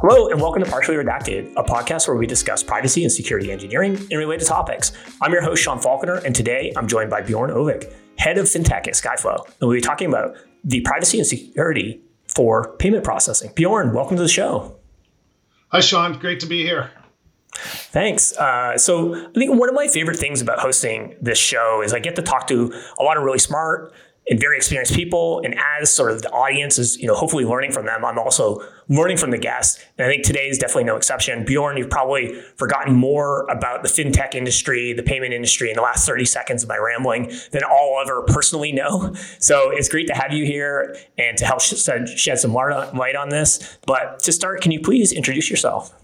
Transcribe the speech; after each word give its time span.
Hello, 0.00 0.28
and 0.28 0.40
welcome 0.40 0.62
to 0.62 0.70
Partially 0.70 0.94
Redacted, 0.94 1.52
a 1.56 1.64
podcast 1.64 2.06
where 2.06 2.16
we 2.16 2.24
discuss 2.24 2.62
privacy 2.62 3.02
and 3.02 3.10
security 3.10 3.50
engineering 3.50 3.96
and 3.96 4.12
related 4.12 4.46
topics. 4.46 4.92
I'm 5.20 5.32
your 5.32 5.42
host, 5.42 5.60
Sean 5.60 5.80
Falconer, 5.80 6.18
and 6.24 6.36
today 6.36 6.72
I'm 6.76 6.86
joined 6.86 7.10
by 7.10 7.20
Bjorn 7.20 7.50
Ovick, 7.50 7.92
head 8.16 8.38
of 8.38 8.46
fintech 8.46 8.86
at 8.86 8.94
Skyflow. 8.94 9.44
And 9.44 9.54
we'll 9.68 9.72
be 9.72 9.80
talking 9.80 10.06
about 10.06 10.36
the 10.62 10.82
privacy 10.82 11.18
and 11.18 11.26
security 11.26 12.00
for 12.32 12.76
payment 12.76 13.02
processing. 13.02 13.50
Bjorn, 13.56 13.92
welcome 13.92 14.16
to 14.16 14.22
the 14.22 14.28
show. 14.28 14.76
Hi, 15.72 15.80
Sean. 15.80 16.16
Great 16.16 16.38
to 16.40 16.46
be 16.46 16.62
here. 16.62 16.92
Thanks. 17.56 18.36
Uh, 18.38 18.78
so, 18.78 19.16
I 19.16 19.32
think 19.32 19.58
one 19.58 19.68
of 19.68 19.74
my 19.74 19.88
favorite 19.88 20.20
things 20.20 20.40
about 20.40 20.60
hosting 20.60 21.16
this 21.20 21.38
show 21.38 21.82
is 21.82 21.92
I 21.92 21.98
get 21.98 22.14
to 22.14 22.22
talk 22.22 22.46
to 22.46 22.72
a 23.00 23.02
lot 23.02 23.16
of 23.16 23.24
really 23.24 23.40
smart, 23.40 23.92
and 24.30 24.38
very 24.38 24.56
experienced 24.56 24.94
people. 24.94 25.40
And 25.44 25.54
as 25.80 25.92
sort 25.92 26.12
of 26.12 26.22
the 26.22 26.30
audience 26.30 26.78
is, 26.78 26.98
you 26.98 27.06
know, 27.06 27.14
hopefully 27.14 27.44
learning 27.44 27.72
from 27.72 27.86
them, 27.86 28.04
I'm 28.04 28.18
also 28.18 28.62
learning 28.88 29.16
from 29.16 29.30
the 29.30 29.38
guests. 29.38 29.82
And 29.96 30.06
I 30.06 30.10
think 30.10 30.24
today 30.24 30.48
is 30.48 30.58
definitely 30.58 30.84
no 30.84 30.96
exception. 30.96 31.44
Bjorn, 31.44 31.76
you've 31.76 31.90
probably 31.90 32.34
forgotten 32.56 32.94
more 32.94 33.46
about 33.50 33.82
the 33.82 33.88
fintech 33.88 34.34
industry, 34.34 34.92
the 34.92 35.02
payment 35.02 35.32
industry 35.32 35.70
in 35.70 35.76
the 35.76 35.82
last 35.82 36.06
30 36.06 36.24
seconds 36.24 36.62
of 36.62 36.68
my 36.68 36.76
rambling 36.76 37.32
than 37.52 37.62
I'll 37.64 38.00
ever 38.02 38.22
personally 38.22 38.72
know. 38.72 39.14
So 39.40 39.70
it's 39.70 39.88
great 39.88 40.06
to 40.08 40.14
have 40.14 40.32
you 40.32 40.44
here 40.44 40.96
and 41.16 41.36
to 41.38 41.44
help 41.44 41.60
shed 41.60 42.38
some 42.38 42.52
light 42.52 43.16
on 43.16 43.28
this. 43.28 43.78
But 43.86 44.20
to 44.20 44.32
start, 44.32 44.60
can 44.60 44.72
you 44.72 44.80
please 44.80 45.12
introduce 45.12 45.50
yourself? 45.50 45.94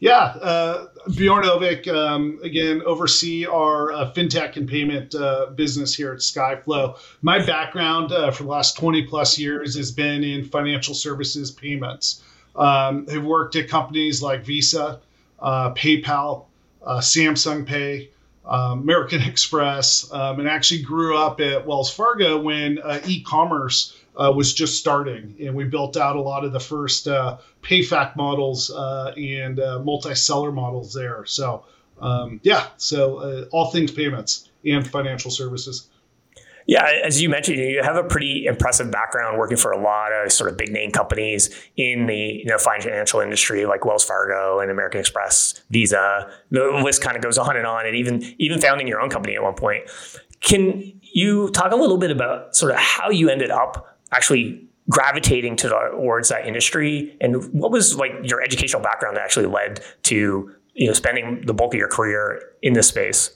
Yeah, 0.00 0.18
uh, 0.18 0.86
Bjorn 1.08 1.44
Ovick, 1.44 1.88
um, 1.88 2.38
again, 2.42 2.82
oversee 2.84 3.46
our 3.46 3.92
uh, 3.92 4.12
fintech 4.12 4.56
and 4.56 4.68
payment 4.68 5.14
uh, 5.14 5.46
business 5.54 5.94
here 5.94 6.12
at 6.12 6.18
Skyflow. 6.18 6.98
My 7.22 7.44
background 7.44 8.12
uh, 8.12 8.30
for 8.30 8.42
the 8.42 8.48
last 8.48 8.76
20 8.76 9.06
plus 9.06 9.38
years 9.38 9.76
has 9.76 9.90
been 9.90 10.22
in 10.22 10.44
financial 10.44 10.94
services 10.94 11.50
payments. 11.50 12.22
Um, 12.54 13.06
I've 13.10 13.24
worked 13.24 13.56
at 13.56 13.68
companies 13.68 14.22
like 14.22 14.44
Visa, 14.44 15.00
uh, 15.38 15.72
PayPal, 15.72 16.46
uh, 16.84 16.98
Samsung 16.98 17.66
Pay, 17.66 18.10
um, 18.44 18.80
American 18.80 19.22
Express, 19.26 20.12
um, 20.12 20.40
and 20.40 20.48
actually 20.48 20.82
grew 20.82 21.16
up 21.16 21.40
at 21.40 21.66
Wells 21.66 21.92
Fargo 21.92 22.38
when 22.40 22.78
e 23.06 23.22
commerce 23.22 23.96
uh, 24.16 24.32
was 24.34 24.52
just 24.52 24.78
starting, 24.78 25.36
and 25.40 25.54
we 25.54 25.64
built 25.64 25.96
out 25.96 26.16
a 26.16 26.20
lot 26.20 26.44
of 26.44 26.52
the 26.52 26.60
first 26.60 27.08
uh, 27.08 27.38
PayFac 27.62 28.16
models 28.16 28.70
uh, 28.70 29.12
and 29.16 29.60
uh, 29.60 29.78
multi-seller 29.80 30.52
models 30.52 30.92
there. 30.92 31.24
So 31.26 31.64
um, 32.00 32.40
yeah, 32.42 32.68
so 32.76 33.18
uh, 33.18 33.44
all 33.52 33.70
things 33.70 33.90
payments 33.90 34.48
and 34.64 34.86
financial 34.86 35.30
services. 35.30 35.88
Yeah, 36.66 36.84
as 37.04 37.20
you 37.20 37.28
mentioned, 37.28 37.58
you 37.58 37.82
have 37.82 37.96
a 37.96 38.04
pretty 38.04 38.46
impressive 38.46 38.90
background 38.90 39.38
working 39.38 39.56
for 39.56 39.72
a 39.72 39.80
lot 39.80 40.12
of 40.12 40.30
sort 40.30 40.50
of 40.50 40.56
big 40.56 40.70
name 40.70 40.92
companies 40.92 41.50
in 41.76 42.06
the 42.06 42.16
you 42.16 42.44
know 42.44 42.58
financial 42.58 43.20
industry, 43.20 43.66
like 43.66 43.84
Wells 43.84 44.04
Fargo 44.04 44.60
and 44.60 44.70
American 44.70 45.00
Express, 45.00 45.60
Visa. 45.70 46.30
The 46.50 46.80
list 46.84 47.02
kind 47.02 47.16
of 47.16 47.22
goes 47.22 47.38
on 47.38 47.56
and 47.56 47.66
on, 47.66 47.86
and 47.86 47.96
even 47.96 48.22
even 48.38 48.60
founding 48.60 48.86
your 48.86 49.00
own 49.00 49.10
company 49.10 49.34
at 49.34 49.42
one 49.42 49.54
point. 49.54 49.84
Can 50.40 51.00
you 51.12 51.50
talk 51.50 51.72
a 51.72 51.76
little 51.76 51.98
bit 51.98 52.10
about 52.10 52.54
sort 52.54 52.72
of 52.72 52.78
how 52.78 53.10
you 53.10 53.28
ended 53.28 53.50
up 53.50 53.99
actually 54.12 54.66
gravitating 54.88 55.56
to 55.56 55.68
the, 55.68 55.88
towards 55.92 56.28
that 56.28 56.46
industry? 56.46 57.16
And 57.20 57.52
what 57.52 57.70
was 57.70 57.96
like 57.96 58.12
your 58.24 58.42
educational 58.42 58.82
background 58.82 59.16
that 59.16 59.22
actually 59.22 59.46
led 59.46 59.80
to 60.04 60.52
you 60.74 60.86
know 60.86 60.92
spending 60.92 61.44
the 61.46 61.54
bulk 61.54 61.74
of 61.74 61.78
your 61.78 61.88
career 61.88 62.42
in 62.62 62.72
this 62.72 62.88
space? 62.88 63.30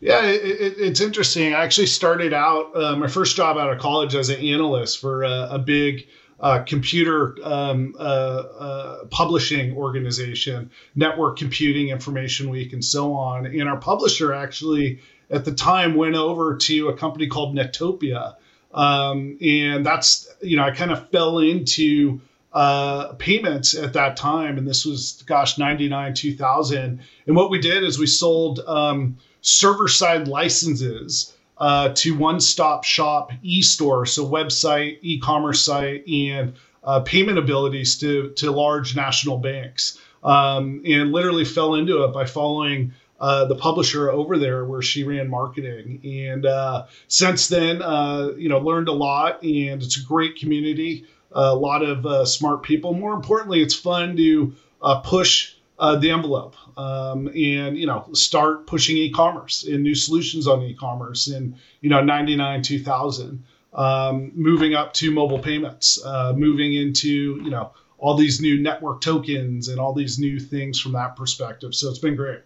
Yeah 0.00 0.22
it, 0.24 0.42
it, 0.44 0.74
it's 0.78 1.00
interesting. 1.00 1.54
I 1.54 1.64
actually 1.64 1.86
started 1.86 2.32
out 2.32 2.76
uh, 2.76 2.96
my 2.96 3.08
first 3.08 3.36
job 3.36 3.56
out 3.56 3.72
of 3.72 3.78
college 3.78 4.14
as 4.14 4.28
an 4.28 4.40
analyst 4.40 5.00
for 5.00 5.22
a, 5.22 5.48
a 5.52 5.58
big 5.58 6.06
uh, 6.38 6.62
computer 6.64 7.34
um, 7.42 7.94
uh, 7.98 8.02
uh 8.02 9.04
publishing 9.06 9.74
organization 9.74 10.70
network 10.94 11.38
computing 11.38 11.88
information 11.88 12.50
week 12.50 12.74
and 12.74 12.84
so 12.84 13.14
on. 13.14 13.46
And 13.46 13.66
our 13.68 13.78
publisher 13.78 14.34
actually 14.34 15.00
at 15.30 15.46
the 15.46 15.52
time 15.52 15.94
went 15.94 16.14
over 16.14 16.56
to 16.56 16.88
a 16.88 16.96
company 16.96 17.26
called 17.26 17.56
netopia 17.56 18.36
um, 18.76 19.38
and 19.40 19.84
that's, 19.84 20.28
you 20.42 20.56
know, 20.56 20.62
I 20.62 20.70
kind 20.70 20.92
of 20.92 21.08
fell 21.10 21.38
into 21.38 22.20
uh, 22.52 23.14
payments 23.14 23.74
at 23.74 23.94
that 23.94 24.16
time. 24.16 24.58
And 24.58 24.68
this 24.68 24.84
was, 24.84 25.24
gosh, 25.26 25.58
99, 25.58 26.14
2000. 26.14 27.00
And 27.26 27.36
what 27.36 27.50
we 27.50 27.58
did 27.58 27.82
is 27.82 27.98
we 27.98 28.06
sold 28.06 28.60
um, 28.60 29.16
server 29.40 29.88
side 29.88 30.28
licenses 30.28 31.34
uh, 31.58 31.88
to 31.94 32.16
one 32.16 32.38
stop 32.38 32.84
shop 32.84 33.32
e 33.42 33.62
store, 33.62 34.04
so 34.04 34.26
website, 34.28 34.98
e 35.00 35.18
commerce 35.18 35.62
site, 35.62 36.06
and 36.06 36.54
uh, 36.84 37.00
payment 37.00 37.38
abilities 37.38 37.98
to, 37.98 38.30
to 38.32 38.50
large 38.50 38.94
national 38.94 39.38
banks. 39.38 39.98
Um, 40.22 40.82
and 40.84 41.12
literally 41.12 41.44
fell 41.44 41.76
into 41.76 42.02
it 42.02 42.12
by 42.12 42.24
following 42.24 42.92
uh, 43.18 43.46
the 43.46 43.54
publisher 43.54 44.10
over 44.10 44.38
there 44.38 44.64
where 44.64 44.82
she 44.82 45.04
ran 45.04 45.28
marketing. 45.28 46.00
And 46.04 46.44
uh, 46.44 46.86
since 47.08 47.48
then, 47.48 47.80
uh, 47.80 48.32
you 48.36 48.48
know, 48.48 48.58
learned 48.58 48.88
a 48.88 48.92
lot, 48.92 49.42
and 49.42 49.82
it's 49.82 49.96
a 49.98 50.04
great 50.04 50.36
community. 50.36 51.06
a 51.32 51.54
lot 51.54 51.82
of 51.82 52.04
uh, 52.06 52.24
smart 52.24 52.62
people. 52.62 52.92
More 52.94 53.14
importantly, 53.14 53.62
it's 53.62 53.74
fun 53.74 54.16
to 54.16 54.54
uh, 54.82 55.00
push 55.00 55.54
the 55.78 56.10
envelope 56.10 56.56
um, 56.78 57.28
and 57.28 57.76
you 57.76 57.86
know 57.86 58.08
start 58.12 58.66
pushing 58.66 58.96
e-commerce 58.96 59.64
and 59.64 59.82
new 59.82 59.94
solutions 59.94 60.46
on 60.46 60.62
e-commerce 60.62 61.28
in 61.28 61.54
you 61.82 61.90
know 61.90 62.02
99 62.02 62.62
2000 62.62 63.44
um, 63.74 64.32
moving 64.34 64.74
up 64.74 64.94
to 64.94 65.10
mobile 65.10 65.38
payments 65.38 66.02
moving 66.34 66.74
into 66.74 67.40
you 67.44 67.50
know 67.50 67.72
all 67.98 68.16
these 68.16 68.40
new 68.40 68.58
network 68.58 69.02
tokens 69.02 69.68
and 69.68 69.78
all 69.78 69.92
these 69.92 70.18
new 70.18 70.40
things 70.40 70.80
from 70.80 70.92
that 70.92 71.14
perspective 71.14 71.74
so 71.74 71.90
it's 71.90 71.98
been 71.98 72.16
great 72.16 72.40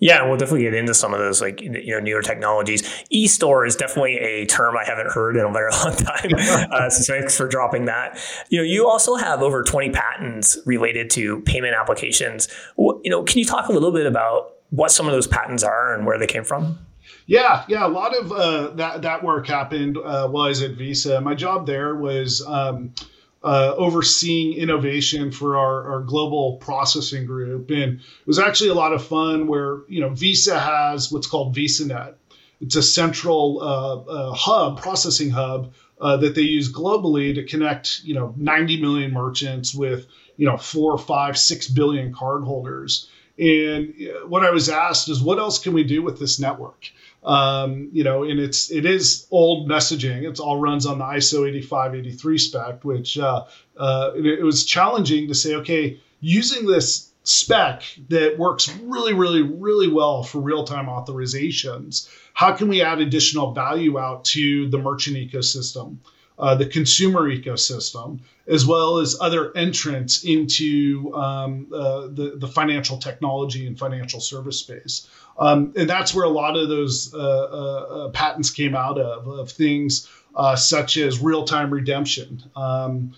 yeah, 0.00 0.26
we'll 0.26 0.36
definitely 0.36 0.62
get 0.62 0.74
into 0.74 0.94
some 0.94 1.12
of 1.12 1.18
those 1.18 1.40
like 1.40 1.60
you 1.60 1.92
know 1.92 2.00
newer 2.00 2.22
technologies. 2.22 2.88
E-store 3.10 3.66
is 3.66 3.74
definitely 3.74 4.16
a 4.18 4.46
term 4.46 4.76
I 4.76 4.84
haven't 4.84 5.10
heard 5.10 5.36
in 5.36 5.44
a 5.44 5.52
very 5.52 5.70
long 5.84 5.96
time. 5.96 6.30
uh, 6.72 6.90
so 6.90 7.14
thanks 7.14 7.36
for 7.36 7.48
dropping 7.48 7.86
that. 7.86 8.18
You 8.48 8.58
know, 8.58 8.64
you 8.64 8.88
also 8.88 9.16
have 9.16 9.42
over 9.42 9.62
20 9.62 9.90
patents 9.90 10.58
related 10.64 11.10
to 11.10 11.40
payment 11.40 11.74
applications. 11.74 12.48
You 12.76 13.00
know, 13.06 13.24
can 13.24 13.38
you 13.38 13.44
talk 13.44 13.68
a 13.68 13.72
little 13.72 13.92
bit 13.92 14.06
about 14.06 14.52
what 14.70 14.90
some 14.90 15.06
of 15.06 15.12
those 15.12 15.26
patents 15.26 15.62
are 15.62 15.94
and 15.94 16.06
where 16.06 16.18
they 16.18 16.26
came 16.26 16.44
from? 16.44 16.78
Yeah, 17.26 17.64
yeah, 17.68 17.86
a 17.86 17.88
lot 17.88 18.16
of 18.16 18.32
uh, 18.32 18.70
that 18.76 19.02
that 19.02 19.24
work 19.24 19.46
happened 19.46 19.98
uh, 19.98 20.28
while 20.28 20.44
I 20.44 20.48
was 20.48 20.62
at 20.62 20.72
Visa. 20.72 21.20
My 21.20 21.34
job 21.34 21.66
there 21.66 21.94
was. 21.94 22.44
Um, 22.46 22.94
uh, 23.42 23.74
overseeing 23.76 24.54
innovation 24.54 25.30
for 25.30 25.56
our, 25.56 25.92
our 25.92 26.00
global 26.00 26.56
processing 26.56 27.26
group. 27.26 27.70
And 27.70 28.00
it 28.00 28.26
was 28.26 28.38
actually 28.38 28.70
a 28.70 28.74
lot 28.74 28.92
of 28.92 29.04
fun 29.04 29.46
where, 29.46 29.82
you 29.88 30.00
know, 30.00 30.10
Visa 30.10 30.58
has 30.58 31.12
what's 31.12 31.26
called 31.26 31.54
VisaNet. 31.54 32.14
It's 32.60 32.74
a 32.74 32.82
central 32.82 33.60
uh, 33.62 33.96
uh, 34.10 34.32
hub, 34.34 34.80
processing 34.80 35.30
hub 35.30 35.72
uh, 36.00 36.16
that 36.16 36.34
they 36.34 36.42
use 36.42 36.72
globally 36.72 37.34
to 37.34 37.44
connect, 37.44 38.00
you 38.02 38.14
know, 38.14 38.34
90 38.36 38.80
million 38.80 39.12
merchants 39.12 39.74
with, 39.74 40.06
you 40.36 40.46
know, 40.46 40.56
four, 40.56 40.98
five, 40.98 41.38
six 41.38 41.68
billion 41.68 42.12
cardholders. 42.12 43.06
And 43.38 43.94
uh, 44.00 44.26
what 44.26 44.44
I 44.44 44.50
was 44.50 44.68
asked 44.68 45.08
is, 45.08 45.22
what 45.22 45.38
else 45.38 45.60
can 45.60 45.72
we 45.72 45.84
do 45.84 46.02
with 46.02 46.18
this 46.18 46.40
network? 46.40 46.90
Um, 47.24 47.90
you 47.92 48.04
know, 48.04 48.22
and 48.22 48.38
it's 48.38 48.70
it 48.70 48.86
is 48.86 49.26
old 49.30 49.68
messaging. 49.68 50.28
It's 50.28 50.40
all 50.40 50.60
runs 50.60 50.86
on 50.86 50.98
the 50.98 51.04
ISO 51.04 51.48
8583 51.48 52.38
spec, 52.38 52.84
which 52.84 53.18
uh, 53.18 53.44
uh, 53.76 54.12
it, 54.14 54.24
it 54.24 54.42
was 54.42 54.64
challenging 54.64 55.28
to 55.28 55.34
say, 55.34 55.56
okay, 55.56 56.00
using 56.20 56.66
this 56.66 57.12
spec 57.24 57.82
that 58.08 58.38
works 58.38 58.68
really, 58.82 59.12
really, 59.12 59.42
really 59.42 59.88
well 59.88 60.22
for 60.22 60.40
real-time 60.40 60.86
authorizations, 60.86 62.08
how 62.32 62.52
can 62.52 62.68
we 62.68 62.80
add 62.80 63.00
additional 63.00 63.52
value 63.52 63.98
out 63.98 64.24
to 64.24 64.68
the 64.70 64.78
merchant 64.78 65.16
ecosystem? 65.16 65.96
Uh, 66.38 66.54
the 66.54 66.66
consumer 66.66 67.28
ecosystem, 67.28 68.20
as 68.46 68.64
well 68.64 68.98
as 68.98 69.16
other 69.20 69.50
entrants 69.56 70.22
into 70.22 71.12
um, 71.12 71.66
uh, 71.74 72.02
the, 72.02 72.34
the 72.36 72.46
financial 72.46 72.96
technology 72.96 73.66
and 73.66 73.76
financial 73.76 74.20
service 74.20 74.60
space. 74.60 75.08
Um, 75.36 75.72
and 75.76 75.90
that's 75.90 76.14
where 76.14 76.24
a 76.24 76.30
lot 76.30 76.56
of 76.56 76.68
those 76.68 77.12
uh, 77.12 77.18
uh, 77.18 77.20
uh 77.20 78.08
patents 78.10 78.50
came 78.50 78.76
out 78.76 78.98
of, 78.98 79.26
of 79.26 79.50
things 79.50 80.08
uh, 80.36 80.54
such 80.54 80.96
as 80.96 81.18
real 81.18 81.44
time 81.44 81.70
redemption. 81.72 82.42
Um, 82.54 83.14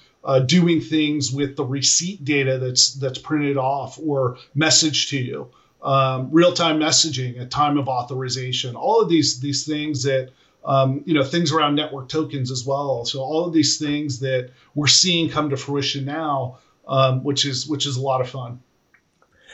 doing 0.46 0.80
things 0.80 1.32
with 1.32 1.56
the 1.56 1.64
receipt 1.64 2.24
data 2.24 2.58
that's 2.58 2.94
that's 2.94 3.18
printed 3.18 3.56
off 3.56 3.98
or 3.98 4.38
messaged 4.56 5.08
to 5.10 5.18
you, 5.18 5.50
um, 5.82 6.28
real-time 6.30 6.78
messaging 6.78 7.40
at 7.40 7.50
time 7.50 7.78
of 7.78 7.88
authorization, 7.88 8.76
all 8.76 9.00
of 9.00 9.08
these 9.08 9.40
these 9.40 9.66
things 9.66 10.02
that 10.02 10.30
um, 10.64 11.02
you 11.06 11.14
know 11.14 11.24
things 11.24 11.52
around 11.52 11.74
network 11.74 12.08
tokens 12.08 12.50
as 12.50 12.64
well. 12.66 13.04
So 13.04 13.20
all 13.20 13.46
of 13.46 13.52
these 13.52 13.78
things 13.78 14.20
that 14.20 14.50
we're 14.74 14.86
seeing 14.86 15.30
come 15.30 15.50
to 15.50 15.56
fruition 15.56 16.04
now, 16.04 16.58
um, 16.86 17.24
which 17.24 17.44
is 17.44 17.66
which 17.66 17.86
is 17.86 17.96
a 17.96 18.00
lot 18.00 18.20
of 18.20 18.28
fun. 18.28 18.60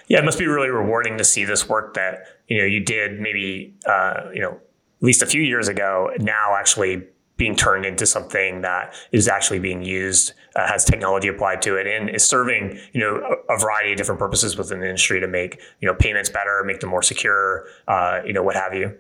Yeah, 0.09 0.19
it 0.19 0.25
must 0.25 0.39
be 0.39 0.47
really 0.47 0.71
rewarding 0.71 1.19
to 1.19 1.25
see 1.25 1.45
this 1.45 1.69
work 1.69 1.95
that 1.95 2.27
you 2.49 2.59
know 2.59 2.65
you 2.65 2.81
did 2.81 3.21
maybe 3.21 3.75
uh, 3.87 4.31
you 4.33 4.41
know 4.41 4.53
at 4.53 5.03
least 5.03 5.23
a 5.23 5.27
few 5.27 5.43
years 5.43 5.69
ago 5.69 6.11
now 6.19 6.55
actually 6.57 7.03
being 7.37 7.55
turned 7.55 7.85
into 7.85 8.07
something 8.07 8.63
that 8.63 8.95
is 9.13 9.29
actually 9.29 9.59
being 9.59 9.83
used, 9.83 10.33
uh, 10.55 10.67
has 10.67 10.85
technology 10.85 11.29
applied 11.29 11.61
to 11.63 11.77
it, 11.77 11.87
and 11.87 12.09
is 12.09 12.27
serving 12.27 12.79
you 12.93 13.01
know 13.01 13.17
a, 13.49 13.55
a, 13.55 13.59
variety 13.59 13.93
of 13.93 13.99
different 13.99 14.19
purposes 14.19 14.57
within 14.57 14.81
the 14.81 14.87
industry 14.87 15.21
to 15.21 15.29
make 15.29 15.61
you 15.81 15.87
know 15.87 15.95
payments 15.95 16.31
better, 16.31 16.63
make 16.65 16.81
them 16.81 16.91
more 16.91 17.03
secure, 17.03 17.67
uh, 17.89 18.21
you 18.25 18.33
know 18.33 18.43
what 18.43 18.57
have 18.57 18.75
you. 18.75 18.97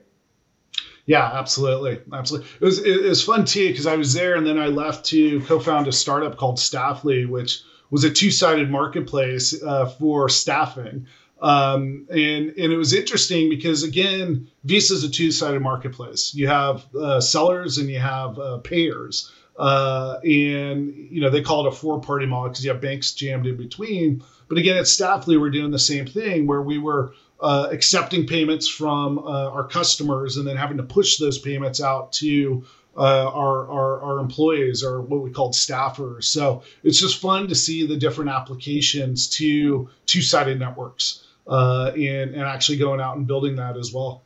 Yeah, 1.06 1.24
absolutely, 1.24 2.00
absolutely. 2.12 2.48
It 2.60 2.64
was 2.64 2.78
it 2.84 3.02
was 3.04 3.22
fun 3.22 3.44
too 3.44 3.68
because 3.68 3.86
I 3.86 3.94
was 3.94 4.12
there 4.12 4.34
and 4.34 4.44
then 4.44 4.58
I 4.58 4.66
left 4.66 5.06
to 5.06 5.40
co-found 5.42 5.86
a 5.86 5.92
startup 5.92 6.36
called 6.36 6.58
Staffly, 6.58 7.28
which 7.28 7.62
was 7.90 8.02
a 8.02 8.10
two-sided 8.10 8.68
marketplace 8.70 9.60
uh, 9.62 9.86
for 9.86 10.28
staffing. 10.28 11.06
Um, 11.40 12.06
and 12.10 12.48
and 12.48 12.72
it 12.72 12.76
was 12.76 12.92
interesting 12.92 13.48
because 13.48 13.84
again, 13.84 14.48
Visa 14.64 14.94
is 14.94 15.04
a 15.04 15.10
two-sided 15.10 15.60
marketplace. 15.60 16.34
You 16.34 16.48
have 16.48 16.84
uh, 16.94 17.20
sellers 17.20 17.78
and 17.78 17.88
you 17.88 18.00
have 18.00 18.38
uh, 18.40 18.58
payers, 18.58 19.30
uh, 19.56 20.18
and 20.24 20.92
you 21.10 21.20
know 21.20 21.30
they 21.30 21.42
call 21.42 21.66
it 21.66 21.72
a 21.72 21.76
four-party 21.76 22.26
model 22.26 22.48
because 22.48 22.64
you 22.64 22.72
have 22.72 22.80
banks 22.80 23.12
jammed 23.12 23.46
in 23.46 23.56
between. 23.56 24.24
But 24.48 24.58
again, 24.58 24.76
at 24.76 24.84
Staffly, 24.84 25.38
we're 25.38 25.50
doing 25.50 25.70
the 25.70 25.78
same 25.78 26.06
thing 26.06 26.46
where 26.46 26.62
we 26.62 26.78
were 26.78 27.12
uh, 27.40 27.68
accepting 27.70 28.26
payments 28.26 28.68
from 28.68 29.18
uh, 29.18 29.50
our 29.50 29.66
customers 29.66 30.36
and 30.36 30.46
then 30.46 30.56
having 30.56 30.76
to 30.76 30.82
push 30.82 31.18
those 31.18 31.38
payments 31.38 31.80
out 31.80 32.12
to 32.12 32.64
uh, 32.96 33.30
our, 33.30 33.68
our, 33.70 34.00
our 34.00 34.18
employees 34.20 34.82
or 34.82 35.02
what 35.02 35.22
we 35.22 35.30
called 35.30 35.52
staffers. 35.52 36.24
So 36.24 36.62
it's 36.82 36.98
just 36.98 37.20
fun 37.20 37.48
to 37.48 37.54
see 37.54 37.86
the 37.86 37.96
different 37.96 38.30
applications 38.30 39.28
to 39.30 39.88
two-sided 40.06 40.58
networks 40.58 41.26
uh, 41.46 41.92
and, 41.94 42.34
and 42.34 42.42
actually 42.42 42.78
going 42.78 43.00
out 43.00 43.16
and 43.16 43.26
building 43.26 43.56
that 43.56 43.76
as 43.76 43.92
well. 43.92 44.22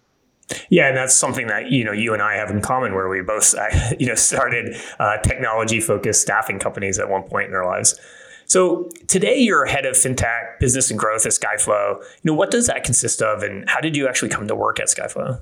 Yeah, 0.68 0.88
and 0.88 0.96
that's 0.96 1.14
something 1.14 1.46
that 1.46 1.70
you 1.70 1.84
know 1.84 1.92
you 1.92 2.12
and 2.12 2.20
I 2.20 2.34
have 2.34 2.50
in 2.50 2.60
common, 2.60 2.92
where 2.92 3.08
we 3.08 3.22
both 3.22 3.54
you 4.00 4.06
know 4.06 4.16
started 4.16 4.74
uh, 4.98 5.18
technology-focused 5.18 6.20
staffing 6.20 6.58
companies 6.58 6.98
at 6.98 7.08
one 7.08 7.22
point 7.22 7.50
in 7.50 7.54
our 7.54 7.64
lives. 7.64 8.00
So 8.50 8.88
today 9.06 9.38
you're 9.38 9.64
head 9.64 9.86
of 9.86 9.94
fintech 9.94 10.58
business 10.58 10.90
and 10.90 10.98
growth 10.98 11.24
at 11.24 11.30
Skyflow. 11.30 12.00
You 12.00 12.06
know 12.24 12.34
what 12.34 12.50
does 12.50 12.66
that 12.66 12.82
consist 12.82 13.22
of, 13.22 13.44
and 13.44 13.70
how 13.70 13.80
did 13.80 13.94
you 13.94 14.08
actually 14.08 14.30
come 14.30 14.48
to 14.48 14.56
work 14.56 14.80
at 14.80 14.88
Skyflow? 14.88 15.40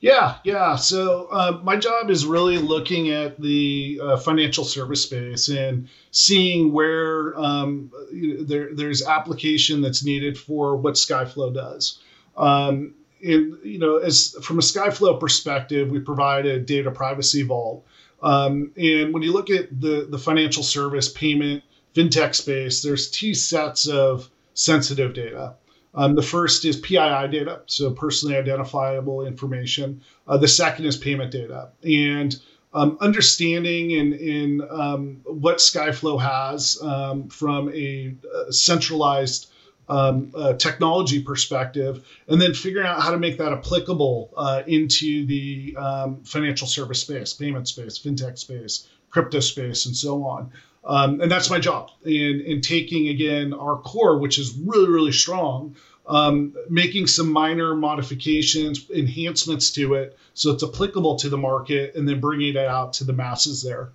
Yeah, 0.00 0.36
yeah. 0.44 0.76
So 0.76 1.28
uh, 1.32 1.60
my 1.64 1.78
job 1.78 2.10
is 2.10 2.26
really 2.26 2.58
looking 2.58 3.08
at 3.08 3.40
the 3.40 3.98
uh, 4.02 4.16
financial 4.18 4.64
service 4.64 5.04
space 5.04 5.48
and 5.48 5.88
seeing 6.10 6.74
where 6.74 7.34
um, 7.40 7.90
there, 8.12 8.68
there's 8.74 9.02
application 9.06 9.80
that's 9.80 10.04
needed 10.04 10.36
for 10.36 10.76
what 10.76 10.96
Skyflow 10.96 11.54
does. 11.54 12.00
Um, 12.36 12.96
and, 13.22 13.56
you 13.64 13.78
know, 13.78 13.96
as 13.96 14.36
from 14.42 14.58
a 14.58 14.62
Skyflow 14.62 15.18
perspective, 15.18 15.90
we 15.90 16.00
provide 16.00 16.44
a 16.44 16.60
data 16.60 16.90
privacy 16.90 17.44
vault. 17.44 17.86
Um, 18.22 18.72
and 18.76 19.14
when 19.14 19.22
you 19.22 19.32
look 19.32 19.48
at 19.48 19.80
the 19.80 20.06
the 20.10 20.18
financial 20.18 20.62
service 20.62 21.08
payment 21.08 21.62
fintech 21.96 22.34
space, 22.34 22.82
there's 22.82 23.10
two 23.10 23.32
sets 23.34 23.88
of 23.88 24.28
sensitive 24.54 25.14
data. 25.14 25.54
Um, 25.94 26.14
the 26.14 26.22
first 26.22 26.64
is 26.66 26.76
PII 26.76 27.28
data, 27.30 27.62
so 27.66 27.90
personally 27.90 28.36
identifiable 28.36 29.26
information. 29.26 30.02
Uh, 30.28 30.36
the 30.36 30.48
second 30.48 30.84
is 30.84 30.96
payment 30.96 31.30
data. 31.30 31.70
And 31.82 32.38
um, 32.74 32.98
understanding 33.00 33.92
in, 33.92 34.12
in 34.12 34.62
um, 34.70 35.22
what 35.24 35.56
Skyflow 35.56 36.20
has 36.20 36.78
um, 36.82 37.28
from 37.28 37.70
a, 37.70 38.14
a 38.48 38.52
centralized 38.52 39.50
um, 39.88 40.34
technology 40.58 41.22
perspective, 41.22 42.04
and 42.28 42.42
then 42.42 42.52
figuring 42.52 42.86
out 42.86 43.00
how 43.00 43.12
to 43.12 43.18
make 43.18 43.38
that 43.38 43.52
applicable 43.52 44.34
uh, 44.36 44.62
into 44.66 45.24
the 45.26 45.76
um, 45.78 46.22
financial 46.24 46.66
service 46.66 47.00
space, 47.00 47.32
payment 47.32 47.68
space, 47.68 47.98
fintech 47.98 48.36
space, 48.36 48.88
crypto 49.10 49.40
space, 49.40 49.86
and 49.86 49.96
so 49.96 50.24
on. 50.24 50.50
Um, 50.86 51.20
and 51.20 51.30
that's 51.30 51.50
my 51.50 51.58
job 51.58 51.90
in, 52.04 52.42
in 52.46 52.60
taking 52.60 53.08
again 53.08 53.52
our 53.52 53.76
core, 53.76 54.18
which 54.18 54.38
is 54.38 54.56
really, 54.56 54.88
really 54.88 55.12
strong, 55.12 55.74
um, 56.06 56.54
making 56.70 57.08
some 57.08 57.32
minor 57.32 57.74
modifications, 57.74 58.88
enhancements 58.90 59.72
to 59.72 59.94
it 59.94 60.16
so 60.34 60.52
it's 60.52 60.62
applicable 60.62 61.16
to 61.16 61.28
the 61.28 61.38
market, 61.38 61.96
and 61.96 62.08
then 62.08 62.20
bringing 62.20 62.50
it 62.50 62.56
out 62.56 62.92
to 62.94 63.04
the 63.04 63.12
masses 63.12 63.62
there 63.62 63.90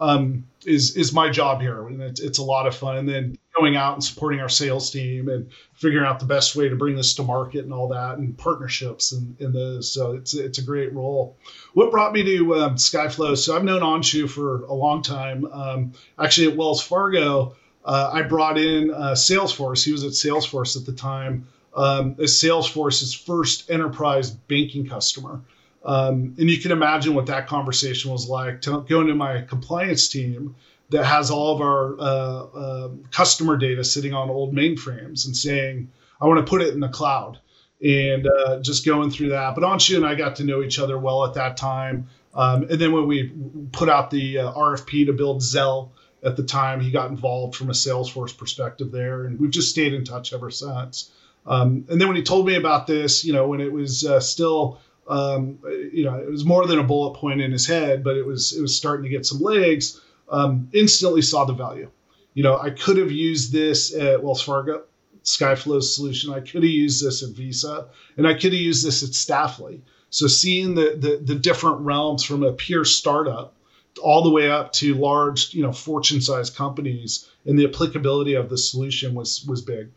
um, 0.00 0.46
is 0.64 0.96
is 0.96 1.12
my 1.12 1.30
job 1.30 1.60
here, 1.60 1.86
and 1.86 2.02
it's, 2.02 2.20
it's 2.20 2.38
a 2.38 2.42
lot 2.42 2.66
of 2.66 2.74
fun. 2.74 2.98
And 2.98 3.08
then 3.08 3.38
going 3.58 3.76
out 3.76 3.94
and 3.94 4.04
supporting 4.04 4.40
our 4.40 4.48
sales 4.48 4.90
team 4.90 5.28
and 5.28 5.50
figuring 5.74 6.06
out 6.06 6.20
the 6.20 6.26
best 6.26 6.56
way 6.56 6.68
to 6.68 6.76
bring 6.76 6.96
this 6.96 7.14
to 7.14 7.22
market 7.22 7.64
and 7.64 7.72
all 7.72 7.88
that, 7.88 8.18
and 8.18 8.36
partnerships 8.38 9.12
and, 9.12 9.38
and 9.40 9.54
those. 9.54 9.90
So 9.92 10.12
it's 10.12 10.34
it's 10.34 10.58
a 10.58 10.62
great 10.62 10.92
role. 10.92 11.36
What 11.74 11.90
brought 11.90 12.12
me 12.12 12.22
to 12.24 12.54
um, 12.56 12.76
Skyflow? 12.76 13.36
So 13.36 13.56
I've 13.56 13.64
known 13.64 13.82
Anshu 13.82 14.28
for 14.28 14.64
a 14.64 14.74
long 14.74 15.02
time. 15.02 15.44
Um, 15.46 15.92
actually, 16.18 16.48
at 16.48 16.56
Wells 16.56 16.82
Fargo, 16.82 17.56
uh, 17.84 18.10
I 18.12 18.22
brought 18.22 18.58
in 18.58 18.92
uh, 18.92 19.12
Salesforce. 19.12 19.84
He 19.84 19.92
was 19.92 20.04
at 20.04 20.12
Salesforce 20.12 20.76
at 20.76 20.86
the 20.86 20.92
time. 20.92 21.46
Um, 21.74 22.16
as 22.18 22.32
Salesforce's 22.32 23.12
first 23.12 23.70
enterprise 23.70 24.30
banking 24.30 24.88
customer. 24.88 25.42
Um, 25.86 26.34
and 26.36 26.50
you 26.50 26.58
can 26.58 26.72
imagine 26.72 27.14
what 27.14 27.26
that 27.26 27.46
conversation 27.46 28.10
was 28.10 28.28
like 28.28 28.60
to 28.62 28.84
go 28.88 29.00
into 29.00 29.14
my 29.14 29.42
compliance 29.42 30.08
team 30.08 30.56
that 30.90 31.04
has 31.04 31.30
all 31.30 31.54
of 31.54 31.60
our 31.60 31.98
uh, 31.98 32.02
uh, 32.02 32.88
customer 33.12 33.56
data 33.56 33.84
sitting 33.84 34.12
on 34.12 34.28
old 34.28 34.52
mainframes 34.52 35.26
and 35.26 35.36
saying, 35.36 35.88
I 36.20 36.26
want 36.26 36.44
to 36.44 36.50
put 36.50 36.60
it 36.60 36.74
in 36.74 36.80
the 36.80 36.88
cloud 36.88 37.38
and 37.80 38.26
uh, 38.26 38.60
just 38.60 38.84
going 38.84 39.10
through 39.10 39.28
that. 39.30 39.54
But 39.54 39.62
Anshu 39.62 39.96
and 39.96 40.04
I 40.04 40.16
got 40.16 40.36
to 40.36 40.44
know 40.44 40.62
each 40.62 40.80
other 40.80 40.98
well 40.98 41.24
at 41.24 41.34
that 41.34 41.56
time. 41.56 42.08
Um, 42.34 42.64
and 42.64 42.80
then 42.80 42.90
when 42.92 43.06
we 43.06 43.32
put 43.70 43.88
out 43.88 44.10
the 44.10 44.38
uh, 44.38 44.52
RFP 44.52 45.06
to 45.06 45.12
build 45.12 45.40
Zelle 45.40 45.90
at 46.24 46.36
the 46.36 46.42
time, 46.42 46.80
he 46.80 46.90
got 46.90 47.10
involved 47.10 47.54
from 47.54 47.70
a 47.70 47.74
Salesforce 47.74 48.36
perspective 48.36 48.90
there. 48.90 49.24
And 49.24 49.38
we've 49.38 49.50
just 49.50 49.70
stayed 49.70 49.94
in 49.94 50.04
touch 50.04 50.32
ever 50.32 50.50
since. 50.50 51.12
Um, 51.46 51.84
and 51.88 52.00
then 52.00 52.08
when 52.08 52.16
he 52.16 52.24
told 52.24 52.46
me 52.46 52.56
about 52.56 52.88
this, 52.88 53.24
you 53.24 53.32
know, 53.32 53.46
when 53.46 53.60
it 53.60 53.72
was 53.72 54.04
uh, 54.04 54.18
still 54.18 54.80
um, 55.08 55.58
you 55.92 56.04
know, 56.04 56.16
it 56.16 56.28
was 56.28 56.44
more 56.44 56.66
than 56.66 56.78
a 56.78 56.82
bullet 56.82 57.14
point 57.14 57.40
in 57.40 57.52
his 57.52 57.66
head, 57.66 58.02
but 58.02 58.16
it 58.16 58.26
was 58.26 58.52
it 58.56 58.60
was 58.60 58.76
starting 58.76 59.04
to 59.04 59.10
get 59.10 59.26
some 59.26 59.40
legs. 59.40 60.00
Um, 60.28 60.68
instantly 60.72 61.22
saw 61.22 61.44
the 61.44 61.52
value. 61.52 61.90
You 62.34 62.42
know, 62.42 62.58
I 62.58 62.70
could 62.70 62.96
have 62.96 63.12
used 63.12 63.52
this 63.52 63.94
at 63.94 64.22
Wells 64.22 64.42
Fargo, 64.42 64.82
Skyflow's 65.24 65.94
solution. 65.94 66.32
I 66.32 66.40
could 66.40 66.62
have 66.62 66.64
used 66.64 67.04
this 67.04 67.22
at 67.22 67.30
Visa, 67.30 67.88
and 68.16 68.26
I 68.26 68.34
could 68.34 68.52
have 68.52 68.60
used 68.60 68.84
this 68.84 69.02
at 69.02 69.10
Staffly. 69.10 69.80
So 70.10 70.26
seeing 70.26 70.74
the, 70.74 70.96
the 70.98 71.20
the 71.22 71.38
different 71.38 71.80
realms 71.80 72.24
from 72.24 72.42
a 72.42 72.52
pure 72.52 72.84
startup 72.84 73.54
all 74.02 74.22
the 74.22 74.30
way 74.30 74.50
up 74.50 74.72
to 74.72 74.94
large, 74.94 75.54
you 75.54 75.62
know, 75.62 75.72
fortune-sized 75.72 76.54
companies, 76.54 77.28
and 77.46 77.58
the 77.58 77.66
applicability 77.66 78.34
of 78.34 78.48
the 78.48 78.58
solution 78.58 79.14
was 79.14 79.44
was 79.46 79.62
big. 79.62 79.90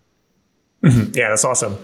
Mm-hmm. 0.83 1.17
Yeah, 1.17 1.29
that's 1.29 1.43
awesome. 1.43 1.77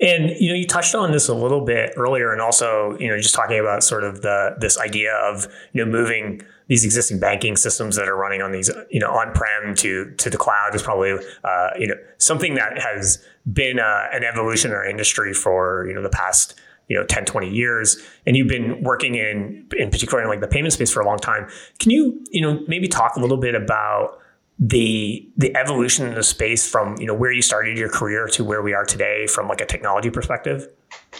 And 0.00 0.30
you 0.38 0.48
know, 0.48 0.54
you 0.54 0.66
touched 0.66 0.94
on 0.94 1.10
this 1.10 1.28
a 1.28 1.34
little 1.34 1.64
bit 1.64 1.92
earlier, 1.96 2.32
and 2.32 2.40
also 2.40 2.96
you 3.00 3.08
know, 3.08 3.16
just 3.16 3.34
talking 3.34 3.58
about 3.58 3.82
sort 3.82 4.04
of 4.04 4.22
the 4.22 4.56
this 4.60 4.78
idea 4.78 5.12
of 5.14 5.46
you 5.72 5.84
know 5.84 5.90
moving 5.90 6.42
these 6.68 6.84
existing 6.84 7.18
banking 7.18 7.56
systems 7.56 7.96
that 7.96 8.08
are 8.08 8.16
running 8.16 8.42
on 8.42 8.52
these 8.52 8.70
you 8.90 9.00
know 9.00 9.10
on-prem 9.10 9.74
to 9.74 10.10
to 10.12 10.30
the 10.30 10.36
cloud 10.36 10.74
is 10.74 10.82
probably 10.82 11.12
uh, 11.42 11.70
you 11.78 11.88
know 11.88 11.96
something 12.18 12.54
that 12.54 12.78
has 12.78 13.24
been 13.52 13.80
uh, 13.80 14.04
an 14.12 14.22
evolution 14.22 14.70
in 14.70 14.76
our 14.76 14.86
industry 14.86 15.32
for 15.32 15.86
you 15.88 15.94
know 15.94 16.02
the 16.02 16.10
past 16.10 16.54
you 16.88 16.96
know 16.96 17.04
10 17.04 17.24
20 17.24 17.50
years. 17.50 17.96
And 18.26 18.36
you've 18.36 18.48
been 18.48 18.82
working 18.82 19.14
in 19.14 19.66
in 19.76 19.90
particular 19.90 20.22
in 20.22 20.28
like 20.28 20.40
the 20.40 20.48
payment 20.48 20.72
space 20.72 20.92
for 20.92 21.00
a 21.00 21.06
long 21.06 21.18
time. 21.18 21.48
Can 21.78 21.90
you 21.90 22.24
you 22.30 22.40
know 22.40 22.64
maybe 22.68 22.88
talk 22.88 23.16
a 23.16 23.20
little 23.20 23.36
bit 23.36 23.54
about 23.54 24.18
the 24.58 25.28
the 25.36 25.54
evolution 25.56 26.06
in 26.06 26.14
the 26.14 26.22
space 26.22 26.68
from 26.68 26.96
you 26.98 27.06
know 27.06 27.14
where 27.14 27.30
you 27.30 27.42
started 27.42 27.78
your 27.78 27.88
career 27.88 28.26
to 28.26 28.42
where 28.42 28.60
we 28.60 28.74
are 28.74 28.84
today 28.84 29.26
from 29.28 29.46
like 29.46 29.60
a 29.60 29.66
technology 29.66 30.10
perspective? 30.10 30.68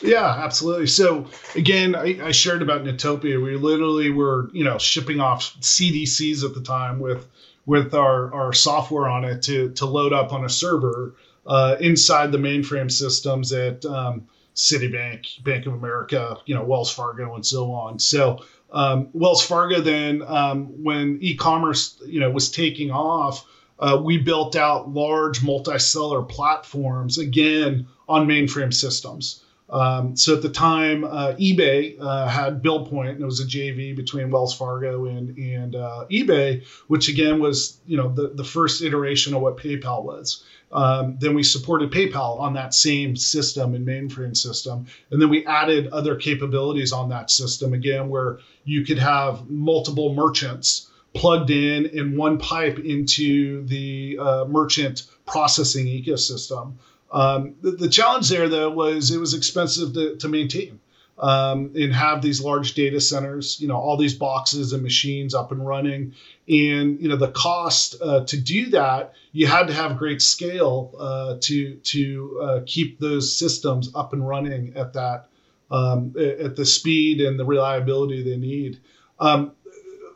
Yeah 0.03 0.27
absolutely. 0.27 0.89
So 0.89 1.27
again 1.55 1.95
I, 1.95 2.19
I, 2.27 2.33
shared 2.33 2.63
about 2.63 2.83
Netopia. 2.83 3.43
We 3.43 3.57
literally 3.57 4.11
were 4.11 4.51
you 4.53 4.65
know 4.65 4.79
shipping 4.79 5.21
off 5.21 5.55
cdcs 5.61 6.45
at 6.45 6.55
the 6.55 6.63
time 6.63 6.99
with 6.99 7.29
with 7.65 7.95
our 7.95 8.35
our 8.35 8.53
software 8.53 9.09
on 9.09 9.25
it 9.25 9.43
to 9.43 9.71
to 9.71 9.87
load 9.87 10.13
up 10.13 10.33
on 10.33 10.45
a 10.45 10.49
server 10.49 11.15
uh, 11.47 11.77
inside 11.81 12.33
the 12.33 12.39
mainframe 12.39 12.91
systems 12.91 13.53
at 13.53 13.85
um, 13.85 14.27
citibank 14.57 15.43
bank 15.45 15.67
of 15.67 15.73
america 15.73 16.37
you 16.45 16.55
know 16.57 16.65
wells 16.65 16.93
fargo 16.93 17.37
and 17.37 17.47
so 17.47 17.73
on. 17.73 18.01
So 18.01 18.45
um, 18.71 19.09
Wells 19.13 19.45
Fargo 19.45 19.81
then, 19.81 20.23
um, 20.27 20.83
when 20.83 21.19
e-commerce, 21.21 22.01
you 22.07 22.21
know, 22.21 22.31
was 22.31 22.51
taking 22.51 22.91
off, 22.91 23.47
uh, 23.79 24.01
we 24.03 24.19
built 24.19 24.57
out 24.57 24.93
large 24.93 25.43
multi-seller 25.43 26.23
platforms 26.23 27.19
again 27.19 27.87
on 28.09 28.27
mainframe 28.27 28.75
systems. 28.75 29.43
Um, 29.71 30.17
so 30.17 30.35
at 30.35 30.43
the 30.43 30.49
time, 30.49 31.05
uh, 31.05 31.35
eBay 31.39 32.01
uh, 32.01 32.27
had 32.27 32.63
BillPoint, 32.63 33.11
and 33.11 33.21
it 33.21 33.27
was 33.27 33.41
a 33.41 33.47
JV 33.47 33.95
between 33.95 34.31
Wells 34.31 34.57
Fargo 34.57 35.05
and 35.05 35.37
and 35.37 35.77
uh, 35.77 36.07
eBay, 36.11 36.65
which 36.87 37.09
again 37.09 37.39
was 37.39 37.79
you 37.87 37.97
know 37.97 38.09
the 38.09 38.29
the 38.29 38.45
first 38.45 38.83
iteration 38.83 39.35
of 39.35 39.43
what 39.43 39.59
PayPal 39.59 40.05
was. 40.05 40.43
Um, 40.71 41.17
then 41.19 41.35
we 41.35 41.43
supported 41.43 41.91
PayPal 41.91 42.39
on 42.39 42.53
that 42.55 42.75
same 42.75 43.17
system 43.17 43.75
and 43.75 43.87
mainframe 43.87 44.37
system, 44.37 44.87
and 45.11 45.21
then 45.21 45.31
we 45.31 45.47
added 45.47 45.89
other 45.89 46.15
capabilities 46.15 46.93
on 46.93 47.09
that 47.09 47.31
system 47.31 47.73
again, 47.73 48.09
where 48.09 48.41
you 48.65 48.85
could 48.85 48.99
have 48.99 49.49
multiple 49.49 50.15
merchants 50.15 50.91
plugged 51.15 51.51
in 51.51 51.87
in 51.87 52.17
one 52.17 52.39
pipe 52.39 52.79
into 52.79 53.67
the 53.67 54.19
uh, 54.21 54.45
merchant 54.47 55.05
processing 55.27 55.87
ecosystem. 55.87 56.75
Um, 57.11 57.55
the, 57.63 57.71
the, 57.71 57.89
challenge 57.89 58.29
there, 58.29 58.51
though, 58.51 58.71
was 58.71 59.11
it 59.11 59.19
was 59.19 59.33
expensive 59.33 59.95
to, 59.95 60.17
to 60.17 60.29
maintain 60.29 60.79
um, 61.19 61.73
and 61.75 61.93
have 61.93 62.23
these 62.23 62.41
large 62.41 62.75
data 62.75 63.01
centers, 63.01 63.61
you 63.61 63.69
know, 63.69 63.77
all 63.77 63.97
these 63.97 64.15
boxes 64.15 64.73
and 64.73 64.83
machines 64.83 65.35
up 65.35 65.51
and 65.51 65.67
running. 65.67 66.15
And, 66.49 67.01
you 67.01 67.09
know, 67.09 67.17
the 67.17 67.31
cost 67.31 67.97
uh, 68.01 68.25
to 68.25 68.41
do 68.41 68.71
that, 68.71 69.15
you 69.33 69.47
had 69.47 69.67
to 69.67 69.73
have 69.73 69.99
great 69.99 70.23
scale 70.23 70.95
uh, 70.99 71.37
to, 71.41 71.75
to 71.77 72.41
uh, 72.43 72.61
keep 72.67 73.01
those 73.01 73.37
systems 73.37 73.91
up 73.95 74.13
and 74.13 74.27
running 74.27 74.75
at 74.77 74.93
that, 74.93 75.29
um, 75.71 76.15
at 76.17 76.57
the 76.57 76.65
speed 76.65 77.21
and 77.21 77.39
the 77.39 77.45
reliability 77.45 78.23
they 78.23 78.37
need. 78.37 78.79
Um, 79.19 79.53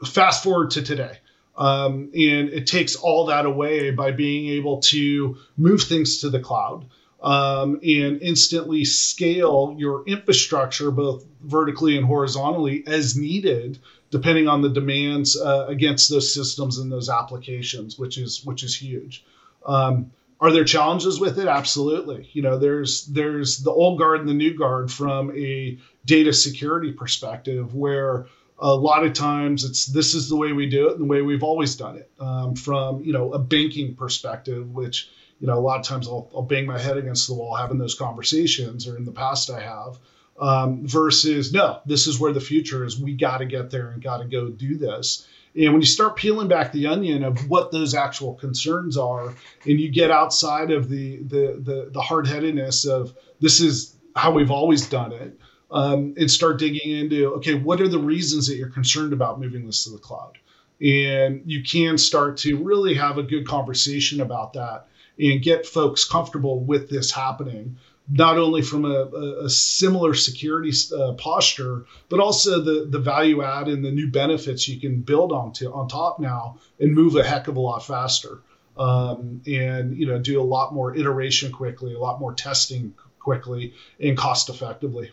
fast 0.07 0.43
forward 0.43 0.71
to 0.73 0.83
today. 0.83 1.19
Um, 1.57 2.11
and 2.15 2.49
it 2.49 2.67
takes 2.67 2.97
all 2.97 3.27
that 3.27 3.45
away 3.45 3.91
by 3.91 4.11
being 4.13 4.49
able 4.51 4.81
to 4.83 5.37
move 5.57 5.83
things 5.83 6.19
to 6.19 6.31
the 6.31 6.41
cloud 6.41 6.87
um, 7.23 7.75
and 7.83 8.21
instantly 8.21 8.85
scale 8.85 9.75
your 9.79 10.05
infrastructure 10.07 10.91
both 10.91 11.25
vertically 11.43 11.97
and 11.97 12.07
horizontally 12.07 12.83
as 12.87 13.17
needed 13.17 13.79
depending 14.11 14.47
on 14.47 14.61
the 14.61 14.69
demands 14.69 15.41
uh, 15.41 15.67
against 15.69 16.11
those 16.11 16.33
systems 16.33 16.79
and 16.79 16.93
those 16.93 17.09
applications 17.09 17.99
which 17.99 18.19
is 18.19 18.45
which 18.45 18.63
is 18.63 18.77
huge. 18.77 19.25
Um, 19.65 20.11
are 20.41 20.51
there 20.51 20.65
challenges 20.65 21.21
with 21.21 21.39
it? 21.39 21.47
Absolutely. 21.47 22.29
You 22.33 22.43
know 22.43 22.59
there's 22.59 23.07
there's 23.07 23.59
the 23.59 23.71
old 23.71 23.99
guard 23.99 24.21
and 24.21 24.29
the 24.29 24.35
new 24.35 24.55
guard 24.57 24.91
from 24.91 25.31
a 25.37 25.79
data 26.05 26.33
security 26.33 26.93
perspective 26.93 27.75
where 27.75 28.27
a 28.59 28.75
lot 28.75 29.05
of 29.05 29.13
times 29.13 29.65
it's 29.65 29.87
this 29.87 30.15
is 30.15 30.29
the 30.29 30.37
way 30.37 30.53
we 30.53 30.69
do 30.69 30.89
it 30.89 30.93
and 30.93 31.01
the 31.01 31.07
way 31.07 31.23
we've 31.23 31.43
always 31.43 31.75
done 31.77 31.97
it 31.97 32.11
um, 32.21 32.55
from 32.55 33.03
you 33.03 33.13
know 33.13 33.33
a 33.33 33.39
banking 33.39 33.95
perspective 33.95 34.71
which 34.73 35.09
you 35.43 35.49
know 35.49 35.59
a 35.59 35.61
lot 35.61 35.79
of 35.79 35.85
times 35.85 36.09
I'll, 36.09 36.31
I'll, 36.35 36.43
bang 36.43 36.65
my 36.65 36.79
head 36.79 36.97
against 36.97 37.29
the 37.29 37.35
wall 37.35 37.55
having 37.55 37.77
those 37.77 37.95
conversations 37.95 38.89
or 38.89 38.97
in 38.97 39.05
the 39.05 39.13
past 39.13 39.51
i 39.51 39.61
have 39.61 39.99
um, 40.41 40.87
versus 40.87 41.53
no 41.53 41.81
this 41.85 42.07
is 42.07 42.19
where 42.19 42.33
the 42.33 42.41
future 42.41 42.85
is 42.85 42.99
we 42.99 43.15
got 43.15 43.39
to 43.39 43.45
get 43.45 43.71
there 43.71 43.91
and 43.91 44.03
got 44.03 44.19
to 44.19 44.25
go 44.25 44.49
do 44.49 44.79
this 44.79 45.29
and 45.55 45.73
when 45.73 45.83
you 45.83 45.87
start 45.87 46.17
peeling 46.17 46.49
back 46.49 46.73
the 46.73 46.87
onion 46.87 47.23
of 47.23 47.51
what 47.51 47.71
those 47.73 47.95
actual 47.95 48.35
concerns 48.35 48.97
are 48.97 49.35
and 49.67 49.79
you 49.81 49.91
get 49.91 50.11
outside 50.11 50.71
of 50.71 50.89
the 50.89 51.19
the 51.25 51.61
the, 51.63 51.91
the 51.93 52.01
hard-headedness 52.01 52.87
of 52.87 53.15
this 53.41 53.61
is 53.61 53.97
how 54.15 54.31
we've 54.31 54.51
always 54.51 54.89
done 54.89 55.13
it 55.13 55.39
um, 55.73 56.15
and 56.19 56.31
start 56.31 56.59
digging 56.59 56.99
into 56.99 57.35
okay, 57.35 57.55
what 57.55 57.81
are 57.81 57.89
the 57.89 57.99
reasons 57.99 58.47
that 58.47 58.57
you're 58.57 58.69
concerned 58.69 59.13
about 59.13 59.41
moving 59.41 59.67
this 59.67 59.85
to 59.85 59.91
the 59.91 59.99
cloud? 59.99 60.39
And 60.81 61.43
you 61.47 61.63
can 61.63 61.97
start 61.97 62.37
to 62.39 62.63
really 62.63 62.95
have 62.95 63.17
a 63.17 63.23
good 63.23 63.47
conversation 63.47 64.21
about 64.21 64.53
that 64.55 64.89
and 65.19 65.43
get 65.43 65.67
folks 65.67 66.05
comfortable 66.05 66.61
with 66.61 66.89
this 66.89 67.11
happening, 67.11 67.77
not 68.11 68.39
only 68.39 68.63
from 68.63 68.85
a, 68.85 69.05
a, 69.45 69.51
similar 69.51 70.15
security 70.15 70.73
uh, 70.97 71.13
posture, 71.13 71.85
but 72.09 72.21
also 72.21 72.61
the, 72.61 72.87
the 72.91 72.99
value 72.99 73.43
add 73.43 73.69
and 73.69 73.85
the 73.85 73.91
new 73.91 74.11
benefits 74.11 74.69
you 74.69 74.81
can 74.81 75.01
build 75.01 75.33
onto 75.33 75.71
on 75.73 75.89
top 75.89 76.19
now 76.19 76.59
and 76.81 76.93
move 76.93 77.17
a 77.17 77.23
heck 77.23 77.49
of 77.49 77.57
a 77.57 77.61
lot 77.61 77.85
faster. 77.85 78.41
Um, 78.75 79.43
and 79.47 79.95
you 79.99 80.07
know 80.07 80.19
do 80.19 80.41
a 80.41 80.43
lot 80.43 80.73
more 80.73 80.97
iteration 80.97 81.53
quickly, 81.53 81.93
a 81.93 81.99
lot 81.99 82.19
more 82.19 82.33
testing 82.33 82.95
quickly, 83.19 83.75
and 84.01 84.17
cost 84.17 84.49
effectively. 84.49 85.11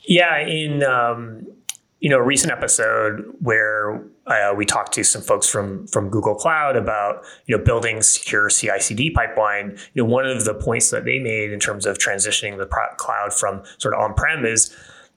Yeah, 0.00 0.38
in 0.38 0.82
um, 0.82 1.46
you 2.00 2.08
know 2.08 2.16
a 2.16 2.22
recent 2.22 2.52
episode 2.52 3.36
where 3.40 4.02
uh, 4.26 4.52
we 4.56 4.64
talked 4.64 4.92
to 4.94 5.04
some 5.04 5.22
folks 5.22 5.48
from 5.48 5.86
from 5.86 6.10
Google 6.10 6.34
Cloud 6.34 6.76
about 6.76 7.24
you 7.46 7.56
know 7.56 7.62
building 7.62 8.02
secure 8.02 8.48
CI/CD 8.48 9.10
pipeline. 9.10 9.78
You 9.94 10.02
know, 10.02 10.08
one 10.08 10.26
of 10.26 10.44
the 10.44 10.54
points 10.54 10.90
that 10.90 11.04
they 11.04 11.18
made 11.18 11.52
in 11.52 11.60
terms 11.60 11.86
of 11.86 11.98
transitioning 11.98 12.58
the 12.58 12.66
cloud 12.96 13.32
from 13.32 13.62
sort 13.78 13.94
of 13.94 14.00
on-prem 14.00 14.44
is 14.44 14.74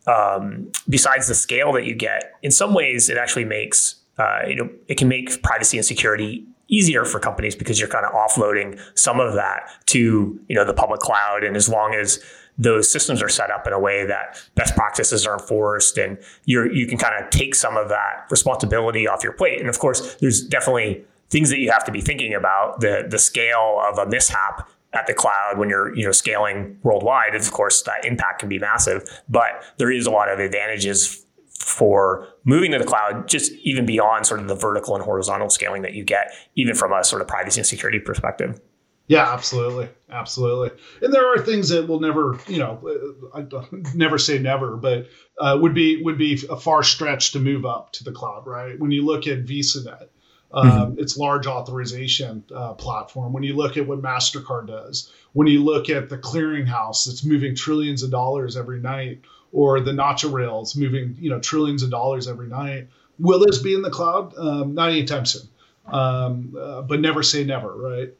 um, 0.07 0.71
besides 0.87 1.27
the 1.27 1.35
scale 1.35 1.73
that 1.73 1.85
you 1.85 1.95
get, 1.95 2.33
in 2.43 2.51
some 2.51 2.73
ways 2.73 3.09
it 3.09 3.17
actually 3.17 3.45
makes 3.45 3.95
uh, 4.17 4.41
you 4.47 4.55
know 4.55 4.69
it 4.87 4.97
can 4.97 5.07
make 5.07 5.41
privacy 5.41 5.77
and 5.77 5.85
security 5.85 6.45
easier 6.69 7.03
for 7.03 7.19
companies 7.19 7.55
because 7.55 7.79
you're 7.79 7.89
kind 7.89 8.05
of 8.05 8.13
offloading 8.13 8.79
some 8.93 9.19
of 9.19 9.33
that 9.33 9.69
to 9.87 10.39
you 10.47 10.55
know 10.55 10.63
the 10.63 10.73
public 10.73 10.99
cloud 10.99 11.43
and 11.43 11.57
as 11.57 11.67
long 11.67 11.93
as 11.93 12.23
those 12.59 12.91
systems 12.91 13.23
are 13.23 13.29
set 13.29 13.49
up 13.49 13.65
in 13.65 13.73
a 13.73 13.79
way 13.79 14.05
that 14.05 14.41
best 14.55 14.75
practices 14.75 15.25
are 15.25 15.39
enforced 15.39 15.97
and 15.97 16.17
you're 16.45 16.71
you 16.71 16.85
can 16.85 16.97
kind 16.97 17.23
of 17.23 17.29
take 17.31 17.55
some 17.55 17.77
of 17.77 17.89
that 17.89 18.25
responsibility 18.29 19.07
off 19.07 19.23
your 19.23 19.33
plate. 19.33 19.59
And 19.59 19.69
of 19.69 19.79
course, 19.79 20.15
there's 20.15 20.41
definitely 20.41 21.03
things 21.29 21.49
that 21.49 21.59
you 21.59 21.71
have 21.71 21.85
to 21.85 21.91
be 21.91 22.01
thinking 22.01 22.33
about. 22.33 22.81
The 22.81 23.07
the 23.09 23.17
scale 23.17 23.81
of 23.83 23.97
a 23.97 24.05
mishap 24.05 24.69
at 24.91 25.07
the 25.07 25.13
cloud 25.13 25.57
when 25.57 25.69
you're 25.69 25.95
you 25.95 26.05
know 26.05 26.11
scaling 26.11 26.77
worldwide, 26.83 27.33
of 27.33 27.49
course, 27.51 27.81
that 27.83 28.03
impact 28.03 28.39
can 28.41 28.49
be 28.49 28.59
massive. 28.59 29.03
But 29.29 29.63
there 29.77 29.91
is 29.91 30.05
a 30.05 30.11
lot 30.11 30.29
of 30.29 30.39
advantages 30.39 31.25
for 31.69 32.27
moving 32.45 32.71
to 32.71 32.79
the 32.79 32.83
cloud, 32.83 33.27
just 33.27 33.51
even 33.61 33.85
beyond 33.85 34.25
sort 34.25 34.39
of 34.39 34.47
the 34.47 34.55
vertical 34.55 34.95
and 34.95 35.03
horizontal 35.03 35.49
scaling 35.49 35.83
that 35.83 35.93
you 35.93 36.03
get, 36.03 36.33
even 36.55 36.73
from 36.73 36.91
a 36.91 37.03
sort 37.03 37.21
of 37.21 37.27
privacy 37.27 37.59
and 37.59 37.67
security 37.67 37.99
perspective. 37.99 38.59
Yeah, 39.07 39.31
absolutely, 39.31 39.89
absolutely. 40.11 40.71
And 41.01 41.13
there 41.13 41.31
are 41.31 41.39
things 41.39 41.69
that 41.69 41.87
will 41.87 41.99
never, 41.99 42.39
you 42.47 42.57
know, 42.57 43.23
uh, 43.33 43.37
I 43.37 43.45
never 43.93 44.17
say 44.17 44.39
never, 44.39 44.77
but 44.77 45.07
uh, 45.39 45.57
would 45.61 45.75
be 45.75 46.01
would 46.03 46.17
be 46.17 46.41
a 46.49 46.57
far 46.57 46.81
stretch 46.81 47.31
to 47.33 47.39
move 47.39 47.65
up 47.65 47.91
to 47.93 48.03
the 48.03 48.11
cloud, 48.11 48.47
right? 48.47 48.79
When 48.79 48.91
you 48.91 49.05
look 49.05 49.27
at 49.27 49.45
VisaNet, 49.45 50.09
um, 50.51 50.69
mm-hmm. 50.69 50.99
its 50.99 51.17
large 51.17 51.45
authorization 51.45 52.43
uh, 52.53 52.73
platform. 52.73 53.33
When 53.33 53.43
you 53.43 53.55
look 53.55 53.77
at 53.77 53.87
what 53.87 54.01
Mastercard 54.01 54.67
does, 54.67 55.11
when 55.33 55.47
you 55.47 55.63
look 55.63 55.89
at 55.89 56.09
the 56.09 56.17
clearinghouse 56.17 57.05
that's 57.05 57.23
moving 57.23 57.55
trillions 57.55 58.01
of 58.01 58.09
dollars 58.09 58.57
every 58.57 58.79
night, 58.79 59.21
or 59.51 59.79
the 59.79 59.91
Nacha 59.91 60.31
rails 60.31 60.75
moving, 60.75 61.15
you 61.19 61.29
know, 61.29 61.39
trillions 61.39 61.83
of 61.83 61.89
dollars 61.89 62.27
every 62.27 62.47
night, 62.47 62.87
will 63.17 63.39
this 63.39 63.59
be 63.59 63.73
in 63.73 63.81
the 63.81 63.89
cloud? 63.89 64.33
Um, 64.37 64.73
not 64.73 64.89
anytime 64.89 65.25
soon. 65.25 65.47
Um, 65.87 66.55
uh, 66.59 66.81
but 66.83 66.99
never 66.99 67.23
say 67.23 67.43
never, 67.43 67.75
right? 67.75 68.13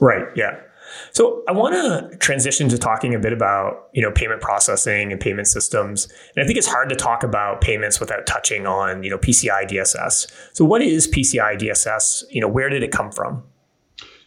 Right. 0.00 0.26
Yeah. 0.34 0.58
So 1.12 1.42
I 1.46 1.52
want 1.52 1.74
to 1.74 2.16
transition 2.16 2.68
to 2.70 2.78
talking 2.78 3.14
a 3.14 3.18
bit 3.18 3.32
about 3.32 3.88
you 3.92 4.02
know 4.02 4.10
payment 4.10 4.40
processing 4.40 5.12
and 5.12 5.20
payment 5.20 5.46
systems. 5.46 6.08
And 6.34 6.42
I 6.42 6.46
think 6.46 6.58
it's 6.58 6.66
hard 6.66 6.88
to 6.88 6.96
talk 6.96 7.22
about 7.22 7.60
payments 7.60 8.00
without 8.00 8.26
touching 8.26 8.66
on 8.66 9.02
you 9.02 9.10
know 9.10 9.18
PCI 9.18 9.68
DSS. 9.68 10.30
So 10.54 10.64
what 10.64 10.82
is 10.82 11.06
PCI 11.06 11.58
DSS? 11.58 12.24
You 12.30 12.40
know 12.40 12.48
where 12.48 12.68
did 12.68 12.82
it 12.82 12.90
come 12.90 13.12
from? 13.12 13.42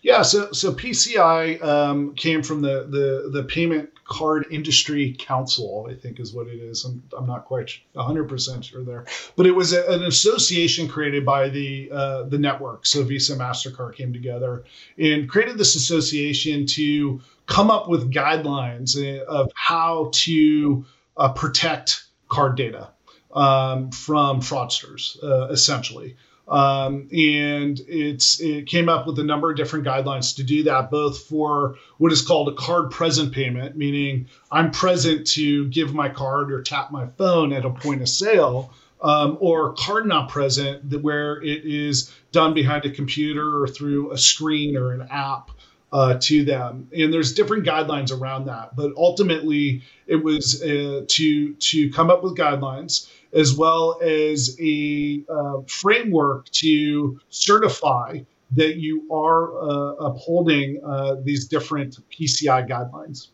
Yeah, 0.04 0.24
so 0.24 0.52
so 0.52 0.74
PCI 0.74 1.64
um, 1.64 2.16
came 2.16 2.44
from 2.44 2.62
the 2.62 2.88
the 2.90 3.30
the 3.32 3.44
payment 3.44 3.90
Card 4.12 4.46
Industry 4.52 5.16
Council, 5.18 5.88
I 5.90 5.94
think 5.94 6.20
is 6.20 6.34
what 6.34 6.48
it 6.48 6.60
is. 6.60 6.84
I'm, 6.84 7.02
I'm 7.18 7.26
not 7.26 7.46
quite 7.46 7.72
100% 7.96 8.64
sure 8.64 8.84
there. 8.84 9.06
But 9.38 9.46
it 9.46 9.52
was 9.52 9.72
a, 9.72 9.90
an 9.90 10.04
association 10.04 10.90
created 10.90 11.26
by 11.26 11.48
the, 11.48 11.90
uh, 11.90 12.24
the 12.24 12.38
network. 12.38 12.86
So 12.86 13.06
Visa, 13.06 13.38
MasterCard 13.38 13.96
came 13.96 14.12
together 14.12 14.66
and 14.98 15.30
created 15.30 15.58
this 15.58 15.76
association 15.76 16.66
to 16.68 17.22
come 17.46 17.72
up 17.72 17.88
with 17.88 18.12
guidelines 18.12 18.98
uh, 18.98 19.24
of 19.24 19.50
how 19.56 20.12
to 20.14 20.86
uh, 21.16 21.32
protect 21.32 22.04
card 22.28 22.58
data 22.58 22.90
um, 23.34 23.92
from 23.92 24.42
fraudsters, 24.42 25.24
uh, 25.24 25.48
essentially. 25.48 26.18
Um, 26.52 27.08
and 27.14 27.80
it's 27.88 28.42
it 28.42 28.68
came 28.68 28.90
up 28.90 29.08
with 29.08 29.18
a 29.20 29.24
number 29.24 29.50
of 29.50 29.56
different 29.56 29.86
guidelines 29.86 30.36
to 30.36 30.44
do 30.44 30.64
that, 30.64 30.92
both 30.92 31.20
for 31.24 31.78
what 31.98 32.12
is 32.12 32.22
called 32.22 32.50
a 32.50 32.54
card 32.54 32.92
present 32.92 33.34
payment, 33.34 33.78
meaning 33.78 34.28
I'm 34.52 34.72
present 34.72 35.28
to 35.28 35.70
give 35.70 35.94
my 35.94 36.10
card 36.10 36.52
or 36.52 36.62
tap 36.62 36.92
my 36.92 37.08
phone 37.08 37.54
at 37.54 37.64
a 37.64 37.70
point 37.70 38.02
of 38.02 38.10
sale, 38.10 38.74
um, 39.02 39.38
or 39.40 39.74
card 39.76 40.06
not 40.06 40.28
present, 40.28 41.02
where 41.02 41.42
it 41.42 41.64
is 41.64 42.14
done 42.34 42.54
behind 42.54 42.84
a 42.84 42.92
computer 42.92 43.64
or 43.64 43.68
through 43.70 44.12
a 44.12 44.18
screen 44.18 44.76
or 44.76 44.92
an 44.92 45.08
app. 45.10 45.52
Uh, 45.94 46.18
to 46.22 46.46
them, 46.46 46.88
and 46.96 47.14
there's 47.14 47.34
different 47.34 47.66
guidelines 47.66 48.18
around 48.18 48.46
that. 48.46 48.74
But 48.78 48.94
ultimately, 48.96 49.82
it 50.08 50.24
was 50.24 50.64
uh, 50.64 51.04
to 51.06 51.54
to 51.54 51.92
come 51.92 52.10
up 52.10 52.24
with 52.24 52.38
guidelines 52.38 53.10
as 53.34 53.56
well 53.56 54.00
as 54.02 54.58
a 54.60 55.24
uh, 55.30 55.62
framework 55.68 56.50
to 56.50 57.20
certify 57.30 58.20
that 58.54 58.76
you 58.76 59.08
are 59.12 59.62
uh, 59.62 59.94
upholding 60.06 60.82
uh, 60.86 61.16
these 61.24 61.48
different 61.48 61.98
PCI 62.10 62.68
guidelines. 62.68 63.30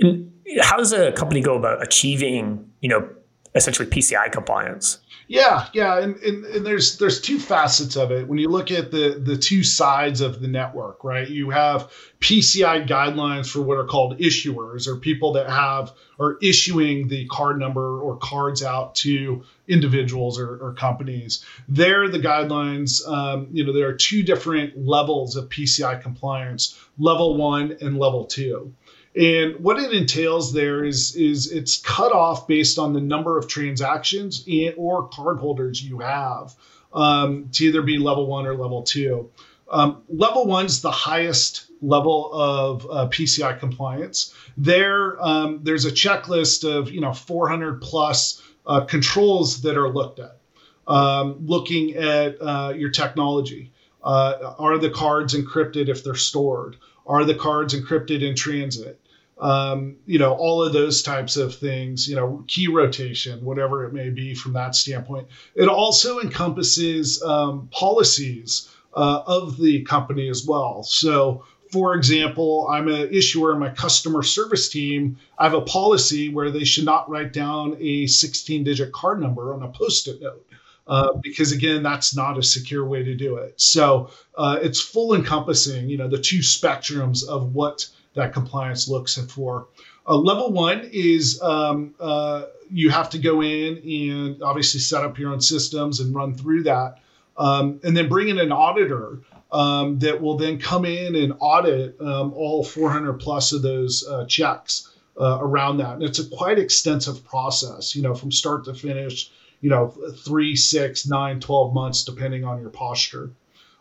And 0.00 0.32
how 0.60 0.76
does 0.76 0.92
a 0.92 1.12
company 1.12 1.40
go 1.40 1.56
about 1.56 1.82
achieving, 1.82 2.70
you 2.80 2.88
know, 2.88 3.08
essentially 3.54 3.88
PCI 3.88 4.30
compliance? 4.30 4.98
Yeah, 5.28 5.66
yeah, 5.72 5.98
and, 5.98 6.16
and, 6.16 6.44
and, 6.44 6.66
there's 6.66 6.98
there's 6.98 7.20
two 7.20 7.38
facets 7.38 7.96
of 7.96 8.10
it. 8.10 8.26
When 8.26 8.38
you 8.38 8.48
look 8.48 8.70
at 8.70 8.90
the 8.90 9.20
the 9.22 9.36
two 9.36 9.62
sides 9.62 10.20
of 10.20 10.40
the 10.40 10.48
network, 10.48 11.04
right? 11.04 11.28
You 11.28 11.50
have 11.50 11.92
PCI 12.20 12.86
guidelines 12.88 13.50
for 13.50 13.62
what 13.62 13.78
are 13.78 13.84
called 13.84 14.18
issuers, 14.18 14.86
or 14.86 14.96
people 14.96 15.32
that 15.34 15.48
have 15.48 15.92
are 16.18 16.38
issuing 16.42 17.08
the 17.08 17.26
card 17.26 17.58
number 17.58 18.00
or 18.00 18.16
cards 18.16 18.62
out 18.62 18.94
to 18.96 19.44
individuals 19.68 20.38
or, 20.38 20.56
or 20.58 20.74
companies. 20.74 21.44
There, 21.68 22.08
the 22.08 22.18
guidelines, 22.18 23.06
um, 23.06 23.48
you 23.52 23.64
know, 23.64 23.72
there 23.72 23.88
are 23.88 23.94
two 23.94 24.22
different 24.22 24.76
levels 24.76 25.36
of 25.36 25.48
PCI 25.48 26.02
compliance: 26.02 26.78
level 26.98 27.36
one 27.36 27.76
and 27.80 27.98
level 27.98 28.26
two. 28.26 28.74
And 29.14 29.56
what 29.56 29.78
it 29.78 29.92
entails 29.92 30.52
there 30.52 30.84
is 30.84 31.14
is 31.16 31.52
it's 31.52 31.76
cut 31.78 32.12
off 32.12 32.46
based 32.46 32.78
on 32.78 32.92
the 32.92 33.00
number 33.00 33.36
of 33.36 33.46
transactions 33.46 34.44
and, 34.46 34.74
or 34.78 35.08
cardholders 35.10 35.82
you 35.82 35.98
have 35.98 36.54
um, 36.94 37.48
to 37.52 37.64
either 37.66 37.82
be 37.82 37.98
level 37.98 38.26
one 38.26 38.46
or 38.46 38.54
level 38.54 38.82
two. 38.82 39.30
Um, 39.70 40.02
level 40.08 40.46
one's 40.46 40.82
the 40.82 40.90
highest 40.90 41.66
level 41.80 42.30
of 42.32 42.86
uh, 42.86 43.08
PCI 43.08 43.58
compliance. 43.58 44.34
There, 44.56 45.22
um, 45.22 45.60
there's 45.62 45.84
a 45.84 45.90
checklist 45.90 46.68
of 46.70 46.90
you 46.90 47.00
know 47.00 47.12
400 47.12 47.80
plus 47.80 48.42
uh, 48.66 48.82
controls 48.82 49.62
that 49.62 49.76
are 49.76 49.88
looked 49.88 50.20
at, 50.20 50.38
um, 50.86 51.46
looking 51.46 51.94
at 51.96 52.40
uh, 52.40 52.72
your 52.76 52.90
technology. 52.90 53.72
Uh, 54.02 54.54
are 54.58 54.78
the 54.78 54.90
cards 54.90 55.34
encrypted 55.34 55.88
if 55.88 56.02
they're 56.02 56.14
stored? 56.14 56.76
Are 57.06 57.24
the 57.24 57.34
cards 57.34 57.74
encrypted 57.74 58.22
in 58.22 58.34
transit? 58.34 59.00
Um, 59.42 59.96
you 60.06 60.20
know, 60.20 60.34
all 60.34 60.62
of 60.62 60.72
those 60.72 61.02
types 61.02 61.36
of 61.36 61.52
things, 61.52 62.08
you 62.08 62.14
know, 62.14 62.44
key 62.46 62.68
rotation, 62.68 63.44
whatever 63.44 63.84
it 63.84 63.92
may 63.92 64.08
be 64.08 64.36
from 64.36 64.52
that 64.52 64.76
standpoint. 64.76 65.26
It 65.56 65.68
also 65.68 66.20
encompasses 66.20 67.20
um, 67.24 67.68
policies 67.72 68.70
uh, 68.94 69.22
of 69.26 69.58
the 69.58 69.82
company 69.82 70.28
as 70.28 70.46
well. 70.46 70.84
So, 70.84 71.44
for 71.72 71.96
example, 71.96 72.68
I'm 72.70 72.86
an 72.86 73.12
issuer 73.12 73.52
in 73.52 73.58
my 73.58 73.70
customer 73.70 74.22
service 74.22 74.68
team. 74.68 75.18
I 75.36 75.44
have 75.44 75.54
a 75.54 75.62
policy 75.62 76.28
where 76.28 76.52
they 76.52 76.64
should 76.64 76.84
not 76.84 77.10
write 77.10 77.32
down 77.32 77.76
a 77.80 78.06
16 78.06 78.62
digit 78.62 78.92
card 78.92 79.20
number 79.20 79.54
on 79.54 79.64
a 79.64 79.68
post 79.68 80.06
it 80.06 80.22
note. 80.22 80.46
Uh, 80.86 81.14
because 81.20 81.50
again, 81.52 81.82
that's 81.82 82.14
not 82.14 82.38
a 82.38 82.42
secure 82.42 82.84
way 82.84 83.02
to 83.02 83.14
do 83.14 83.36
it. 83.36 83.60
So 83.60 84.10
uh, 84.36 84.58
it's 84.62 84.80
full 84.80 85.14
encompassing, 85.14 85.88
you 85.88 85.96
know, 85.96 86.08
the 86.08 86.18
two 86.18 86.40
spectrums 86.40 87.26
of 87.26 87.54
what 87.54 87.88
that 88.14 88.32
compliance 88.32 88.88
looks 88.88 89.16
for. 89.16 89.68
Uh, 90.06 90.16
level 90.16 90.52
one 90.52 90.88
is 90.92 91.40
um, 91.42 91.94
uh, 92.00 92.44
you 92.70 92.90
have 92.90 93.10
to 93.10 93.18
go 93.18 93.42
in 93.42 93.78
and 93.78 94.42
obviously 94.42 94.80
set 94.80 95.04
up 95.04 95.18
your 95.18 95.32
own 95.32 95.40
systems 95.40 96.00
and 96.00 96.14
run 96.14 96.34
through 96.34 96.64
that, 96.64 96.98
um, 97.36 97.80
and 97.84 97.96
then 97.96 98.08
bring 98.08 98.28
in 98.28 98.38
an 98.38 98.52
auditor 98.52 99.20
um, 99.52 99.98
that 99.98 100.20
will 100.20 100.36
then 100.36 100.58
come 100.58 100.84
in 100.84 101.14
and 101.14 101.34
audit 101.38 102.00
um, 102.00 102.32
all 102.34 102.64
400 102.64 103.14
plus 103.14 103.52
of 103.52 103.62
those 103.62 104.06
uh, 104.06 104.24
checks 104.26 104.90
uh, 105.20 105.38
around 105.40 105.76
that. 105.78 105.94
And 105.94 106.02
it's 106.02 106.18
a 106.18 106.28
quite 106.28 106.58
extensive 106.58 107.24
process, 107.24 107.94
you 107.94 108.02
know, 108.02 108.14
from 108.14 108.32
start 108.32 108.64
to 108.64 108.74
finish, 108.74 109.30
you 109.60 109.70
know, 109.70 109.88
three, 110.24 110.56
six, 110.56 111.06
nine, 111.06 111.38
12 111.38 111.74
months, 111.74 112.04
depending 112.04 112.44
on 112.44 112.60
your 112.60 112.70
posture. 112.70 113.30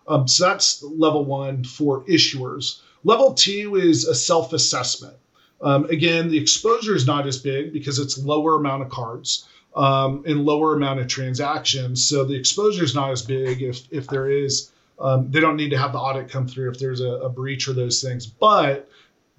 Um, 0.07 0.27
so 0.27 0.45
that's 0.45 0.83
level 0.83 1.23
one 1.23 1.63
for 1.63 2.03
issuers. 2.03 2.81
Level 3.03 3.33
two 3.33 3.75
is 3.75 4.05
a 4.05 4.15
self 4.15 4.53
assessment. 4.53 5.15
Um, 5.61 5.85
again, 5.85 6.29
the 6.29 6.37
exposure 6.37 6.95
is 6.95 7.05
not 7.05 7.27
as 7.27 7.37
big 7.37 7.73
because 7.73 7.99
it's 7.99 8.17
lower 8.17 8.55
amount 8.55 8.83
of 8.83 8.89
cards 8.89 9.47
um, 9.75 10.23
and 10.25 10.45
lower 10.45 10.75
amount 10.75 10.99
of 10.99 11.07
transactions. 11.07 12.03
So 12.03 12.23
the 12.23 12.35
exposure 12.35 12.83
is 12.83 12.95
not 12.95 13.11
as 13.11 13.21
big 13.21 13.61
if, 13.61 13.87
if 13.91 14.07
there 14.07 14.29
is, 14.29 14.71
um, 14.99 15.29
they 15.29 15.39
don't 15.39 15.57
need 15.57 15.69
to 15.69 15.77
have 15.77 15.93
the 15.93 15.99
audit 15.99 16.29
come 16.29 16.47
through 16.47 16.71
if 16.71 16.79
there's 16.79 17.01
a, 17.01 17.11
a 17.11 17.29
breach 17.29 17.67
or 17.67 17.73
those 17.73 18.01
things, 18.01 18.25
but 18.25 18.89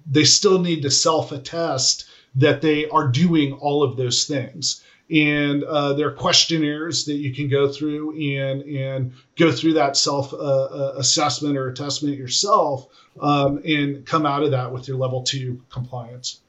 they 0.09 0.23
still 0.23 0.59
need 0.59 0.81
to 0.83 0.91
self 0.91 1.31
attest 1.31 2.05
that 2.35 2.61
they 2.61 2.87
are 2.89 3.07
doing 3.07 3.53
all 3.53 3.83
of 3.83 3.95
those 3.95 4.25
things 4.25 4.81
and 5.11 5.63
uh, 5.63 5.93
there 5.93 6.07
are 6.07 6.13
questionnaires 6.13 7.05
that 7.05 7.15
you 7.15 7.33
can 7.33 7.49
go 7.49 7.71
through 7.71 8.11
and 8.37 8.63
and 8.63 9.13
go 9.35 9.51
through 9.51 9.73
that 9.73 9.97
self 9.97 10.33
uh, 10.33 10.37
uh, 10.37 10.93
assessment 10.97 11.57
or 11.57 11.69
assessment 11.69 12.17
yourself 12.17 12.87
um, 13.19 13.61
and 13.65 14.05
come 14.05 14.25
out 14.25 14.43
of 14.43 14.51
that 14.51 14.71
with 14.71 14.87
your 14.87 14.97
level 14.97 15.23
two 15.23 15.61
compliance. 15.69 16.39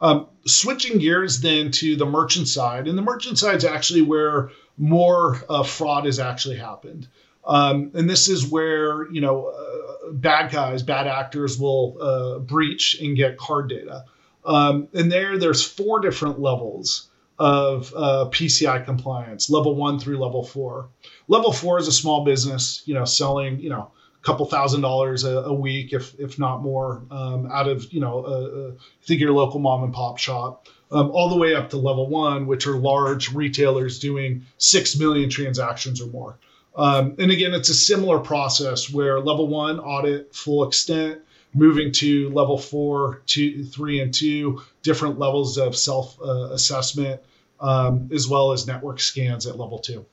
Um, 0.00 0.26
switching 0.46 0.98
gears 0.98 1.40
then 1.40 1.70
to 1.72 1.96
the 1.96 2.04
merchant 2.04 2.48
side, 2.48 2.86
and 2.86 2.98
the 2.98 3.02
merchant 3.02 3.38
side 3.38 3.56
is 3.56 3.64
actually 3.64 4.02
where 4.02 4.50
more 4.76 5.42
uh, 5.48 5.62
fraud 5.62 6.04
has 6.04 6.18
actually 6.18 6.56
happened. 6.56 7.08
Um, 7.46 7.92
and 7.94 8.10
this 8.10 8.28
is 8.28 8.46
where 8.46 9.10
you 9.10 9.20
know 9.20 9.46
uh, 9.46 10.10
bad 10.12 10.50
guys, 10.50 10.82
bad 10.82 11.06
actors 11.06 11.58
will 11.58 11.96
uh, 12.00 12.38
breach 12.40 12.98
and 13.00 13.16
get 13.16 13.38
card 13.38 13.68
data. 13.68 14.04
Um, 14.44 14.88
and 14.94 15.10
there, 15.10 15.38
there's 15.38 15.64
four 15.64 16.00
different 16.00 16.40
levels 16.40 17.08
of 17.38 17.92
uh, 17.94 18.26
PCI 18.30 18.84
compliance, 18.84 19.50
level 19.50 19.74
one 19.74 19.98
through 19.98 20.18
level 20.18 20.42
four. 20.42 20.88
Level 21.28 21.52
four 21.52 21.78
is 21.78 21.88
a 21.88 21.92
small 21.92 22.24
business, 22.24 22.82
you 22.86 22.94
know, 22.94 23.04
selling, 23.04 23.60
you 23.60 23.68
know, 23.68 23.90
a 24.20 24.24
couple 24.24 24.46
thousand 24.46 24.80
dollars 24.80 25.24
a, 25.24 25.38
a 25.38 25.52
week, 25.52 25.92
if 25.92 26.18
if 26.18 26.38
not 26.38 26.62
more, 26.62 27.02
um, 27.10 27.48
out 27.52 27.68
of 27.68 27.92
you 27.92 28.00
know, 28.00 28.24
uh, 28.24 28.68
uh, 28.68 28.70
think 29.04 29.20
your 29.20 29.32
local 29.32 29.60
mom 29.60 29.84
and 29.84 29.92
pop 29.92 30.18
shop, 30.18 30.68
um, 30.90 31.10
all 31.10 31.28
the 31.28 31.36
way 31.36 31.54
up 31.54 31.70
to 31.70 31.76
level 31.76 32.08
one, 32.08 32.46
which 32.46 32.66
are 32.66 32.76
large 32.76 33.32
retailers 33.32 33.98
doing 33.98 34.46
six 34.58 34.96
million 34.96 35.28
transactions 35.28 36.00
or 36.00 36.06
more. 36.06 36.38
Um, 36.76 37.16
and 37.18 37.30
again, 37.30 37.54
it's 37.54 37.70
a 37.70 37.74
similar 37.74 38.18
process 38.18 38.90
where 38.92 39.18
level 39.18 39.48
one 39.48 39.80
audit 39.80 40.34
full 40.34 40.66
extent, 40.68 41.22
moving 41.56 41.90
to 41.90 42.28
level 42.30 42.58
four, 42.58 43.22
two, 43.26 43.64
three, 43.64 44.00
and 44.00 44.12
two, 44.12 44.62
different 44.82 45.18
levels 45.18 45.56
of 45.56 45.74
self 45.74 46.20
uh, 46.20 46.50
assessment, 46.52 47.20
um, 47.58 48.08
as 48.12 48.28
well 48.28 48.52
as 48.52 48.66
network 48.66 49.00
scans 49.00 49.46
at 49.46 49.58
level 49.58 49.78
two. 49.78 50.04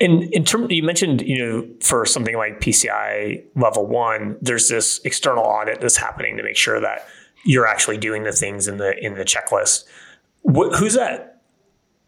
In 0.00 0.22
in 0.32 0.44
term, 0.44 0.68
you 0.70 0.82
mentioned 0.82 1.22
you 1.22 1.38
know 1.38 1.68
for 1.80 2.04
something 2.06 2.36
like 2.36 2.60
PCI 2.60 3.44
level 3.54 3.86
one, 3.86 4.36
there's 4.40 4.68
this 4.68 5.00
external 5.04 5.44
audit 5.44 5.80
that's 5.80 5.98
happening 5.98 6.36
to 6.38 6.42
make 6.42 6.56
sure 6.56 6.80
that 6.80 7.06
you're 7.44 7.66
actually 7.66 7.98
doing 7.98 8.24
the 8.24 8.32
things 8.32 8.66
in 8.66 8.78
the 8.78 8.98
in 9.04 9.14
the 9.14 9.24
checklist. 9.24 9.84
Wh- 10.44 10.74
who's 10.76 10.94
that? 10.94 11.42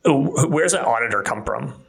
Where's 0.07 0.73
that 0.73 0.85
auditor 0.85 1.23
come 1.23 1.45
from? 1.45 1.84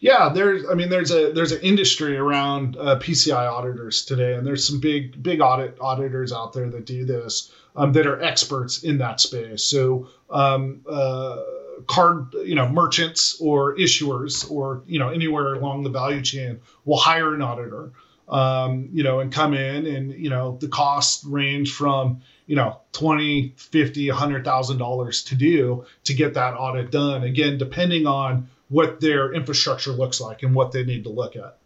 Yeah, 0.00 0.30
there's. 0.30 0.68
I 0.68 0.74
mean, 0.74 0.88
there's 0.88 1.10
a 1.10 1.32
there's 1.32 1.52
an 1.52 1.62
industry 1.62 2.16
around 2.16 2.76
uh, 2.76 2.98
PCI 2.98 3.50
auditors 3.50 4.04
today, 4.04 4.34
and 4.34 4.46
there's 4.46 4.66
some 4.66 4.80
big 4.80 5.22
big 5.22 5.40
audit 5.40 5.78
auditors 5.80 6.32
out 6.32 6.52
there 6.52 6.68
that 6.70 6.86
do 6.86 7.04
this 7.04 7.52
um, 7.74 7.92
that 7.92 8.06
are 8.06 8.22
experts 8.22 8.82
in 8.82 8.98
that 8.98 9.20
space. 9.20 9.62
So, 9.62 10.08
um, 10.30 10.82
uh, 10.88 11.42
card 11.86 12.34
you 12.44 12.54
know 12.54 12.68
merchants 12.68 13.38
or 13.40 13.76
issuers 13.76 14.50
or 14.50 14.82
you 14.86 14.98
know 14.98 15.08
anywhere 15.08 15.54
along 15.54 15.82
the 15.82 15.90
value 15.90 16.22
chain 16.22 16.60
will 16.84 16.98
hire 16.98 17.34
an 17.34 17.42
auditor. 17.42 17.92
Um, 18.28 18.88
you 18.92 19.04
know, 19.04 19.20
and 19.20 19.32
come 19.32 19.54
in 19.54 19.86
and 19.86 20.12
you 20.12 20.30
know 20.30 20.56
the 20.60 20.66
costs 20.66 21.24
range 21.24 21.72
from 21.72 22.22
you 22.46 22.56
know 22.56 22.80
20 22.92 23.54
50 23.56 24.08
100000 24.10 24.78
dollars 24.78 25.24
to 25.24 25.34
do 25.34 25.84
to 26.04 26.14
get 26.14 26.34
that 26.34 26.54
audit 26.54 26.90
done 26.90 27.22
again 27.22 27.58
depending 27.58 28.06
on 28.06 28.48
what 28.68 29.00
their 29.00 29.32
infrastructure 29.32 29.92
looks 29.92 30.20
like 30.20 30.42
and 30.42 30.54
what 30.54 30.72
they 30.72 30.84
need 30.84 31.04
to 31.04 31.10
look 31.10 31.36
at. 31.36 31.58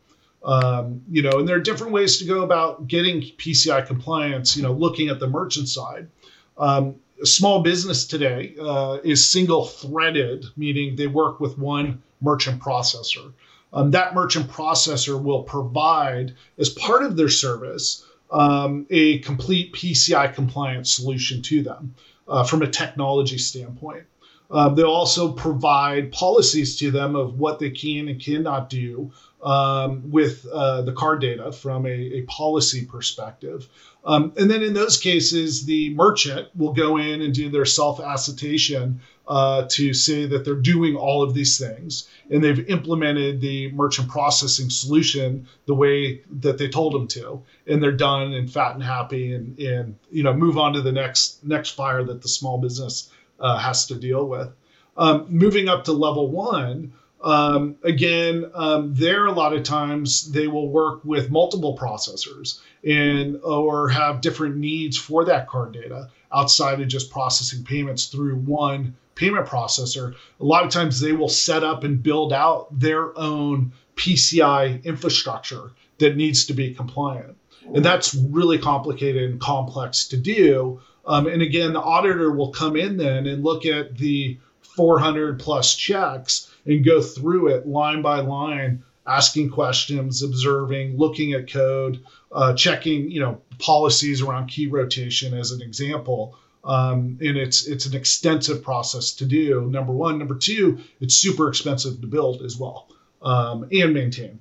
Um, 0.43 1.03
you 1.11 1.23
know, 1.23 1.39
and 1.39 1.49
there 1.49 1.57
are 1.57 1.61
different 1.61 1.93
ways 1.93 2.19
to 2.19 2.25
go 2.25 2.43
about 2.43 2.89
getting 2.89 3.21
PCI 3.21 3.87
compliance. 3.87 4.57
You 4.57 4.63
know, 4.63 4.73
looking 4.73 5.09
at 5.09 5.21
the 5.21 5.29
merchant 5.29 5.69
side. 5.69 6.09
Um, 6.57 6.97
a 7.23 7.27
small 7.27 7.63
business 7.63 8.07
today 8.07 8.55
uh, 8.61 8.99
is 9.05 9.29
single 9.29 9.67
threaded, 9.67 10.47
meaning 10.57 10.97
they 10.97 11.07
work 11.07 11.41
with 11.41 11.59
one 11.59 12.03
merchant 12.21 12.63
processor. 12.63 13.33
Um, 13.73 13.91
that 13.93 14.15
merchant 14.15 14.49
processor 14.49 15.23
will 15.23 15.43
provide, 15.43 16.35
as 16.59 16.71
part 16.71 17.03
of 17.03 17.17
their 17.17 17.29
service, 17.29 18.05
um, 18.31 18.87
a 18.91 19.19
complete 19.21 19.75
PCI 19.75 20.35
compliant 20.35 20.87
solution 20.87 21.43
to 21.43 21.63
them 21.63 21.95
uh, 22.29 22.45
from 22.45 22.63
a 22.63 22.67
technology 22.67 23.39
standpoint. 23.39 24.05
Um, 24.51 24.75
they'll 24.75 24.87
also 24.87 25.33
provide 25.33 26.13
policies 26.13 26.77
to 26.79 26.91
them 26.91 27.15
of 27.15 27.39
what 27.39 27.59
they 27.59 27.71
can 27.71 28.09
and 28.09 28.21
cannot 28.21 28.69
do 28.69 29.13
um, 29.43 30.11
with 30.11 30.47
uh, 30.53 30.83
the 30.83 30.93
card 30.93 31.21
data 31.21 31.53
from 31.53 31.87
a, 31.87 31.91
a 31.91 32.23
policy 32.23 32.85
perspective. 32.85 33.69
Um, 34.05 34.33
and 34.37 34.51
then 34.51 34.63
in 34.63 34.75
those 34.75 34.97
cases, 34.97 35.67
the 35.67 35.95
merchant 35.95 36.49
will 36.57 36.73
go 36.73 36.97
in 36.97 37.23
and 37.23 37.35
do 37.35 37.49
their 37.49 37.65
self 37.65 38.01
attestation 38.01 39.01
uh, 39.31 39.67
to 39.71 39.95
say 39.95 40.27
that 40.27 40.45
they're 40.45 40.55
doing 40.57 40.97
all 40.97 41.23
of 41.23 41.35
these 41.35 41.57
things 41.57 42.09
and 42.31 42.43
they've 42.43 42.69
implemented 42.69 43.41
the 43.41 43.71
merchant 43.71 44.09
processing 44.09 44.69
solution 44.69 45.47
the 45.67 45.75
way 45.75 46.21
that 46.41 46.59
they 46.59 46.69
told 46.69 46.93
them 46.93 47.07
to 47.07 47.41
and 47.69 47.81
they're 47.81 47.93
done 47.93 48.33
and 48.33 48.53
fat 48.53 48.75
and 48.75 48.83
happy 48.83 49.33
and, 49.33 49.57
and 49.61 49.97
you 50.11 50.25
know 50.25 50.35
move 50.35 50.59
on 50.59 50.73
to 50.73 50.83
the 50.83 50.91
next 50.91 51.45
next 51.45 51.71
fire 51.71 52.03
that 52.03 52.23
the 52.23 52.29
small 52.29 52.59
business 52.59 53.09
uh, 53.41 53.59
has 53.59 53.87
to 53.87 53.95
deal 53.95 54.27
with 54.27 54.53
um, 54.97 55.27
moving 55.29 55.69
up 55.69 55.85
to 55.85 55.93
level 55.93 56.31
one 56.31 56.93
um, 57.23 57.77
again, 57.83 58.51
um, 58.55 58.95
there 58.95 59.27
a 59.27 59.33
lot 59.33 59.53
of 59.53 59.63
times 59.63 60.31
they 60.33 60.47
will 60.47 60.71
work 60.71 61.05
with 61.05 61.31
multiple 61.31 61.77
processors 61.77 62.61
and 62.83 63.39
or 63.43 63.89
have 63.91 64.23
different 64.23 64.57
needs 64.57 64.97
for 64.97 65.27
that 65.27 65.47
card 65.47 65.73
data 65.73 66.09
outside 66.33 66.81
of 66.81 66.89
just 66.89 67.11
processing 67.11 67.63
payments 67.63 68.07
through 68.07 68.37
one 68.37 68.97
payment 69.17 69.47
processor. 69.47 70.15
A 70.41 70.45
lot 70.45 70.65
of 70.65 70.71
times 70.71 71.01
they 71.01 71.13
will 71.13 71.29
set 71.29 71.63
up 71.63 71.85
and 71.85 72.03
build 72.03 72.33
out 72.33 72.67
their 72.79 73.17
own 73.19 73.73
PCI 73.97 74.83
infrastructure 74.85 75.73
that 75.99 76.17
needs 76.17 76.47
to 76.47 76.55
be 76.55 76.75
compliant. 76.75 77.37
And 77.75 77.85
that's 77.85 78.15
really 78.15 78.59
complicated 78.59 79.31
and 79.31 79.39
complex 79.39 80.09
to 80.09 80.17
do. 80.17 80.81
Um, 81.07 81.27
and 81.27 81.43
again, 81.43 81.73
the 81.73 81.81
auditor 81.81 82.31
will 82.33 82.51
come 82.51 82.77
in 82.77 82.97
then 82.97 83.27
and 83.27 83.43
look 83.43 83.67
at 83.67 83.97
the 83.97 84.39
400 84.77 85.39
plus 85.39 85.75
checks 85.75 86.51
and 86.67 86.85
go 86.85 87.01
through 87.03 87.49
it 87.49 87.67
line 87.67 88.03
by 88.03 88.21
line, 88.21 88.83
asking 89.07 89.51
questions, 89.51 90.23
observing, 90.23 90.97
looking 90.97 91.33
at 91.33 91.51
code, 91.51 92.03
uh, 92.33 92.55
checking, 92.55 93.11
you 93.11 93.21
know, 93.21 93.41
policies 93.59 94.23
around 94.23 94.47
key 94.47 94.67
rotation 94.67 95.35
as 95.35 95.51
an 95.53 95.63
example. 95.63 96.37
Um, 96.63 97.19
and 97.21 97.37
it's 97.37 97.67
it's 97.67 97.87
an 97.87 97.97
extensive 97.97 98.63
process 98.63 99.13
to 99.15 99.25
do. 99.25 99.69
Number 99.71 99.93
one, 99.93 100.19
number 100.19 100.35
two, 100.35 100.79
it's 101.01 101.15
super 101.15 101.49
expensive 101.49 102.01
to 102.03 102.07
build 102.07 102.43
as 102.43 102.59
well 102.59 102.89
um, 103.23 103.67
and 103.73 103.95
maintain. 103.95 104.39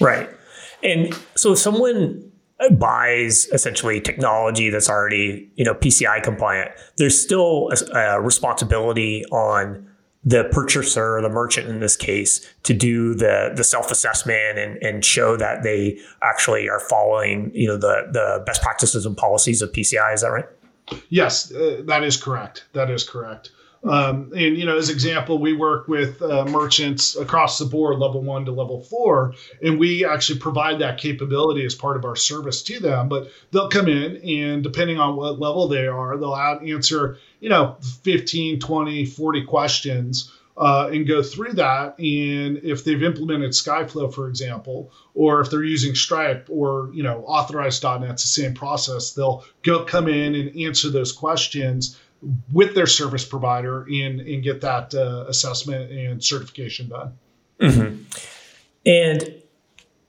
Right, 0.00 0.30
and 0.82 1.12
so 1.34 1.56
someone 1.56 2.31
buys 2.70 3.46
essentially 3.52 4.00
technology 4.00 4.70
that's 4.70 4.88
already 4.88 5.50
you 5.56 5.64
know 5.64 5.74
PCI 5.74 6.22
compliant, 6.22 6.70
there's 6.98 7.20
still 7.20 7.70
a, 7.72 7.98
a 7.98 8.20
responsibility 8.20 9.24
on 9.26 9.88
the 10.24 10.44
purchaser 10.52 11.20
the 11.20 11.28
merchant 11.28 11.68
in 11.68 11.80
this 11.80 11.96
case 11.96 12.46
to 12.62 12.72
do 12.72 13.14
the 13.14 13.52
the 13.56 13.64
self 13.64 13.90
assessment 13.90 14.58
and, 14.58 14.76
and 14.82 15.04
show 15.04 15.36
that 15.36 15.62
they 15.62 15.98
actually 16.22 16.68
are 16.68 16.80
following 16.80 17.50
you 17.54 17.66
know 17.66 17.76
the 17.76 18.08
the 18.12 18.42
best 18.46 18.62
practices 18.62 19.04
and 19.04 19.16
policies 19.16 19.62
of 19.62 19.72
PCI. 19.72 20.14
Is 20.14 20.20
that 20.22 20.28
right? 20.28 20.46
Yes, 21.08 21.52
uh, 21.52 21.82
that 21.86 22.02
is 22.04 22.16
correct. 22.16 22.64
That 22.72 22.90
is 22.90 23.08
correct. 23.08 23.50
Um, 23.84 24.32
and 24.34 24.56
you 24.56 24.64
know, 24.64 24.76
as 24.76 24.90
example, 24.90 25.38
we 25.38 25.54
work 25.54 25.88
with 25.88 26.22
uh, 26.22 26.44
merchants 26.44 27.16
across 27.16 27.58
the 27.58 27.64
board, 27.64 27.98
level 27.98 28.22
one 28.22 28.44
to 28.44 28.52
level 28.52 28.80
four, 28.80 29.34
and 29.60 29.78
we 29.78 30.04
actually 30.04 30.38
provide 30.38 30.78
that 30.80 30.98
capability 30.98 31.64
as 31.64 31.74
part 31.74 31.96
of 31.96 32.04
our 32.04 32.14
service 32.14 32.62
to 32.64 32.78
them. 32.78 33.08
But 33.08 33.30
they'll 33.50 33.68
come 33.68 33.88
in, 33.88 34.16
and 34.18 34.62
depending 34.62 35.00
on 35.00 35.16
what 35.16 35.40
level 35.40 35.66
they 35.66 35.88
are, 35.88 36.16
they'll 36.16 36.36
answer, 36.36 37.18
you 37.40 37.48
know, 37.48 37.76
15, 38.04 38.60
20, 38.60 39.04
40 39.04 39.44
questions 39.46 40.32
uh, 40.56 40.90
and 40.92 41.06
go 41.06 41.22
through 41.22 41.54
that. 41.54 41.98
And 41.98 42.58
if 42.58 42.84
they've 42.84 43.02
implemented 43.02 43.50
Skyflow, 43.50 44.14
for 44.14 44.28
example, 44.28 44.92
or 45.14 45.40
if 45.40 45.50
they're 45.50 45.64
using 45.64 45.94
Stripe 45.96 46.48
or 46.50 46.90
you 46.92 47.02
know 47.02 47.24
authorized.net, 47.24 48.10
it's 48.10 48.22
the 48.22 48.42
same 48.42 48.54
process. 48.54 49.12
They'll 49.12 49.44
go 49.62 49.84
come 49.84 50.08
in 50.08 50.36
and 50.36 50.56
answer 50.56 50.90
those 50.90 51.12
questions 51.12 51.98
with 52.52 52.74
their 52.74 52.86
service 52.86 53.24
provider 53.24 53.82
and, 53.82 54.20
and 54.20 54.42
get 54.42 54.60
that 54.60 54.94
uh, 54.94 55.24
assessment 55.28 55.90
and 55.90 56.22
certification 56.22 56.88
done. 56.88 57.12
Mm-hmm. 57.60 58.02
And 58.86 59.42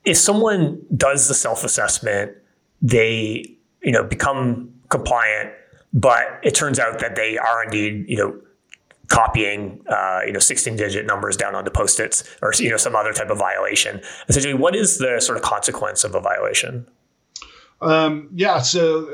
if 0.05 0.17
someone 0.17 0.81
does 0.95 1.27
the 1.27 1.33
self 1.33 1.63
assessment, 1.63 2.33
they 2.81 3.45
you 3.81 3.91
know 3.91 4.03
become 4.03 4.73
compliant, 4.89 5.51
but 5.93 6.39
it 6.43 6.55
turns 6.55 6.79
out 6.79 6.99
that 6.99 7.15
they 7.15 7.37
are 7.37 7.63
indeed 7.63 8.05
you 8.07 8.17
know 8.17 8.39
copying 9.07 9.83
uh, 9.89 10.21
you 10.25 10.31
know 10.31 10.39
16 10.39 10.75
digit 10.75 11.05
numbers 11.05 11.37
down 11.37 11.55
onto 11.55 11.69
post-its 11.69 12.23
or 12.41 12.51
you 12.57 12.69
know 12.69 12.77
some 12.77 12.95
other 12.95 13.13
type 13.13 13.29
of 13.29 13.37
violation 13.37 14.01
essentially 14.27 14.53
what 14.53 14.75
is 14.75 14.97
the 14.97 15.19
sort 15.19 15.37
of 15.37 15.43
consequence 15.43 16.03
of 16.03 16.15
a 16.15 16.21
violation 16.21 16.87
um, 17.83 18.29
yeah, 18.33 18.59
so 18.59 19.07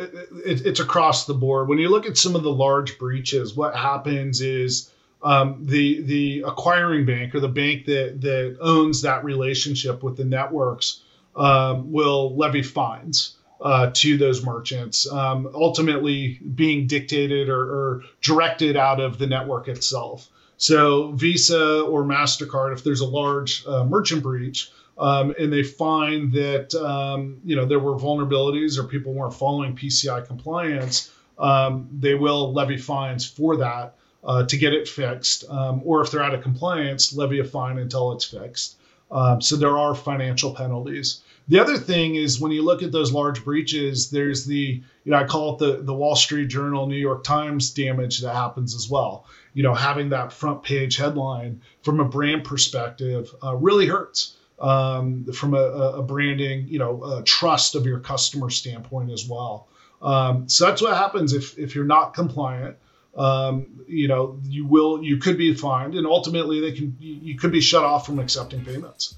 it, 0.45 0.65
it's 0.65 0.79
across 0.79 1.25
the 1.25 1.33
board. 1.33 1.67
When 1.67 1.79
you 1.79 1.89
look 1.89 2.05
at 2.05 2.17
some 2.17 2.35
of 2.35 2.43
the 2.43 2.51
large 2.51 2.97
breaches, 2.99 3.55
what 3.55 3.75
happens 3.75 4.41
is 4.41 4.91
um, 5.23 5.65
the 5.65 6.01
the 6.03 6.43
acquiring 6.47 7.05
bank 7.05 7.35
or 7.35 7.39
the 7.39 7.49
bank 7.49 7.85
that 7.85 8.21
that 8.21 8.57
owns 8.61 9.01
that 9.01 9.23
relationship 9.23 10.03
with 10.03 10.17
the 10.17 10.25
networks 10.25 11.01
um, 11.35 11.91
will 11.91 12.35
levy 12.35 12.63
fines 12.63 13.35
uh, 13.61 13.91
to 13.93 14.17
those 14.17 14.43
merchants, 14.43 15.11
um, 15.11 15.49
ultimately 15.53 16.39
being 16.55 16.87
dictated 16.87 17.49
or, 17.49 17.61
or 17.61 18.03
directed 18.21 18.77
out 18.77 18.99
of 18.99 19.17
the 19.17 19.27
network 19.27 19.67
itself. 19.67 20.29
So 20.57 21.13
Visa 21.13 21.81
or 21.81 22.03
Mastercard, 22.03 22.73
if 22.73 22.83
there's 22.83 23.01
a 23.01 23.05
large 23.05 23.65
uh, 23.65 23.85
merchant 23.85 24.23
breach, 24.23 24.71
um, 24.99 25.33
and 25.39 25.51
they 25.51 25.63
find 25.63 26.31
that 26.33 26.75
um, 26.75 27.39
you 27.43 27.55
know 27.55 27.65
there 27.65 27.79
were 27.79 27.95
vulnerabilities 27.95 28.77
or 28.77 28.83
people 28.83 29.13
weren't 29.13 29.33
following 29.33 29.75
PCI 29.75 30.27
compliance, 30.27 31.11
um, 31.37 31.87
they 31.97 32.15
will 32.15 32.53
levy 32.53 32.77
fines 32.77 33.25
for 33.25 33.57
that 33.57 33.95
uh, 34.23 34.45
to 34.45 34.57
get 34.57 34.73
it 34.73 34.87
fixed, 34.87 35.49
um, 35.49 35.81
or 35.85 36.01
if 36.01 36.11
they're 36.11 36.23
out 36.23 36.33
of 36.33 36.43
compliance, 36.43 37.13
levy 37.13 37.39
a 37.39 37.45
fine 37.45 37.77
until 37.77 38.11
it's 38.11 38.25
fixed. 38.25 38.77
Um, 39.09 39.41
so 39.41 39.55
there 39.55 39.77
are 39.77 39.95
financial 39.95 40.53
penalties. 40.53 41.21
The 41.47 41.59
other 41.59 41.77
thing 41.77 42.13
is 42.13 42.39
when 42.39 42.51
you 42.51 42.61
look 42.61 42.83
at 42.83 42.91
those 42.91 43.11
large 43.11 43.43
breaches, 43.43 44.11
there's 44.11 44.45
the 44.45 44.83
you 45.03 45.11
know 45.11 45.17
I 45.17 45.23
call 45.23 45.53
it 45.53 45.59
the 45.59 45.81
the 45.81 45.93
Wall 45.93 46.15
Street 46.15 46.47
Journal, 46.49 46.85
New 46.87 46.97
York 46.97 47.23
Times 47.23 47.71
damage 47.71 48.19
that 48.19 48.35
happens 48.35 48.75
as 48.75 48.89
well. 48.89 49.25
You 49.53 49.63
know 49.63 49.73
having 49.73 50.09
that 50.09 50.33
front 50.33 50.61
page 50.61 50.97
headline 50.97 51.61
from 51.83 52.01
a 52.01 52.05
brand 52.05 52.43
perspective 52.43 53.33
uh, 53.41 53.55
really 53.55 53.87
hurts 53.87 54.35
um, 54.59 55.25
from 55.33 55.53
a, 55.53 55.57
a, 55.57 56.01
branding, 56.03 56.67
you 56.67 56.79
know, 56.79 57.21
trust 57.25 57.75
of 57.75 57.85
your 57.85 57.99
customer 57.99 58.49
standpoint 58.49 59.11
as 59.11 59.27
well. 59.27 59.67
Um, 60.01 60.47
so 60.47 60.65
that's 60.65 60.81
what 60.81 60.95
happens 60.95 61.33
if 61.33 61.57
if 61.57 61.75
you're 61.75 61.85
not 61.85 62.13
compliant. 62.13 62.77
Um, 63.15 63.83
you 63.87 64.07
know, 64.07 64.39
you 64.43 64.65
will 64.65 65.03
you 65.03 65.17
could 65.17 65.37
be 65.37 65.53
fined, 65.53 65.95
and 65.95 66.05
ultimately 66.05 66.61
they 66.61 66.71
can 66.71 66.95
you 66.99 67.37
could 67.37 67.51
be 67.51 67.61
shut 67.61 67.83
off 67.83 68.05
from 68.05 68.19
accepting 68.19 68.63
payments. 68.63 69.15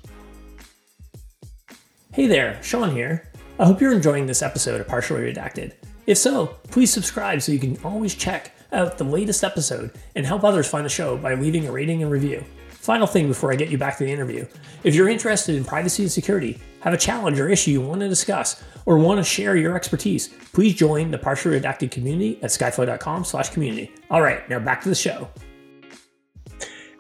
Hey 2.14 2.28
there, 2.28 2.62
Sean 2.64 2.92
here. 2.92 3.30
I 3.60 3.66
hope 3.66 3.80
you're 3.80 3.94
enjoying 3.94 4.26
this 4.26 4.42
episode 4.42 4.82
of 4.82 4.88
Partially 4.88 5.22
Redacted. 5.22 5.74
If 6.08 6.18
so, 6.18 6.48
please 6.64 6.92
subscribe 6.92 7.42
so 7.42 7.52
you 7.52 7.60
can 7.60 7.78
always 7.84 8.16
check 8.16 8.52
out 8.72 8.98
the 8.98 9.04
latest 9.04 9.44
episode 9.44 9.92
and 10.16 10.26
help 10.26 10.44
others 10.44 10.68
find 10.68 10.86
the 10.86 10.90
show 10.90 11.16
by 11.16 11.36
leaving 11.36 11.68
a 11.68 11.72
rating 11.72 12.02
and 12.02 12.12
review. 12.12 12.44
Final 12.82 13.06
thing 13.06 13.28
before 13.28 13.54
I 13.54 13.56
get 13.56 13.70
you 13.70 13.78
back 13.78 14.00
to 14.00 14.04
the 14.04 14.12
interview. 14.12 14.44
If 14.84 14.96
you're 14.96 15.08
interested 15.08 15.54
in 15.54 15.64
privacy 15.64 16.02
and 16.02 16.12
security, 16.12 16.60
have 16.80 16.96
a 16.96 16.98
challenge 16.98 17.40
or 17.40 17.48
issue 17.48 17.70
you 17.70 17.80
want 17.80 18.02
to 18.02 18.10
discuss, 18.10 18.64
or 18.88 18.98
want 18.98 19.20
to 19.20 19.24
share 19.24 19.56
your 19.56 19.76
expertise, 19.76 20.30
please 20.52 20.74
join 20.74 21.12
the 21.12 21.18
partially 21.20 21.60
redacted 21.60 21.92
community 21.92 22.40
at 22.42 22.50
skyflow.com 22.50 23.24
slash 23.24 23.52
community. 23.52 23.92
All 24.10 24.24
right, 24.24 24.50
now 24.50 24.58
back 24.58 24.82
to 24.82 24.90
the 24.90 24.96
show. 24.96 25.30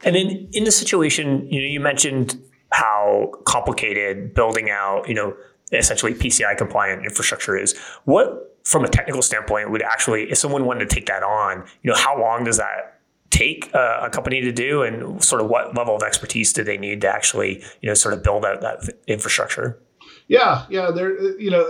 And 0.04 0.16
then 0.16 0.50
in 0.54 0.66
the 0.66 0.72
situation, 0.72 1.48
you 1.52 1.62
know, 1.62 1.68
you 1.68 1.80
mentioned 1.80 2.40
how 2.72 3.32
complicated 3.46 4.36
building 4.36 4.70
out, 4.70 5.08
you 5.08 5.16
know, 5.16 5.36
essentially 5.72 6.14
PCI 6.14 6.56
compliant 6.60 7.06
infrastructure 7.06 7.58
is. 7.58 7.76
What, 8.06 8.56
from 8.66 8.86
a 8.86 8.88
technical 8.88 9.24
standpoint, 9.24 9.72
would 9.72 9.82
actually, 9.82 10.30
if 10.30 10.38
someone 10.38 10.66
wanted 10.66 10.88
to 10.88 10.96
take 10.96 11.08
that 11.08 11.24
on, 11.24 11.66
you 11.82 11.90
know, 11.90 11.98
how 11.98 12.22
long 12.22 12.44
does 12.44 12.58
that 12.58 13.01
take 13.42 13.72
a, 13.74 14.10
company 14.12 14.42
to 14.42 14.52
do 14.52 14.84
and 14.84 15.24
sort 15.24 15.42
of 15.42 15.50
what 15.50 15.76
level 15.76 15.96
of 15.96 16.04
expertise 16.04 16.54
do 16.54 16.64
they 16.64 16.78
need 16.78 17.02
to 17.02 17.08
actually 17.08 17.64
you 17.82 17.88
know 17.90 17.94
sort 17.94 18.14
of 18.14 18.24
build 18.24 18.46
out 18.46 18.62
that 18.62 18.78
infrastructure? 19.08 19.80
Yeah 20.28 20.66
yeah 20.70 20.92
they're 20.92 21.40
you 21.40 21.50
know 21.50 21.66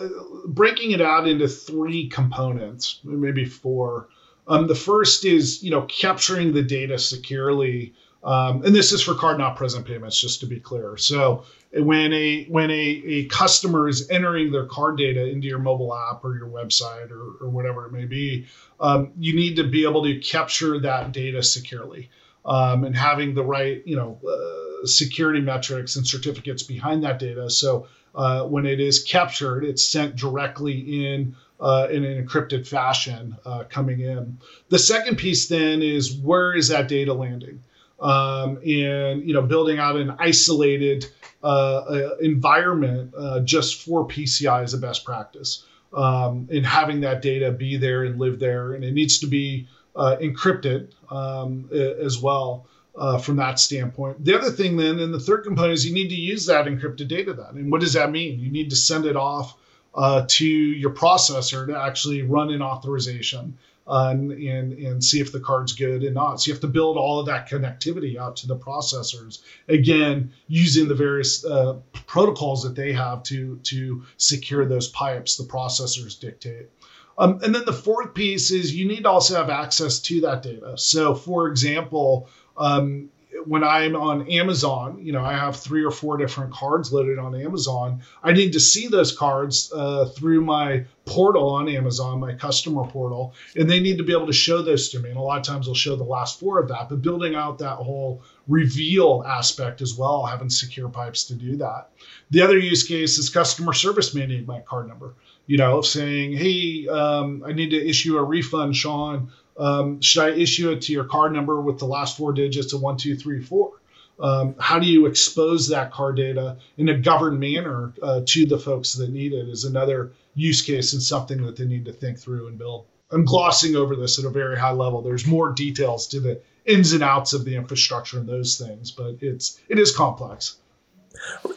breaking 0.48 0.92
it 0.92 1.02
out 1.02 1.28
into 1.28 1.48
three 1.48 2.10
components 2.10 3.00
maybe 3.04 3.46
four. 3.46 4.10
Um, 4.48 4.68
the 4.68 4.76
first 4.76 5.24
is 5.24 5.64
you 5.64 5.72
know 5.72 5.84
capturing 5.84 6.54
the 6.54 6.64
data 6.64 6.98
securely. 7.00 7.94
Um, 8.24 8.64
and 8.64 8.76
this 8.76 8.92
is 8.92 9.02
for 9.02 9.16
card 9.16 9.40
not 9.40 9.56
present 9.56 9.88
payments 9.88 10.20
just 10.20 10.42
to 10.42 10.46
be 10.46 10.60
clear. 10.60 10.96
So 10.96 11.44
when 11.74 12.12
a 12.12 12.46
when 12.46 12.70
a, 12.70 12.74
a 12.74 13.26
customer 13.26 13.88
is 13.88 14.10
entering 14.10 14.52
their 14.52 14.66
card 14.66 14.98
data 14.98 15.26
into 15.30 15.48
your 15.48 15.60
mobile 15.60 15.96
app 15.96 16.24
or 16.24 16.36
your 16.36 16.48
website 16.48 17.12
or, 17.12 17.38
or 17.40 17.50
whatever 17.50 17.86
it 17.86 17.94
may 17.94 18.06
be, 18.06 18.48
um, 18.80 19.12
you 19.18 19.36
need 19.36 19.56
to 19.56 19.64
be 19.64 19.84
able 19.86 20.04
to 20.04 20.20
capture 20.20 20.80
that 20.80 21.12
data 21.12 21.42
securely 21.42 22.10
um, 22.44 22.84
and 22.84 22.96
having 22.96 23.34
the 23.34 23.44
right 23.44 23.82
you 23.86 23.96
know 23.96 24.20
uh, 24.28 24.86
security 24.86 25.40
metrics 25.40 25.96
and 25.96 26.06
certificates 26.06 26.64
behind 26.64 27.04
that 27.04 27.20
data. 27.20 27.50
So 27.50 27.88
uh, 28.16 28.44
when 28.44 28.66
it 28.66 28.82
is 28.82 29.04
captured, 29.04 29.64
it's 29.64 29.86
sent 29.86 30.18
directly 30.18 31.06
in 31.06 31.36
uh, 31.62 31.88
in 31.90 32.04
an 32.04 32.26
encrypted 32.26 32.68
fashion 32.68 33.38
uh, 33.46 33.64
coming 33.70 34.02
in. 34.02 34.40
The 34.70 34.80
second 34.80 35.18
piece 35.18 35.48
then 35.48 35.82
is 35.82 36.12
where 36.12 36.54
is 36.54 36.68
that 36.68 36.90
data 36.90 37.14
landing? 37.14 37.64
Um, 38.02 38.58
and 38.58 39.26
you 39.26 39.34
know, 39.34 39.44
building 39.44 39.78
out 39.78 39.96
an 39.96 40.16
isolated 40.20 41.06
uh, 41.44 41.48
uh 41.48 42.16
environment 42.22 43.14
uh, 43.18 43.40
just 43.42 43.84
for 43.84 44.08
PCI 44.08 44.64
is 44.64 44.74
a 44.74 44.78
best 44.78 45.06
practice. 45.06 45.66
Um, 45.94 46.48
having 46.64 47.02
that 47.02 47.22
data 47.22 47.52
be 47.52 47.78
there 47.78 48.04
and 48.06 48.18
live 48.18 48.40
there, 48.40 48.74
and 48.74 48.84
it 48.84 48.94
needs 48.94 49.20
to 49.20 49.28
be 49.28 49.68
uh, 49.96 50.16
encrypted 50.22 50.90
um, 51.12 51.70
as 51.72 52.20
well. 52.20 52.68
Uh, 52.94 53.18
from 53.18 53.38
that 53.38 53.58
standpoint. 53.58 54.24
The 54.26 54.38
other 54.38 54.52
thing, 54.52 54.76
then, 54.76 55.00
and 55.00 55.14
the 55.14 55.20
third 55.20 55.46
component 55.46 55.76
is 55.76 55.86
you 55.86 55.94
need 55.94 56.10
to 56.10 56.16
use 56.16 56.48
that 56.48 56.66
encrypted 56.66 57.08
data 57.08 57.32
then. 57.34 57.56
And 57.56 57.72
what 57.72 57.80
does 57.80 57.94
that 57.94 58.12
mean? 58.12 58.38
You 58.42 58.52
need 58.52 58.70
to 58.72 58.76
send 58.76 59.06
it 59.06 59.16
off 59.16 59.56
uh, 59.96 60.26
to 60.28 60.46
your 60.46 60.92
processor 60.92 61.68
to 61.68 61.80
actually 61.80 62.22
run 62.22 62.52
an 62.52 62.62
authorization 62.62 63.58
and, 63.88 64.32
and, 64.32 64.74
and 64.74 65.04
see 65.04 65.20
if 65.20 65.32
the 65.32 65.40
card's 65.40 65.74
good 65.74 66.04
and 66.04 66.16
not. 66.16 66.42
So 66.42 66.50
you 66.50 66.54
have 66.54 66.62
to 66.62 66.68
build 66.68 66.98
all 66.98 67.20
of 67.20 67.26
that 67.26 67.50
connectivity 67.50 68.18
out 68.18 68.36
to 68.38 68.48
the 68.48 68.58
processors. 68.58 69.40
Again, 69.68 70.32
using 70.48 70.88
the 70.88 70.96
various 70.96 71.44
uh, 71.46 71.78
protocols 72.08 72.64
that 72.64 72.76
they 72.76 72.94
have 72.94 73.24
to 73.24 73.58
to 73.64 74.04
secure 74.18 74.66
those 74.66 74.88
pipes. 74.90 75.38
The 75.38 75.44
processors 75.44 76.20
dictate. 76.20 76.70
Um, 77.18 77.40
and 77.44 77.54
then 77.54 77.66
the 77.66 77.74
fourth 77.74 78.14
piece 78.14 78.52
is 78.52 78.74
you 78.74 78.88
need 78.88 79.04
to 79.04 79.10
also 79.10 79.36
have 79.36 79.50
access 79.50 80.00
to 80.00 80.22
that 80.22 80.42
data. 80.42 80.78
So, 80.78 81.14
for 81.14 81.48
example, 81.48 82.30
um, 82.58 83.10
when 83.46 83.64
I'm 83.64 83.96
on 83.96 84.30
Amazon, 84.30 85.00
you 85.02 85.12
know, 85.12 85.24
I 85.24 85.34
have 85.34 85.56
three 85.56 85.84
or 85.84 85.92
four 85.92 86.18
different 86.18 86.54
cards 86.54 86.92
loaded 86.92 87.20
on 87.20 87.36
Amazon. 87.36 88.02
I 88.24 88.34
need 88.34 88.54
to 88.54 88.60
see 88.60 88.88
those 88.88 89.12
cards 89.12 89.72
uh, 89.74 90.06
through 90.06 90.42
my 90.42 90.86
portal 91.06 91.50
on 91.50 91.68
Amazon, 91.68 92.20
my 92.20 92.34
customer 92.34 92.86
portal, 92.86 93.34
and 93.56 93.70
they 93.70 93.80
need 93.80 93.98
to 93.98 94.04
be 94.04 94.14
able 94.14 94.28
to 94.28 94.34
show 94.34 94.62
those 94.62 94.90
to 94.90 95.00
me. 95.00 95.10
And 95.10 95.18
a 95.18 95.22
lot 95.22 95.38
of 95.38 95.44
times 95.44 95.66
they'll 95.66 95.76
show 95.76 95.96
the 95.96 96.04
last 96.04 96.40
four 96.40 96.60
of 96.60 96.68
that, 96.70 96.90
but 96.90 97.02
building 97.02 97.36
out 97.36 97.58
that 97.60 97.76
whole 97.76 98.22
reveal 98.48 99.24
aspect 99.26 99.82
as 99.82 99.96
well, 99.96 100.26
having 100.26 100.50
secure 100.50 100.90
pipes 100.90 101.24
to 101.26 101.36
do 101.36 101.58
that. 101.58 101.90
The 102.30 102.42
other 102.42 102.58
use 102.58 102.84
case 102.84 103.18
is 103.18 103.30
customer 103.30 103.74
service 103.74 104.14
may 104.14 104.26
need 104.26 104.48
my 104.48 104.60
card 104.60 104.88
number. 104.88 105.14
You 105.48 105.58
know, 105.58 105.82
saying, 105.82 106.34
hey, 106.34 106.88
um, 106.88 107.44
I 107.46 107.52
need 107.52 107.72
to 107.72 107.90
issue 107.90 108.18
a 108.18 108.24
refund, 108.24 108.76
Sean 108.76 109.32
um, 109.62 110.02
should 110.02 110.24
I 110.24 110.30
issue 110.32 110.72
it 110.72 110.82
to 110.84 110.92
your 110.92 111.06
card 111.06 111.34
number 111.34 111.62
with 111.62 111.80
the 111.80 111.86
last 111.86 112.18
four 112.18 112.34
digits 112.34 112.74
of 112.74 112.82
one, 112.82 112.98
two, 112.98 113.16
three, 113.16 113.42
four? 113.42 113.74
Um, 114.20 114.56
how 114.60 114.80
do 114.80 114.86
you 114.86 115.06
expose 115.06 115.68
that 115.70 115.92
card 115.92 116.18
data 116.18 116.58
in 116.78 116.90
a 116.90 116.98
governed 116.98 117.40
manner 117.40 117.94
uh, 118.04 118.22
to 118.26 118.46
the 118.46 118.60
folks 118.60 118.94
that 118.94 119.10
need 119.10 119.34
it 119.34 119.48
is 119.48 119.64
another 119.64 120.12
use 120.36 120.62
case 120.62 120.94
and 120.94 121.02
something 121.02 121.44
that 121.46 121.56
they 121.56 121.66
need 121.66 121.86
to 121.86 121.94
think 121.94 122.20
through 122.20 122.48
and 122.48 122.58
build. 122.58 122.86
I'm 123.12 123.26
glossing 123.26 123.76
over 123.76 123.96
this 123.96 124.20
at 124.20 124.26
a 124.26 124.30
very 124.30 124.58
high 124.58 124.72
level. 124.72 125.02
There's 125.02 125.28
more 125.28 125.52
details 125.52 126.08
to 126.08 126.20
the 126.20 126.42
ins 126.66 126.94
and 126.94 127.04
outs 127.04 127.34
of 127.34 127.46
the 127.46 127.56
infrastructure 127.56 128.20
and 128.20 128.28
those 128.28 128.58
things, 128.58 128.92
but 128.92 129.18
it's 129.22 129.60
it 129.68 129.78
is 129.80 129.96
complex. 129.96 130.58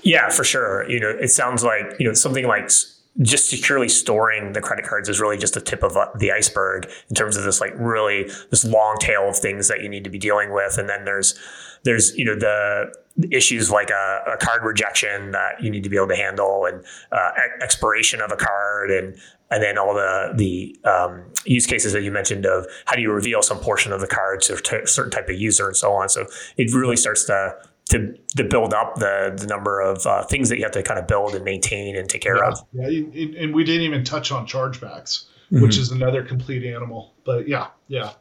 Yeah, 0.02 0.30
for 0.30 0.44
sure. 0.44 0.88
You 0.90 1.00
know, 1.00 1.10
it 1.10 1.28
sounds 1.28 1.62
like 1.62 1.94
you 1.98 2.06
know 2.06 2.14
something 2.14 2.46
like 2.46 2.70
just 3.22 3.48
securely 3.48 3.88
storing 3.88 4.52
the 4.52 4.60
credit 4.60 4.84
cards 4.84 5.08
is 5.08 5.20
really 5.20 5.38
just 5.38 5.54
the 5.54 5.60
tip 5.60 5.82
of 5.82 5.96
uh, 5.96 6.06
the 6.18 6.32
iceberg 6.32 6.90
in 7.08 7.14
terms 7.14 7.36
of 7.36 7.44
this 7.44 7.60
like 7.60 7.72
really 7.76 8.24
this 8.50 8.64
long 8.64 8.96
tail 8.98 9.28
of 9.28 9.36
things 9.36 9.68
that 9.68 9.82
you 9.82 9.88
need 9.88 10.04
to 10.04 10.10
be 10.10 10.18
dealing 10.18 10.52
with. 10.52 10.78
And 10.78 10.88
then 10.88 11.04
there's 11.04 11.38
there's 11.84 12.16
you 12.16 12.24
know 12.24 12.34
the 12.34 12.92
issues 13.30 13.70
like 13.70 13.90
a, 13.90 14.24
a 14.32 14.36
card 14.38 14.64
rejection 14.64 15.30
that 15.30 15.62
you 15.62 15.70
need 15.70 15.84
to 15.84 15.88
be 15.88 15.96
able 15.96 16.08
to 16.08 16.16
handle 16.16 16.66
and 16.66 16.84
uh, 17.12 17.30
expiration 17.62 18.20
of 18.20 18.32
a 18.32 18.36
card 18.36 18.90
and 18.90 19.16
and 19.50 19.62
then 19.62 19.78
all 19.78 19.94
the 19.94 20.32
the 20.34 20.76
um, 20.88 21.24
use 21.44 21.66
cases 21.66 21.92
that 21.92 22.02
you 22.02 22.10
mentioned 22.10 22.46
of 22.46 22.66
how 22.86 22.96
do 22.96 23.02
you 23.02 23.12
reveal 23.12 23.42
some 23.42 23.60
portion 23.60 23.92
of 23.92 24.00
the 24.00 24.08
card 24.08 24.40
to 24.42 24.54
a 24.82 24.86
certain 24.86 25.12
type 25.12 25.28
of 25.28 25.38
user 25.38 25.68
and 25.68 25.76
so 25.76 25.92
on. 25.92 26.08
So 26.08 26.26
it 26.56 26.74
really 26.74 26.96
starts 26.96 27.24
to 27.26 27.54
to, 27.90 28.16
to 28.36 28.44
build 28.44 28.72
up 28.72 28.96
the, 28.96 29.34
the 29.36 29.46
number 29.46 29.80
of 29.80 30.06
uh, 30.06 30.24
things 30.24 30.48
that 30.48 30.56
you 30.56 30.62
have 30.62 30.72
to 30.72 30.82
kind 30.82 30.98
of 30.98 31.06
build 31.06 31.34
and 31.34 31.44
maintain 31.44 31.96
and 31.96 32.08
take 32.08 32.22
care 32.22 32.36
yeah, 32.36 32.48
of. 32.48 32.64
Yeah, 32.72 33.42
and 33.42 33.54
we 33.54 33.64
didn't 33.64 33.82
even 33.82 34.04
touch 34.04 34.32
on 34.32 34.46
chargebacks, 34.46 35.26
mm-hmm. 35.50 35.62
which 35.62 35.76
is 35.76 35.90
another 35.90 36.22
complete 36.22 36.64
animal. 36.64 37.14
But 37.24 37.46
yeah, 37.46 37.68
yeah. 37.88 38.12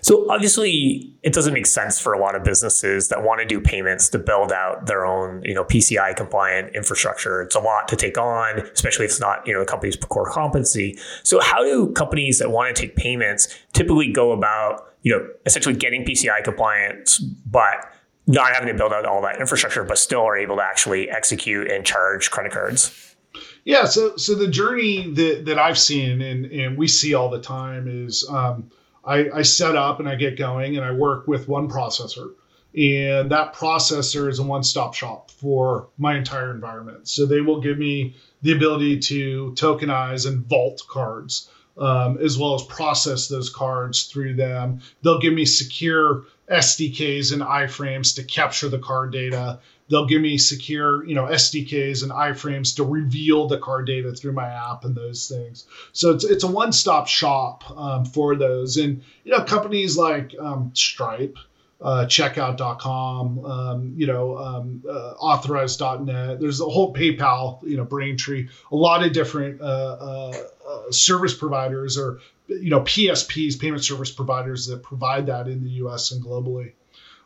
So 0.00 0.30
obviously, 0.30 1.12
it 1.22 1.32
doesn't 1.32 1.52
make 1.52 1.66
sense 1.66 2.00
for 2.00 2.12
a 2.12 2.18
lot 2.18 2.34
of 2.34 2.44
businesses 2.44 3.08
that 3.08 3.22
want 3.22 3.40
to 3.40 3.46
do 3.46 3.60
payments 3.60 4.08
to 4.10 4.18
build 4.18 4.52
out 4.52 4.86
their 4.86 5.04
own, 5.04 5.42
you 5.44 5.54
know, 5.54 5.64
PCI 5.64 6.16
compliant 6.16 6.74
infrastructure. 6.74 7.42
It's 7.42 7.54
a 7.54 7.60
lot 7.60 7.88
to 7.88 7.96
take 7.96 8.16
on, 8.16 8.60
especially 8.60 9.04
if 9.04 9.12
it's 9.12 9.20
not, 9.20 9.46
you 9.46 9.52
know, 9.52 9.60
the 9.60 9.66
company's 9.66 9.96
core 9.96 10.30
competency. 10.30 10.98
So 11.22 11.40
how 11.40 11.62
do 11.62 11.92
companies 11.92 12.38
that 12.38 12.50
want 12.50 12.74
to 12.74 12.80
take 12.80 12.96
payments 12.96 13.54
typically 13.72 14.10
go 14.10 14.32
about, 14.32 14.94
you 15.02 15.12
know, 15.12 15.28
essentially 15.44 15.74
getting 15.74 16.04
PCI 16.04 16.42
compliance, 16.42 17.18
but 17.18 17.92
not 18.26 18.52
having 18.52 18.68
to 18.68 18.74
build 18.74 18.92
out 18.92 19.06
all 19.06 19.22
that 19.22 19.40
infrastructure, 19.40 19.84
but 19.84 19.98
still 19.98 20.22
are 20.22 20.36
able 20.36 20.56
to 20.56 20.62
actually 20.62 21.08
execute 21.10 21.70
and 21.70 21.84
charge 21.84 22.30
credit 22.30 22.52
cards? 22.52 23.16
Yeah, 23.64 23.84
so 23.84 24.16
so 24.16 24.34
the 24.34 24.48
journey 24.48 25.12
that, 25.14 25.44
that 25.46 25.58
I've 25.58 25.78
seen 25.78 26.22
and, 26.22 26.46
and 26.46 26.78
we 26.78 26.88
see 26.88 27.14
all 27.14 27.28
the 27.28 27.40
time 27.40 27.88
is 27.88 28.26
um, 28.30 28.70
I, 29.04 29.30
I 29.30 29.42
set 29.42 29.76
up 29.76 30.00
and 30.00 30.08
I 30.08 30.16
get 30.16 30.36
going 30.36 30.76
and 30.76 30.84
I 30.84 30.92
work 30.92 31.26
with 31.26 31.48
one 31.48 31.68
processor. 31.68 32.32
And 32.76 33.30
that 33.30 33.54
processor 33.54 34.28
is 34.28 34.38
a 34.38 34.42
one 34.42 34.62
stop 34.62 34.94
shop 34.94 35.30
for 35.30 35.88
my 35.96 36.16
entire 36.16 36.50
environment. 36.50 37.08
So 37.08 37.24
they 37.24 37.40
will 37.40 37.60
give 37.60 37.78
me 37.78 38.16
the 38.42 38.52
ability 38.52 38.98
to 39.00 39.52
tokenize 39.56 40.26
and 40.26 40.44
vault 40.44 40.82
cards, 40.88 41.48
um, 41.78 42.18
as 42.18 42.36
well 42.36 42.54
as 42.54 42.62
process 42.64 43.28
those 43.28 43.48
cards 43.48 44.04
through 44.04 44.34
them. 44.34 44.80
They'll 45.02 45.20
give 45.20 45.32
me 45.32 45.46
secure 45.46 46.24
SDKs 46.50 47.32
and 47.32 47.42
iframes 47.42 48.16
to 48.16 48.24
capture 48.24 48.68
the 48.68 48.78
card 48.78 49.12
data. 49.12 49.60
They'll 49.88 50.06
give 50.06 50.20
me 50.20 50.38
secure, 50.38 51.06
you 51.06 51.14
know, 51.14 51.24
SDKs 51.24 52.02
and 52.02 52.12
iframes 52.12 52.76
to 52.76 52.84
reveal 52.84 53.46
the 53.46 53.58
card 53.58 53.86
data 53.86 54.12
through 54.12 54.32
my 54.32 54.48
app 54.48 54.84
and 54.84 54.94
those 54.94 55.28
things. 55.28 55.66
So 55.92 56.10
it's 56.10 56.24
it's 56.24 56.44
a 56.44 56.48
one 56.48 56.72
stop 56.72 57.06
shop 57.06 57.70
um, 57.76 58.04
for 58.04 58.36
those. 58.36 58.76
And 58.76 59.02
you 59.24 59.32
know, 59.32 59.44
companies 59.44 59.96
like 59.96 60.34
um, 60.40 60.72
Stripe, 60.74 61.38
uh, 61.80 62.06
checkout.com, 62.06 63.44
um, 63.44 63.94
you 63.96 64.06
know, 64.06 64.38
um, 64.38 64.82
uh, 64.88 65.14
authorize.net. 65.18 66.40
There's 66.40 66.60
a 66.60 66.64
whole 66.64 66.94
PayPal, 66.94 67.62
you 67.62 67.76
know, 67.76 67.84
Braintree, 67.84 68.48
a 68.72 68.76
lot 68.76 69.04
of 69.04 69.12
different 69.12 69.60
uh, 69.60 69.64
uh, 69.64 70.34
uh 70.68 70.90
service 70.90 71.34
providers 71.34 71.98
or 71.98 72.20
you 72.48 72.70
know 72.70 72.80
PSPs, 72.80 73.58
payment 73.58 73.84
service 73.84 74.10
providers 74.10 74.66
that 74.66 74.82
provide 74.82 75.26
that 75.26 75.48
in 75.48 75.62
the 75.62 75.70
U.S. 75.70 76.12
and 76.12 76.24
globally. 76.24 76.72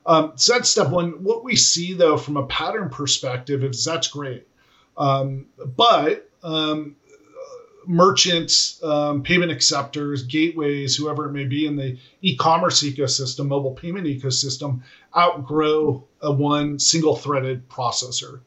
Um, 0.07 0.33
so 0.37 0.55
that's 0.55 0.71
step 0.71 0.91
one. 0.91 1.23
What 1.23 1.45
we 1.45 1.57
see 1.57 1.95
though 1.95 2.17
from 2.17 2.37
a 2.37 2.47
pattern 2.47 2.89
perspective 2.89 3.63
is 3.65 3.85
that's 3.85 4.09
great, 4.09 4.47
um, 4.97 5.47
but 5.77 6.31
um, 6.43 6.97
merchants, 7.87 8.83
um, 8.83 9.23
payment 9.23 9.53
acceptors, 9.53 10.23
gateways, 10.23 10.97
whoever 10.97 11.27
it 11.27 11.33
may 11.33 11.45
be 11.45 11.67
in 11.67 11.77
the 11.77 11.99
e-commerce 12.23 12.83
ecosystem, 12.83 13.49
mobile 13.49 13.75
payment 13.75 14.07
ecosystem, 14.07 14.83
outgrow 15.17 16.05
a 16.23 16.33
one 16.33 16.79
single-threaded 16.79 17.69
processor 17.69 18.41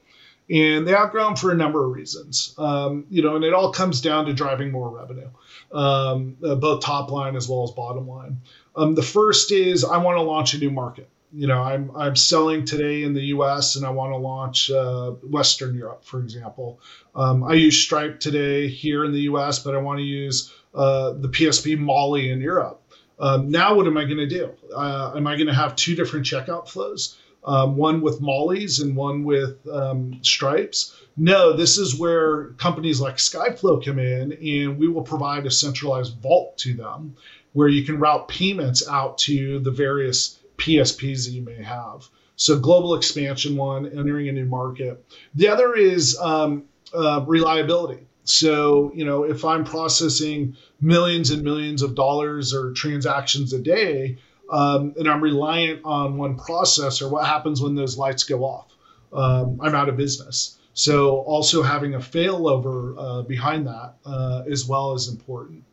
and 0.50 0.88
they 0.88 0.94
outgrow 0.94 1.26
them 1.26 1.36
for 1.36 1.52
a 1.52 1.56
number 1.56 1.86
of 1.86 1.92
reasons. 1.92 2.54
Um, 2.58 3.06
you 3.10 3.22
know, 3.22 3.36
and 3.36 3.46
it 3.46 3.54
all 3.54 3.72
comes 3.72 4.02
down 4.02 4.26
to 4.26 4.34
driving 4.34 4.72
more 4.72 4.90
revenue 4.90 5.30
um, 5.74 6.38
uh, 6.44 6.56
both 6.56 6.84
top 6.84 7.12
line 7.12 7.36
as 7.36 7.50
well 7.50 7.64
as 7.64 7.72
bottom 7.72 8.08
line. 8.08 8.42
Um, 8.76 8.96
the 8.96 9.04
first 9.04 9.52
is 9.52 9.84
I 9.84 9.98
want 9.98 10.18
to 10.18 10.22
launch 10.22 10.54
a 10.54 10.60
new 10.60 10.72
market. 10.72 11.10
You 11.36 11.48
know, 11.48 11.62
I'm 11.62 11.92
I'm 11.96 12.16
selling 12.16 12.64
today 12.64 13.04
in 13.04 13.14
the 13.14 13.24
U.S. 13.26 13.76
and 13.76 13.86
I 13.86 13.90
want 13.90 14.14
to 14.14 14.18
launch 14.18 14.70
uh, 14.70 15.12
Western 15.24 15.76
Europe, 15.76 16.06
for 16.06 16.20
example. 16.20 16.80
Um, 17.16 17.44
I 17.44 17.54
use 17.54 17.82
Stripe 17.82 18.20
today 18.20 18.68
here 18.68 19.04
in 19.04 19.12
the 19.12 19.22
U.S., 19.22 19.58
but 19.58 19.74
I 19.74 19.80
want 19.80 19.98
to 19.98 20.04
use 20.04 20.54
uh, 20.76 21.14
the 21.14 21.30
PSP 21.30 21.78
Mollie 21.78 22.30
in 22.30 22.40
Europe. 22.40 22.82
Um, 23.20 23.50
now, 23.50 23.74
what 23.74 23.88
am 23.88 23.98
I 23.98 24.06
going 24.06 24.18
to 24.18 24.28
do? 24.28 24.52
Uh, 24.76 25.14
am 25.16 25.26
I 25.26 25.36
going 25.36 25.48
to 25.48 25.54
have 25.54 25.76
two 25.76 25.96
different 25.96 26.26
checkout 26.26 26.68
flows? 26.70 27.18
Um, 27.46 27.76
one 27.76 28.02
with 28.02 28.22
Mollie's 28.22 28.80
and 28.80 28.96
one 28.96 29.24
with 29.24 29.68
um, 29.68 30.20
Stripes? 30.22 30.96
No, 31.18 31.54
this 31.54 31.78
is 31.78 32.00
where 32.00 32.50
companies 32.54 33.02
like 33.02 33.18
Skyflow 33.18 33.84
come 33.84 34.00
in, 34.00 34.34
and 34.34 34.80
we 34.80 34.88
will 34.88 35.04
provide 35.04 35.46
a 35.46 35.52
centralized 35.52 36.18
vault 36.22 36.58
to 36.60 36.74
them 36.74 37.16
where 37.54 37.68
you 37.68 37.84
can 37.84 38.00
route 38.00 38.28
payments 38.28 38.88
out 38.88 39.18
to 39.20 39.60
the 39.60 39.72
various 39.72 40.40
PSPs 40.58 41.26
that 41.26 41.32
you 41.32 41.42
may 41.42 41.62
have. 41.62 42.08
So, 42.36 42.60
global 42.60 42.96
expansion, 42.96 43.56
one, 43.56 43.86
entering 43.86 44.28
a 44.28 44.32
new 44.32 44.46
market. 44.46 45.06
The 45.36 45.48
other 45.50 45.76
is 45.76 46.18
um, 46.20 46.64
uh, 46.94 47.24
reliability. 47.28 48.08
So, 48.26 48.92
you 48.96 49.06
know, 49.06 49.24
if 49.24 49.44
I'm 49.44 49.66
processing 49.66 50.56
millions 50.82 51.30
and 51.30 51.44
millions 51.44 51.82
of 51.82 51.94
dollars 51.94 52.54
or 52.54 52.72
transactions 52.72 53.54
a 53.54 53.60
day, 53.60 54.18
um, 54.54 54.94
and 55.00 55.10
I'm 55.10 55.22
reliant 55.22 55.82
on 55.84 56.16
one 56.16 56.38
processor, 56.38 57.10
what 57.10 57.26
happens 57.26 57.60
when 57.60 57.74
those 57.74 57.98
lights 57.98 58.24
go 58.24 58.44
off? 58.44 58.68
Um, 59.12 59.60
I'm 59.60 59.74
out 59.74 59.90
of 59.90 59.98
business. 59.98 60.60
So 60.74 61.22
also 61.22 61.64
having 61.64 61.96
a 61.96 62.00
failover 62.00 62.94
uh, 62.96 63.22
behind 63.24 63.66
that 63.66 63.96
uh, 64.06 64.44
as 64.48 64.68
well 64.68 64.94
is 64.94 65.08
important. 65.08 65.64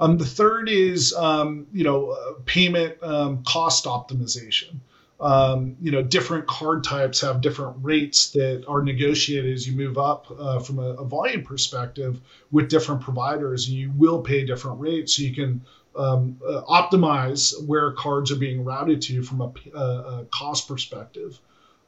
Um, 0.00 0.18
the 0.18 0.26
third 0.26 0.68
is 0.68 1.14
um, 1.14 1.68
you 1.72 1.84
know 1.84 2.10
uh, 2.10 2.32
payment 2.44 3.00
um, 3.04 3.44
cost 3.44 3.84
optimization. 3.84 4.78
Um, 5.20 5.76
you 5.80 5.92
know 5.92 6.02
different 6.02 6.48
card 6.48 6.82
types 6.82 7.20
have 7.20 7.40
different 7.40 7.76
rates 7.82 8.30
that 8.32 8.64
are 8.66 8.82
negotiated 8.82 9.54
as 9.54 9.66
you 9.66 9.76
move 9.76 9.96
up 9.96 10.26
uh, 10.36 10.58
from 10.58 10.80
a, 10.80 10.94
a, 10.94 11.04
volume 11.04 11.44
perspective 11.44 12.20
with 12.50 12.68
different 12.68 13.00
providers. 13.00 13.70
You 13.70 13.92
will 13.96 14.22
pay 14.22 14.44
different 14.44 14.80
rates, 14.80 15.16
so 15.16 15.22
you 15.22 15.32
can 15.32 15.64
um, 15.96 16.40
uh, 16.46 16.62
optimize 16.62 17.54
where 17.66 17.92
cards 17.92 18.32
are 18.32 18.36
being 18.36 18.64
routed 18.64 19.02
to 19.02 19.22
from 19.22 19.40
a, 19.40 19.52
a, 19.74 19.80
a 19.80 20.24
cost 20.26 20.68
perspective. 20.68 21.38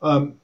Um, 0.03 0.39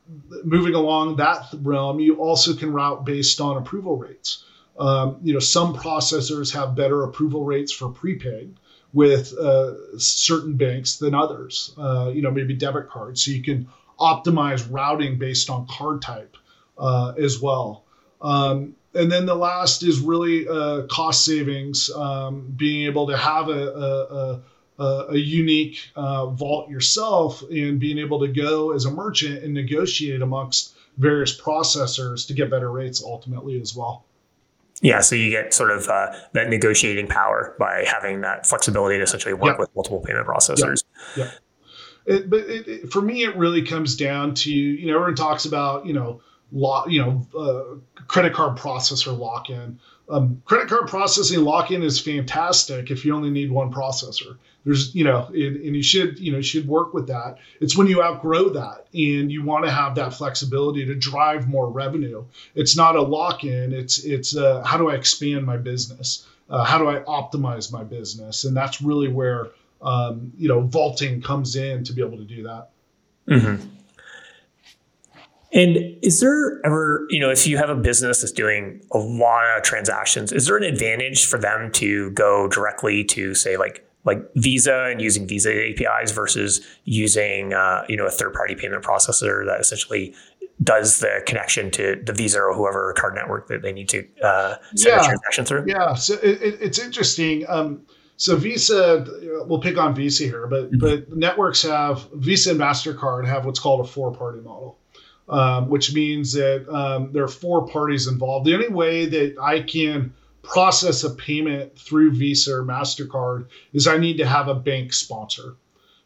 moving 0.44 0.74
along 0.74 1.16
that 1.16 1.46
realm, 1.60 2.00
you 2.00 2.16
also 2.16 2.54
can 2.54 2.72
route 2.72 3.04
based 3.04 3.40
on 3.40 3.56
approval 3.56 3.96
rates. 3.96 4.44
Um, 4.78 5.18
you 5.22 5.34
know, 5.34 5.38
some 5.38 5.74
processors 5.74 6.52
have 6.54 6.74
better 6.74 7.04
approval 7.04 7.44
rates 7.44 7.70
for 7.70 7.90
prepaid 7.90 8.56
with 8.92 9.36
uh, 9.38 9.98
certain 9.98 10.56
banks 10.56 10.96
than 10.96 11.14
others. 11.14 11.74
Uh, 11.76 12.10
you 12.14 12.22
know, 12.22 12.30
maybe 12.30 12.54
debit 12.54 12.88
cards, 12.88 13.24
so 13.24 13.30
you 13.30 13.42
can 13.42 13.68
optimize 14.00 14.66
routing 14.70 15.18
based 15.18 15.50
on 15.50 15.66
card 15.66 16.02
type 16.02 16.36
uh, 16.78 17.12
as 17.18 17.40
well. 17.40 17.84
Um, 18.20 18.74
and 18.94 19.10
then 19.10 19.26
the 19.26 19.34
last 19.34 19.82
is 19.82 20.00
really 20.00 20.46
uh, 20.46 20.82
cost 20.82 21.24
savings, 21.24 21.90
um, 21.90 22.52
being 22.56 22.86
able 22.86 23.06
to 23.06 23.16
have 23.16 23.48
a, 23.48 24.42
a, 24.78 24.82
a, 24.82 25.06
a 25.10 25.16
unique 25.16 25.78
uh, 25.96 26.26
vault 26.26 26.70
yourself 26.70 27.42
and 27.50 27.80
being 27.80 27.98
able 27.98 28.20
to 28.20 28.28
go 28.28 28.72
as 28.72 28.84
a 28.84 28.90
merchant 28.90 29.42
and 29.42 29.54
negotiate 29.54 30.20
amongst 30.20 30.74
various 30.98 31.38
processors 31.38 32.26
to 32.26 32.34
get 32.34 32.50
better 32.50 32.70
rates 32.70 33.02
ultimately 33.02 33.60
as 33.60 33.74
well. 33.74 34.04
Yeah, 34.82 35.00
so 35.00 35.14
you 35.14 35.30
get 35.30 35.54
sort 35.54 35.70
of 35.70 35.88
uh, 35.88 36.12
that 36.32 36.48
negotiating 36.48 37.06
power 37.06 37.54
by 37.58 37.84
having 37.86 38.22
that 38.22 38.46
flexibility 38.46 38.98
to 38.98 39.04
essentially 39.04 39.32
work 39.32 39.52
yep. 39.52 39.58
with 39.60 39.74
multiple 39.76 40.00
payment 40.00 40.26
processors. 40.26 40.82
Yeah. 41.16 41.30
It, 42.04 42.28
but 42.28 42.40
it, 42.40 42.66
it, 42.66 42.92
for 42.92 43.00
me, 43.00 43.22
it 43.22 43.36
really 43.36 43.62
comes 43.62 43.96
down 43.96 44.34
to 44.34 44.50
you 44.50 44.88
know 44.88 44.96
everyone 44.96 45.14
talks 45.14 45.44
about 45.44 45.86
you 45.86 45.92
know 45.92 46.20
lock, 46.52 46.90
you 46.90 47.00
know, 47.00 47.26
uh, 47.38 48.02
credit 48.06 48.34
card 48.34 48.56
processor 48.56 49.16
lock 49.16 49.50
in. 49.50 49.78
Um, 50.08 50.42
credit 50.44 50.68
card 50.68 50.88
processing 50.88 51.40
lock 51.40 51.70
in 51.70 51.82
is 51.82 51.98
fantastic 51.98 52.90
if 52.90 53.04
you 53.04 53.14
only 53.14 53.30
need 53.30 53.50
one 53.50 53.72
processor. 53.72 54.36
There's, 54.64 54.94
you 54.94 55.04
know, 55.04 55.26
and, 55.28 55.74
you 55.74 55.82
should, 55.82 56.18
you 56.18 56.30
know, 56.30 56.40
should 56.40 56.68
work 56.68 56.94
with 56.94 57.08
that. 57.08 57.38
It's 57.60 57.76
when 57.76 57.86
you 57.86 58.02
outgrow 58.02 58.50
that 58.50 58.86
and 58.92 59.32
you 59.32 59.42
want 59.42 59.64
to 59.64 59.70
have 59.70 59.94
that 59.96 60.14
flexibility 60.14 60.84
to 60.84 60.94
drive 60.94 61.48
more 61.48 61.68
revenue. 61.68 62.24
It's 62.54 62.76
not 62.76 62.94
a 62.94 63.02
lock 63.02 63.44
in. 63.44 63.72
It's, 63.72 64.04
it's 64.04 64.36
uh, 64.36 64.62
how 64.62 64.76
do 64.78 64.90
I 64.90 64.94
expand 64.94 65.46
my 65.46 65.56
business? 65.56 66.28
Uh, 66.48 66.64
how 66.64 66.78
do 66.78 66.88
I 66.88 67.00
optimize 67.00 67.72
my 67.72 67.82
business? 67.82 68.44
And 68.44 68.56
that's 68.56 68.82
really 68.82 69.08
where, 69.08 69.48
um, 69.80 70.32
you 70.36 70.48
know, 70.48 70.60
vaulting 70.60 71.22
comes 71.22 71.56
in 71.56 71.82
to 71.84 71.92
be 71.92 72.02
able 72.02 72.18
to 72.18 72.24
do 72.24 72.42
that. 72.44 72.68
Mm-hmm. 73.28 73.66
And 75.52 75.76
is 76.02 76.20
there 76.20 76.64
ever, 76.64 77.06
you 77.10 77.20
know, 77.20 77.30
if 77.30 77.46
you 77.46 77.58
have 77.58 77.68
a 77.68 77.74
business 77.74 78.22
that's 78.22 78.32
doing 78.32 78.82
a 78.90 78.98
lot 78.98 79.44
of 79.56 79.62
transactions, 79.62 80.32
is 80.32 80.46
there 80.46 80.56
an 80.56 80.62
advantage 80.62 81.26
for 81.26 81.38
them 81.38 81.70
to 81.72 82.10
go 82.12 82.48
directly 82.48 83.04
to 83.04 83.34
say 83.34 83.56
like 83.56 83.86
like 84.04 84.18
Visa 84.34 84.88
and 84.90 85.00
using 85.00 85.28
Visa 85.28 85.52
APIs 85.52 86.10
versus 86.10 86.66
using 86.84 87.52
uh, 87.52 87.84
you 87.88 87.96
know 87.96 88.06
a 88.06 88.10
third 88.10 88.32
party 88.32 88.54
payment 88.54 88.82
processor 88.82 89.46
that 89.46 89.60
essentially 89.60 90.14
does 90.62 91.00
the 91.00 91.22
connection 91.26 91.70
to 91.72 92.00
the 92.04 92.12
Visa 92.12 92.40
or 92.40 92.54
whoever 92.54 92.94
card 92.94 93.14
network 93.14 93.48
that 93.48 93.62
they 93.62 93.72
need 93.72 93.88
to 93.90 94.06
uh, 94.22 94.56
send 94.74 94.96
yeah. 94.96 95.00
a 95.00 95.04
transaction 95.04 95.44
through? 95.44 95.64
Yeah, 95.66 95.94
so 95.94 96.14
it, 96.14 96.40
it's 96.60 96.78
interesting. 96.78 97.44
Um, 97.48 97.82
so 98.16 98.36
Visa, 98.36 99.04
we'll 99.46 99.60
pick 99.60 99.76
on 99.76 99.94
Visa 99.94 100.24
here, 100.24 100.46
but 100.46 100.70
mm-hmm. 100.70 100.78
but 100.78 101.14
networks 101.14 101.62
have 101.62 102.08
Visa 102.14 102.52
and 102.52 102.60
Mastercard 102.60 103.26
have 103.26 103.44
what's 103.44 103.60
called 103.60 103.80
a 103.80 103.88
four 103.88 104.14
party 104.14 104.40
model 104.40 104.78
um, 105.28 105.68
which 105.68 105.94
means 105.94 106.32
that 106.32 106.68
um, 106.68 107.12
there 107.12 107.24
are 107.24 107.28
four 107.28 107.66
parties 107.66 108.06
involved. 108.06 108.46
The 108.46 108.54
only 108.54 108.68
way 108.68 109.06
that 109.06 109.36
I 109.40 109.60
can 109.60 110.12
process 110.42 111.04
a 111.04 111.10
payment 111.10 111.78
through 111.78 112.12
Visa 112.12 112.56
or 112.56 112.64
MasterCard 112.64 113.46
is 113.72 113.86
I 113.86 113.98
need 113.98 114.18
to 114.18 114.26
have 114.26 114.48
a 114.48 114.54
bank 114.54 114.92
sponsor. 114.92 115.56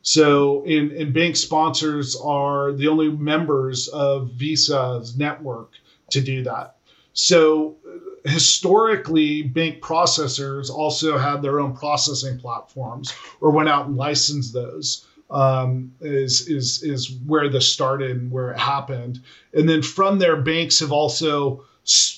So, 0.03 0.63
in, 0.65 0.93
in 0.93 1.13
bank 1.13 1.35
sponsors 1.35 2.15
are 2.15 2.73
the 2.73 2.87
only 2.87 3.09
members 3.09 3.89
of 3.89 4.31
Visa's 4.33 5.17
network 5.17 5.73
to 6.11 6.21
do 6.21 6.45
that. 6.45 6.77
So, 7.13 7.77
historically, 8.25 9.43
bank 9.43 9.83
processors 9.83 10.71
also 10.71 11.19
had 11.19 11.43
their 11.43 11.59
own 11.59 11.75
processing 11.75 12.39
platforms 12.39 13.13
or 13.41 13.51
went 13.51 13.69
out 13.69 13.87
and 13.87 13.97
licensed 13.97 14.53
those 14.53 15.07
um, 15.31 15.93
is 16.01 16.49
is 16.49 16.83
is 16.83 17.11
where 17.27 17.49
this 17.49 17.71
started 17.73 18.11
and 18.13 18.31
where 18.31 18.53
it 18.53 18.59
happened. 18.59 19.21
And 19.53 19.69
then 19.69 19.83
from 19.83 20.19
there, 20.19 20.37
banks 20.37 20.81
have 20.81 20.93
also 20.93 21.65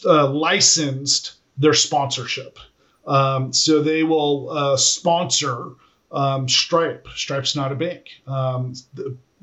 uh, 0.04 0.28
licensed 0.28 1.34
their 1.56 1.74
sponsorship. 1.74 2.58
Um, 3.06 3.52
so 3.52 3.82
they 3.82 4.02
will 4.02 4.50
uh, 4.50 4.76
sponsor 4.76 5.72
um, 6.12 6.48
Stripe. 6.48 7.08
Stripe's 7.14 7.56
not 7.56 7.72
a 7.72 7.74
bank. 7.74 8.08
Um, 8.26 8.74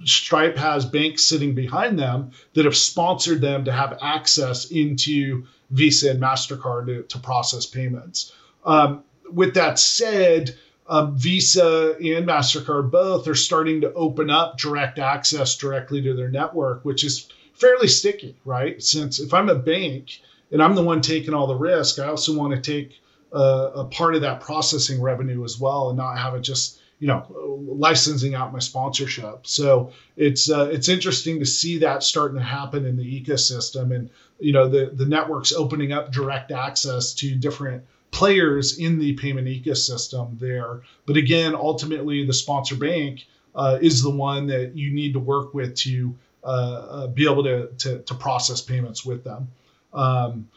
Stripe 0.04 0.58
has 0.58 0.86
banks 0.86 1.24
sitting 1.24 1.56
behind 1.56 1.98
them 1.98 2.32
that 2.54 2.66
have 2.66 2.76
sponsored 2.76 3.42
them 3.42 3.66
to 3.66 3.72
have 3.72 3.98
access 4.02 4.66
into 4.72 5.46
Visa 5.72 6.12
and 6.12 6.22
MasterCard 6.22 6.88
to, 6.88 7.04
to 7.04 7.20
process 7.20 7.66
payments. 7.66 8.34
Um, 8.66 9.04
with 9.32 9.54
that 9.56 9.80
said, 9.80 10.56
um, 10.88 11.18
Visa 11.18 11.96
and 11.96 12.28
MasterCard 12.28 12.92
both 12.92 13.28
are 13.28 13.36
starting 13.36 13.82
to 13.82 13.94
open 13.94 14.30
up 14.30 14.58
direct 14.58 15.00
access 15.00 15.58
directly 15.58 16.02
to 16.04 16.14
their 16.14 16.30
network, 16.30 16.86
which 16.86 17.04
is 17.04 17.28
fairly 17.54 17.88
sticky, 17.88 18.36
right? 18.46 18.82
Since 18.82 19.20
if 19.20 19.34
I'm 19.34 19.50
a 19.50 19.56
bank 19.56 20.20
and 20.52 20.62
I'm 20.62 20.76
the 20.76 20.84
one 20.84 21.02
taking 21.02 21.34
all 21.34 21.48
the 21.48 21.56
risk, 21.56 22.00
I 22.00 22.08
also 22.08 22.38
want 22.38 22.54
to 22.54 22.62
take 22.62 23.00
uh, 23.34 23.72
a 23.76 23.86
part 23.86 24.16
of 24.16 24.22
that 24.22 24.42
processing 24.42 25.02
revenue 25.02 25.44
as 25.44 25.60
well 25.60 25.90
and 25.90 25.98
not 25.98 26.18
have 26.18 26.36
it 26.36 26.42
just 26.42 26.80
you 27.00 27.08
know 27.08 27.26
licensing 27.68 28.36
out 28.36 28.54
my 28.54 28.60
sponsorship 28.60 29.46
so 29.46 29.92
it's 30.16 30.50
uh, 30.50 30.70
it's 30.72 30.88
interesting 30.88 31.40
to 31.40 31.46
see 31.46 31.78
that 31.80 32.04
starting 32.04 32.38
to 32.38 32.44
happen 32.44 32.86
in 32.86 32.96
the 32.96 33.22
ecosystem 33.22 33.94
and 33.94 34.10
you 34.40 34.54
know 34.54 34.70
the 34.70 34.92
the 34.94 35.06
networks 35.06 35.52
opening 35.52 35.92
up 35.92 36.12
direct 36.12 36.52
access 36.52 37.14
to 37.14 37.36
different 37.36 37.84
players 38.16 38.80
in 38.80 38.98
the 38.98 39.14
payment 39.14 39.46
ecosystem 39.46 40.40
there. 40.40 40.82
But 41.06 41.18
again, 41.18 41.54
ultimately, 41.54 42.26
the 42.26 42.34
sponsor 42.34 42.78
bank 42.78 43.26
uh, 43.54 43.78
is 43.82 44.02
the 44.02 44.10
one 44.10 44.48
that 44.48 44.76
you 44.76 44.94
need 44.94 45.12
to 45.14 45.20
work 45.20 45.54
with 45.54 45.76
to 45.76 46.16
uh, 46.42 46.48
uh, 46.48 47.08
be 47.08 47.30
able 47.30 47.44
to, 47.44 47.68
to, 47.80 48.00
to, 48.00 48.14
process 48.14 48.62
payments 48.62 49.06
with 49.06 49.26
them. 49.26 49.50
Um, 49.94 50.48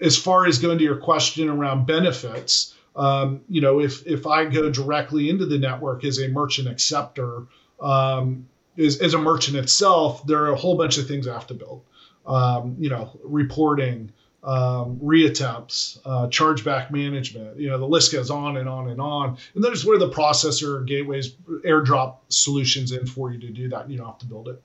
as 0.00 0.16
far 0.16 0.46
as 0.46 0.58
going 0.58 0.78
to 0.78 0.84
your 0.84 0.98
question 0.98 1.48
around 1.48 1.86
benefits, 1.86 2.76
um, 2.94 3.40
you 3.48 3.60
know, 3.60 3.80
if 3.80 4.06
if 4.06 4.26
I 4.26 4.44
go 4.44 4.70
directly 4.70 5.30
into 5.30 5.46
the 5.46 5.58
network 5.58 6.04
as 6.04 6.20
a 6.20 6.28
merchant 6.28 6.68
acceptor, 6.68 7.46
um, 7.80 8.46
as, 8.78 9.00
as 9.00 9.14
a 9.14 9.18
merchant 9.18 9.56
itself, 9.56 10.24
there 10.26 10.44
are 10.44 10.52
a 10.52 10.56
whole 10.56 10.76
bunch 10.76 10.96
of 10.98 11.08
things 11.08 11.26
I 11.26 11.32
have 11.32 11.48
to 11.48 11.54
build. 11.54 11.82
Um, 12.26 12.76
you 12.78 12.88
know, 12.88 13.18
reporting, 13.24 14.12
um, 14.42 14.98
reattempts, 14.98 15.98
uh, 16.04 16.26
chargeback 16.28 16.90
management. 16.90 17.58
You 17.58 17.68
know, 17.68 17.78
the 17.78 17.88
list 17.88 18.12
goes 18.12 18.30
on 18.30 18.56
and 18.56 18.68
on 18.68 18.88
and 18.88 19.00
on. 19.00 19.36
And 19.54 19.62
there's 19.62 19.84
where 19.84 19.98
the 19.98 20.10
processor 20.10 20.86
gateways 20.86 21.32
airdrop 21.64 22.16
solutions 22.28 22.92
in 22.92 23.06
for 23.06 23.32
you 23.32 23.38
to 23.40 23.50
do 23.50 23.68
that. 23.68 23.90
You 23.90 23.98
don't 23.98 24.06
have 24.06 24.18
to 24.18 24.26
build 24.26 24.48
it. 24.48 24.62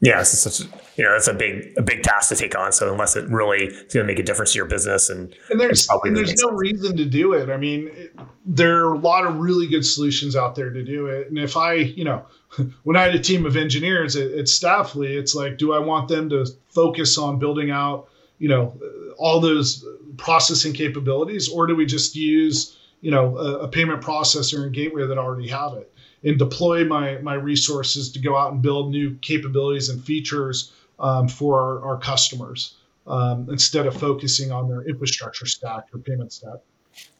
Yeah, 0.00 0.20
it's 0.20 0.30
such 0.30 0.60
a, 0.60 0.70
you 0.96 1.02
know 1.02 1.12
that's 1.12 1.26
a 1.26 1.34
big 1.34 1.74
a 1.76 1.82
big 1.82 2.04
task 2.04 2.28
to 2.28 2.36
take 2.36 2.56
on. 2.56 2.70
So 2.70 2.92
unless 2.92 3.16
it 3.16 3.28
really 3.28 3.64
is 3.64 3.92
going 3.92 4.06
to 4.06 4.12
make 4.12 4.20
a 4.20 4.22
difference 4.22 4.52
to 4.52 4.58
your 4.58 4.66
business, 4.66 5.10
and 5.10 5.34
and 5.50 5.58
there's 5.58 5.88
and 6.04 6.16
there's 6.16 6.40
no 6.40 6.50
sense. 6.50 6.60
reason 6.60 6.96
to 6.98 7.04
do 7.04 7.32
it. 7.32 7.50
I 7.50 7.56
mean, 7.56 7.88
it, 7.88 8.16
there 8.46 8.86
are 8.86 8.94
a 8.94 8.98
lot 8.98 9.26
of 9.26 9.36
really 9.36 9.66
good 9.66 9.84
solutions 9.84 10.36
out 10.36 10.54
there 10.54 10.70
to 10.70 10.84
do 10.84 11.06
it. 11.06 11.28
And 11.28 11.38
if 11.38 11.56
I, 11.56 11.74
you 11.74 12.04
know, 12.04 12.24
when 12.84 12.96
I 12.96 13.02
had 13.02 13.14
a 13.14 13.18
team 13.18 13.44
of 13.44 13.56
engineers 13.56 14.14
at, 14.14 14.30
at 14.30 14.44
Staffly, 14.46 15.18
it's 15.18 15.34
like, 15.34 15.58
do 15.58 15.72
I 15.72 15.80
want 15.80 16.08
them 16.08 16.30
to 16.30 16.46
focus 16.68 17.18
on 17.18 17.40
building 17.40 17.70
out, 17.72 18.08
you 18.38 18.48
know, 18.48 18.78
all 19.18 19.40
those 19.40 19.84
processing 20.16 20.72
capabilities, 20.72 21.48
or 21.48 21.66
do 21.66 21.76
we 21.76 21.84
just 21.84 22.16
use 22.16 22.76
you 23.00 23.10
know 23.10 23.36
a, 23.36 23.58
a, 23.58 23.68
payment 23.68 24.02
processor 24.02 24.64
and 24.64 24.72
gateway 24.72 25.06
that 25.06 25.18
already 25.18 25.48
have 25.48 25.74
it 25.74 25.92
and 26.24 26.38
deploy 26.38 26.84
my 26.84 27.18
my 27.18 27.34
resources 27.34 28.10
to 28.12 28.18
go 28.18 28.36
out 28.36 28.52
and 28.52 28.62
build 28.62 28.90
new 28.90 29.14
capabilities 29.16 29.88
and 29.88 30.02
features 30.02 30.72
um, 30.98 31.28
for 31.28 31.60
our, 31.60 31.84
our 31.84 31.98
customers 31.98 32.76
um, 33.06 33.48
instead 33.50 33.86
of 33.86 33.98
focusing 33.98 34.50
on 34.50 34.68
their 34.68 34.82
infrastructure 34.82 35.46
stack 35.46 35.84
or 35.92 35.98
payment 35.98 36.32
stack. 36.32 36.58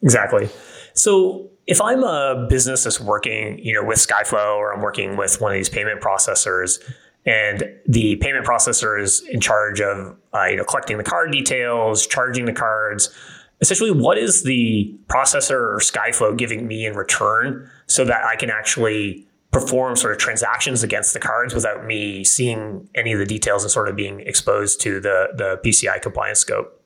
Exactly. 0.02 0.48
So 0.94 1.50
if 1.66 1.81
I'm 1.81 2.02
a 2.02 2.46
business 2.48 2.85
that's 2.85 3.00
working, 3.00 3.58
you 3.58 3.75
know, 3.75 3.85
with 3.85 3.98
Skyflow 3.98 4.56
or 4.56 4.73
I'm 4.73 4.83
working 4.83 5.16
with 5.16 5.40
one 5.40 5.52
of 5.52 5.56
these 5.56 5.68
payment 5.68 6.00
processors, 6.00 6.83
and 7.29 7.62
the 7.87 8.16
payment 8.16 8.46
processor 8.46 9.00
is 9.00 9.20
in 9.29 9.38
charge 9.38 9.81
of 9.83 10.16
uh, 10.35 10.46
you 10.46 10.56
know 10.56 10.64
collecting 10.64 10.96
the 10.96 11.04
card 11.04 11.31
details, 11.31 12.06
charging 12.06 12.46
the 12.46 12.52
cards. 12.54 13.14
Essentially, 13.60 13.90
what 13.90 14.16
is 14.16 14.44
the 14.44 14.96
processor 15.08 15.50
or 15.50 15.79
Skyflow 15.79 16.37
giving 16.37 16.66
me 16.66 16.87
in 16.87 16.94
return 16.94 17.70
so 17.87 18.04
that 18.04 18.24
I 18.24 18.37
can 18.37 18.50
actually 18.50 19.26
perform 19.50 19.96
sort 19.96 20.12
of 20.12 20.18
transactions 20.18 20.83
against 20.83 21.12
the 21.12 21.20
cards 21.20 21.54
without 21.54 21.85
me 21.85 22.24
seeing 22.24 22.88
any 22.94 23.12
of 23.12 23.18
the 23.18 23.26
details 23.26 23.62
and 23.62 23.70
sort 23.70 23.88
of 23.88 23.96
being 23.96 24.20
exposed 24.20 24.81
to 24.83 24.98
the 25.00 25.29
the 25.35 25.60
PCI 25.62 26.00
compliance 26.00 26.40
scope? 26.40 26.83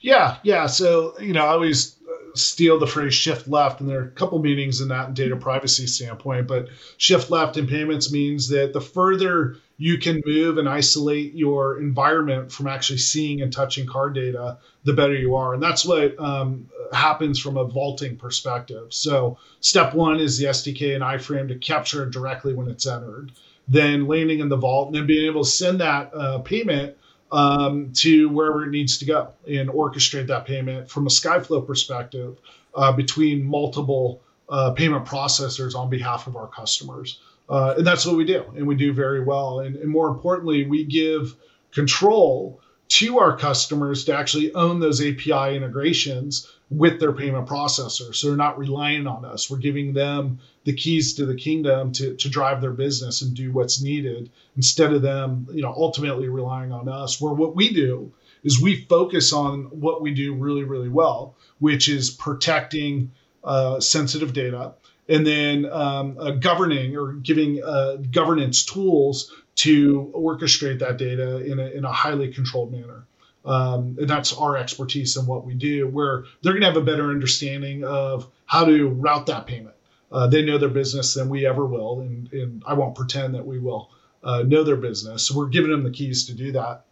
Yeah, 0.00 0.36
yeah. 0.44 0.66
So 0.66 1.18
you 1.18 1.32
know, 1.32 1.44
I 1.44 1.48
always 1.48 1.96
steal 2.34 2.78
the 2.78 2.86
phrase 2.86 3.14
shift 3.14 3.48
left, 3.48 3.80
and 3.80 3.88
there 3.88 4.00
are 4.00 4.04
a 4.04 4.10
couple 4.10 4.38
meanings 4.38 4.80
in 4.80 4.88
that 4.88 5.14
data 5.14 5.36
privacy 5.36 5.88
standpoint. 5.88 6.46
But 6.46 6.68
shift 6.96 7.30
left 7.30 7.56
in 7.56 7.66
payments 7.66 8.12
means 8.12 8.48
that 8.50 8.72
the 8.72 8.80
further 8.80 9.56
you 9.76 9.98
can 9.98 10.22
move 10.24 10.58
and 10.58 10.68
isolate 10.68 11.34
your 11.34 11.80
environment 11.80 12.52
from 12.52 12.68
actually 12.68 12.98
seeing 12.98 13.42
and 13.42 13.52
touching 13.52 13.86
card 13.86 14.14
data, 14.14 14.58
the 14.84 14.92
better 14.92 15.14
you 15.14 15.34
are. 15.34 15.54
And 15.54 15.62
that's 15.62 15.84
what 15.84 16.18
um, 16.20 16.68
happens 16.92 17.40
from 17.40 17.56
a 17.56 17.64
vaulting 17.64 18.16
perspective. 18.16 18.94
So, 18.94 19.38
step 19.60 19.94
one 19.94 20.20
is 20.20 20.38
the 20.38 20.46
SDK 20.46 20.94
and 20.94 21.02
iframe 21.02 21.48
to 21.48 21.56
capture 21.56 22.04
it 22.04 22.10
directly 22.10 22.54
when 22.54 22.68
it's 22.68 22.86
entered, 22.86 23.32
then 23.66 24.06
landing 24.06 24.38
in 24.38 24.48
the 24.48 24.56
vault, 24.56 24.88
and 24.88 24.96
then 24.96 25.06
being 25.06 25.26
able 25.26 25.42
to 25.42 25.50
send 25.50 25.80
that 25.80 26.14
uh, 26.14 26.38
payment 26.38 26.96
um, 27.32 27.92
to 27.94 28.28
wherever 28.28 28.64
it 28.64 28.70
needs 28.70 28.98
to 28.98 29.04
go 29.04 29.32
and 29.48 29.68
orchestrate 29.68 30.28
that 30.28 30.46
payment 30.46 30.88
from 30.88 31.06
a 31.06 31.10
Skyflow 31.10 31.66
perspective 31.66 32.38
uh, 32.76 32.92
between 32.92 33.44
multiple 33.44 34.22
uh, 34.48 34.70
payment 34.72 35.04
processors 35.04 35.74
on 35.74 35.90
behalf 35.90 36.26
of 36.26 36.36
our 36.36 36.46
customers. 36.46 37.18
Uh, 37.48 37.74
and 37.76 37.86
that's 37.86 38.06
what 38.06 38.16
we 38.16 38.24
do, 38.24 38.44
and 38.56 38.66
we 38.66 38.74
do 38.74 38.92
very 38.92 39.22
well. 39.22 39.60
And, 39.60 39.76
and 39.76 39.90
more 39.90 40.08
importantly, 40.08 40.64
we 40.66 40.84
give 40.84 41.34
control 41.72 42.60
to 42.86 43.18
our 43.18 43.36
customers 43.36 44.04
to 44.04 44.16
actually 44.16 44.54
own 44.54 44.80
those 44.80 45.00
API 45.00 45.56
integrations 45.56 46.50
with 46.70 47.00
their 47.00 47.12
payment 47.12 47.46
processor. 47.46 48.14
So 48.14 48.28
they're 48.28 48.36
not 48.36 48.58
relying 48.58 49.06
on 49.06 49.24
us. 49.24 49.50
We're 49.50 49.58
giving 49.58 49.92
them 49.92 50.38
the 50.64 50.72
keys 50.72 51.14
to 51.14 51.26
the 51.26 51.34
kingdom 51.34 51.92
to, 51.92 52.14
to 52.14 52.28
drive 52.28 52.60
their 52.60 52.72
business 52.72 53.22
and 53.22 53.34
do 53.34 53.52
what's 53.52 53.82
needed 53.82 54.30
instead 54.56 54.92
of 54.92 55.02
them, 55.02 55.46
you 55.52 55.62
know, 55.62 55.74
ultimately 55.76 56.28
relying 56.28 56.72
on 56.72 56.88
us. 56.88 57.20
Where 57.20 57.32
what 57.32 57.56
we 57.56 57.72
do 57.72 58.12
is 58.42 58.60
we 58.60 58.84
focus 58.88 59.32
on 59.32 59.64
what 59.64 60.02
we 60.02 60.12
do 60.12 60.34
really, 60.34 60.64
really 60.64 60.88
well, 60.88 61.34
which 61.58 61.88
is 61.88 62.10
protecting 62.10 63.12
uh, 63.42 63.80
sensitive 63.80 64.32
data 64.32 64.74
and 65.08 65.26
then 65.26 65.66
um, 65.70 66.16
uh, 66.18 66.30
governing 66.32 66.96
or 66.96 67.12
giving 67.14 67.62
uh, 67.62 67.96
governance 68.10 68.64
tools 68.64 69.32
to 69.56 70.12
orchestrate 70.14 70.80
that 70.80 70.96
data 70.96 71.44
in 71.44 71.58
a, 71.58 71.66
in 71.66 71.84
a 71.84 71.92
highly 71.92 72.32
controlled 72.32 72.72
manner. 72.72 73.06
Um, 73.44 73.96
and 74.00 74.08
that's 74.08 74.32
our 74.32 74.56
expertise 74.56 75.16
in 75.16 75.26
what 75.26 75.44
we 75.44 75.54
do, 75.54 75.86
where 75.86 76.24
they're 76.42 76.54
going 76.54 76.62
to 76.62 76.68
have 76.68 76.76
a 76.76 76.80
better 76.80 77.10
understanding 77.10 77.84
of 77.84 78.30
how 78.46 78.64
to 78.64 78.88
route 78.88 79.26
that 79.26 79.46
payment. 79.46 79.74
Uh, 80.10 80.26
they 80.28 80.42
know 80.42 80.58
their 80.58 80.68
business 80.68 81.14
than 81.14 81.28
we 81.28 81.46
ever 81.46 81.66
will, 81.66 82.00
and, 82.00 82.32
and 82.32 82.62
I 82.66 82.74
won't 82.74 82.94
pretend 82.94 83.34
that 83.34 83.46
we 83.46 83.58
will 83.58 83.90
uh, 84.22 84.42
know 84.42 84.62
their 84.62 84.76
business. 84.76 85.26
So 85.26 85.36
we're 85.36 85.48
giving 85.48 85.70
them 85.70 85.82
the 85.82 85.90
keys 85.90 86.26
to 86.26 86.34
do 86.34 86.52
that. 86.52 86.86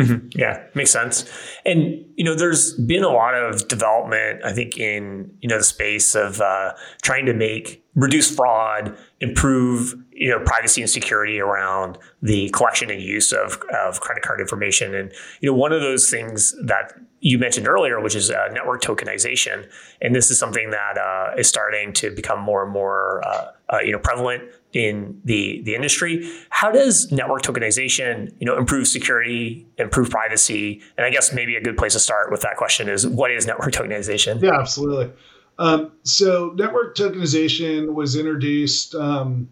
Mm-hmm. 0.00 0.28
Yeah, 0.38 0.64
makes 0.74 0.90
sense. 0.90 1.30
And 1.66 2.04
you 2.16 2.24
know, 2.24 2.34
there's 2.34 2.72
been 2.74 3.04
a 3.04 3.10
lot 3.10 3.34
of 3.34 3.68
development, 3.68 4.42
I 4.44 4.52
think, 4.52 4.78
in 4.78 5.30
you 5.40 5.48
know 5.48 5.58
the 5.58 5.64
space 5.64 6.14
of 6.14 6.40
uh, 6.40 6.72
trying 7.02 7.26
to 7.26 7.34
make 7.34 7.84
reduce 7.94 8.34
fraud, 8.34 8.96
improve 9.20 9.94
you 10.12 10.30
know 10.30 10.40
privacy 10.40 10.80
and 10.80 10.88
security 10.88 11.38
around 11.38 11.98
the 12.22 12.48
collection 12.50 12.90
and 12.90 13.02
use 13.02 13.32
of, 13.32 13.60
of 13.74 14.00
credit 14.00 14.22
card 14.22 14.40
information. 14.40 14.94
And 14.94 15.12
you 15.40 15.50
know, 15.50 15.56
one 15.56 15.72
of 15.72 15.82
those 15.82 16.08
things 16.08 16.54
that 16.64 16.94
you 17.20 17.38
mentioned 17.38 17.68
earlier, 17.68 18.00
which 18.00 18.14
is 18.14 18.30
uh, 18.30 18.48
network 18.52 18.80
tokenization, 18.80 19.68
and 20.00 20.14
this 20.14 20.30
is 20.30 20.38
something 20.38 20.70
that 20.70 20.96
uh, 20.96 21.34
is 21.36 21.46
starting 21.46 21.92
to 21.94 22.10
become 22.10 22.40
more 22.40 22.62
and 22.62 22.72
more 22.72 23.22
uh, 23.26 23.50
uh, 23.68 23.78
you 23.80 23.92
know 23.92 23.98
prevalent 23.98 24.44
in 24.72 25.20
the 25.24 25.62
the 25.64 25.74
industry. 25.74 26.28
How 26.50 26.70
does 26.70 27.10
network 27.10 27.42
tokenization 27.42 28.32
you 28.38 28.46
know 28.46 28.56
improve 28.56 28.86
security, 28.86 29.66
improve 29.78 30.10
privacy? 30.10 30.80
And 30.96 31.06
I 31.06 31.10
guess 31.10 31.32
maybe 31.32 31.56
a 31.56 31.62
good 31.62 31.76
place 31.76 31.92
to 31.94 32.00
start 32.00 32.30
with 32.30 32.42
that 32.42 32.56
question 32.56 32.88
is 32.88 33.06
what 33.06 33.30
is 33.30 33.46
network 33.46 33.72
tokenization? 33.72 34.40
Yeah, 34.40 34.58
absolutely. 34.58 35.12
Um, 35.58 35.92
so 36.04 36.52
network 36.56 36.96
tokenization 36.96 37.92
was 37.92 38.16
introduced. 38.16 38.94
Um, 38.94 39.50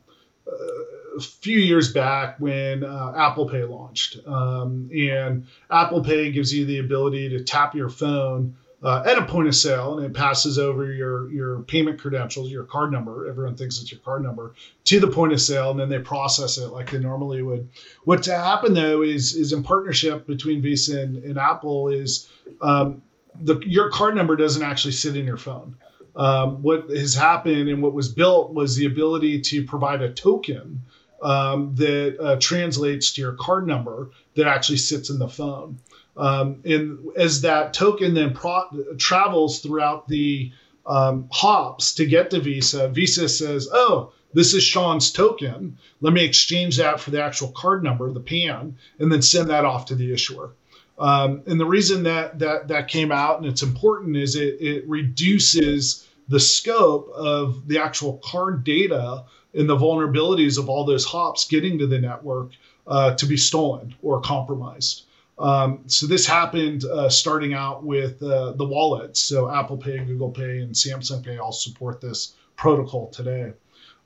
a 1.19 1.21
few 1.21 1.59
years 1.59 1.93
back 1.93 2.39
when 2.39 2.85
uh, 2.85 3.13
Apple 3.17 3.49
Pay 3.49 3.65
launched. 3.65 4.19
Um, 4.27 4.89
and 4.97 5.47
Apple 5.71 6.03
Pay 6.03 6.31
gives 6.31 6.55
you 6.55 6.65
the 6.65 6.79
ability 6.79 7.29
to 7.31 7.43
tap 7.43 7.75
your 7.75 7.89
phone 7.89 8.57
uh, 8.83 9.03
at 9.05 9.19
a 9.19 9.25
point 9.25 9.49
of 9.49 9.57
sale 9.57 9.99
and 9.99 10.07
it 10.07 10.15
passes 10.15 10.59
over 10.59 10.93
your, 10.93 11.31
your 11.31 11.61
payment 11.63 12.01
credentials, 12.01 12.51
your 12.51 12.65
card 12.65 12.93
number. 12.93 13.29
Everyone 13.29 13.57
thinks 13.57 13.81
it's 13.81 13.91
your 13.91 14.01
card 14.01 14.23
number 14.23 14.55
to 14.85 15.01
the 15.01 15.09
point 15.09 15.33
of 15.33 15.41
sale, 15.41 15.71
and 15.71 15.81
then 15.81 15.89
they 15.89 15.99
process 15.99 16.59
it 16.59 16.69
like 16.69 16.91
they 16.91 16.99
normally 16.99 17.43
would. 17.43 17.69
What's 18.05 18.29
happened 18.29 18.77
though 18.77 19.03
is, 19.03 19.35
is 19.35 19.53
in 19.53 19.63
partnership 19.63 20.27
between 20.27 20.63
Visa 20.63 21.01
and, 21.01 21.17
and 21.25 21.39
Apple 21.39 21.89
is 21.89 22.29
um, 22.61 23.03
the, 23.41 23.59
your 23.67 23.91
card 23.91 24.15
number 24.15 24.37
doesn't 24.37 24.63
actually 24.63 24.93
sit 24.93 25.17
in 25.17 25.27
your 25.27 25.37
phone. 25.37 25.77
Um, 26.15 26.63
what 26.63 26.91
has 26.91 27.15
happened 27.15 27.69
and 27.69 27.83
what 27.83 27.95
was 27.95 28.09
built 28.09 28.53
was 28.53 28.75
the 28.75 28.87
ability 28.87 29.41
to 29.43 29.65
provide 29.65 30.03
a 30.03 30.13
token 30.13 30.83
um, 31.23 31.75
that 31.77 32.17
uh, 32.21 32.37
translates 32.41 33.13
to 33.13 33.21
your 33.21 33.33
card 33.33 33.67
number 33.67 34.11
that 34.35 34.47
actually 34.47 34.79
sits 34.79 35.11
in 35.11 35.19
the 35.19 35.29
phone. 35.29 35.79
Um, 36.19 36.61
and 36.65 36.99
as 37.17 37.43
that 37.43 37.73
token 37.73 38.15
then 38.15 38.35
pro- 38.35 38.69
travels 38.99 39.61
throughout 39.61 40.09
the 40.09 40.53
um, 40.85 41.29
hops 41.31 41.95
to 41.95 42.07
get 42.07 42.31
to 42.31 42.41
Visa, 42.41 42.89
Visa 42.89 43.29
says, 43.29 43.69
oh, 43.73 44.13
this 44.35 44.53
is 44.53 44.63
Sean's 44.63 45.13
token. 45.13 45.79
Let 46.01 46.13
me 46.13 46.25
exchange 46.25 46.77
that 46.79 47.01
for 47.01 47.11
the 47.11 47.23
actual 47.23 47.49
card 47.53 47.83
number, 47.83 48.11
the 48.13 48.21
PAN, 48.21 48.77
and 48.99 49.11
then 49.11 49.23
send 49.23 49.49
that 49.51 49.65
off 49.65 49.87
to 49.87 49.95
the 49.95 50.13
issuer. 50.13 50.51
Um, 50.99 51.43
and 51.47 51.61
the 51.61 51.67
reason 51.67 52.03
that, 52.03 52.39
that 52.41 52.69
that 52.69 52.89
came 52.89 53.13
out 53.13 53.39
and 53.39 53.47
it's 53.47 53.63
important 53.63 54.17
is 54.17 54.35
it, 54.35 54.61
it 54.61 54.89
reduces 54.89 56.07
the 56.29 56.41
scope 56.41 57.09
of 57.15 57.69
the 57.69 57.79
actual 57.79 58.21
card 58.25 58.65
data 58.65 59.25
and 59.55 59.69
the 59.69 59.77
vulnerabilities 59.77 60.59
of 60.59 60.69
all 60.69 60.85
those 60.85 61.05
hops 61.05 61.47
getting 61.47 61.79
to 61.79 61.87
the 61.87 61.99
network 61.99 62.51
uh, 62.87 63.15
to 63.15 63.27
be 63.27 63.37
stolen 63.37 63.95
or 64.03 64.21
compromised. 64.21 65.05
Um, 65.39 65.85
so 65.87 66.07
this 66.07 66.27
happened 66.27 66.85
uh, 66.85 67.09
starting 67.09 67.55
out 67.55 67.85
with 67.85 68.23
uh, 68.23 68.53
the 68.53 68.65
wallets. 68.65 69.21
So 69.21 69.51
Apple 69.51 69.77
Pay, 69.77 69.99
Google 69.99 70.31
Pay, 70.31 70.61
and 70.61 70.75
Samsung 70.75 71.25
Pay 71.25 71.39
all 71.39 71.53
support 71.53 72.01
this 72.01 72.35
protocol 72.57 73.09
today. 73.09 73.53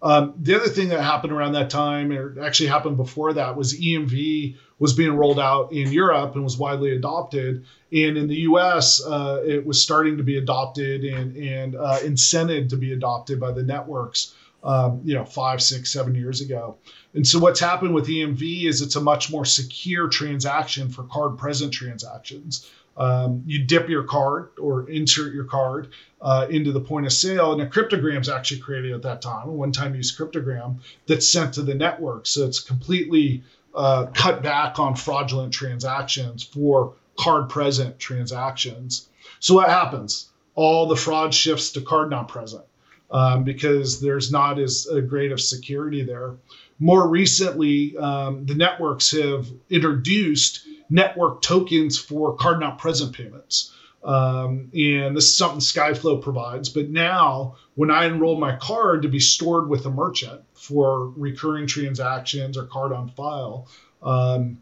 Um, 0.02 0.34
the 0.36 0.56
other 0.56 0.68
thing 0.68 0.88
that 0.88 1.00
happened 1.00 1.32
around 1.32 1.52
that 1.52 1.70
time, 1.70 2.10
or 2.10 2.40
actually 2.42 2.68
happened 2.68 2.96
before 2.96 3.34
that, 3.34 3.56
was 3.56 3.78
EMV 3.78 4.56
was 4.80 4.94
being 4.94 5.12
rolled 5.12 5.38
out 5.38 5.72
in 5.72 5.92
Europe 5.92 6.34
and 6.34 6.42
was 6.42 6.58
widely 6.58 6.90
adopted. 6.90 7.64
And 7.92 8.18
in 8.18 8.26
the 8.26 8.40
US, 8.50 9.00
uh, 9.04 9.42
it 9.46 9.64
was 9.64 9.80
starting 9.80 10.16
to 10.16 10.24
be 10.24 10.38
adopted 10.38 11.04
and, 11.04 11.36
and 11.36 11.76
uh, 11.76 11.98
incented 12.00 12.70
to 12.70 12.76
be 12.76 12.92
adopted 12.92 13.38
by 13.38 13.52
the 13.52 13.62
networks 13.62 14.34
um, 14.64 15.00
you 15.04 15.14
know, 15.14 15.24
five, 15.24 15.62
six, 15.62 15.92
seven 15.92 16.14
years 16.14 16.40
ago. 16.40 16.76
And 17.14 17.26
so 17.26 17.38
what's 17.38 17.60
happened 17.60 17.94
with 17.94 18.06
EMV 18.06 18.64
is 18.64 18.80
it's 18.80 18.96
a 18.96 19.00
much 19.00 19.30
more 19.30 19.44
secure 19.44 20.08
transaction 20.08 20.88
for 20.88 21.02
card 21.04 21.36
present 21.38 21.72
transactions. 21.72 22.70
Um, 22.96 23.42
you 23.46 23.64
dip 23.64 23.88
your 23.88 24.04
card 24.04 24.50
or 24.60 24.88
insert 24.88 25.32
your 25.32 25.44
card 25.44 25.88
uh, 26.20 26.46
into 26.50 26.72
the 26.72 26.80
point 26.80 27.06
of 27.06 27.12
sale, 27.12 27.52
and 27.52 27.62
a 27.62 27.66
cryptogram 27.66 28.20
is 28.20 28.28
actually 28.28 28.60
created 28.60 28.92
at 28.92 29.02
that 29.02 29.22
time, 29.22 29.48
a 29.48 29.52
one-time 29.52 29.94
use 29.94 30.16
cryptogram 30.16 30.78
that's 31.06 31.30
sent 31.30 31.54
to 31.54 31.62
the 31.62 31.74
network. 31.74 32.26
So 32.26 32.44
it's 32.44 32.60
completely 32.60 33.42
uh, 33.74 34.06
cut 34.14 34.42
back 34.42 34.78
on 34.78 34.94
fraudulent 34.94 35.54
transactions 35.54 36.42
for 36.42 36.94
card 37.18 37.48
present 37.48 37.98
transactions. 37.98 39.08
So 39.40 39.54
what 39.54 39.70
happens? 39.70 40.28
All 40.54 40.86
the 40.86 40.96
fraud 40.96 41.32
shifts 41.32 41.70
to 41.72 41.80
card 41.80 42.10
not 42.10 42.28
present 42.28 42.64
um, 43.12 43.44
because 43.44 44.00
there's 44.00 44.32
not 44.32 44.58
as 44.58 44.88
great 45.06 45.30
of 45.30 45.40
security 45.40 46.02
there. 46.02 46.36
More 46.78 47.08
recently, 47.08 47.96
um, 47.96 48.44
the 48.46 48.54
networks 48.54 49.12
have 49.12 49.46
introduced 49.70 50.66
network 50.90 51.42
tokens 51.42 51.98
for 51.98 52.36
card 52.36 52.58
not 52.58 52.78
present 52.78 53.14
payments. 53.14 53.72
Um, 54.02 54.70
and 54.74 55.16
this 55.16 55.26
is 55.26 55.36
something 55.36 55.60
Skyflow 55.60 56.20
provides. 56.20 56.68
But 56.68 56.90
now, 56.90 57.56
when 57.74 57.90
I 57.90 58.06
enroll 58.06 58.38
my 58.38 58.56
card 58.56 59.02
to 59.02 59.08
be 59.08 59.20
stored 59.20 59.68
with 59.68 59.86
a 59.86 59.90
merchant 59.90 60.42
for 60.54 61.10
recurring 61.10 61.66
transactions 61.66 62.58
or 62.58 62.64
card 62.64 62.92
on 62.92 63.08
file, 63.10 63.68
um, 64.02 64.58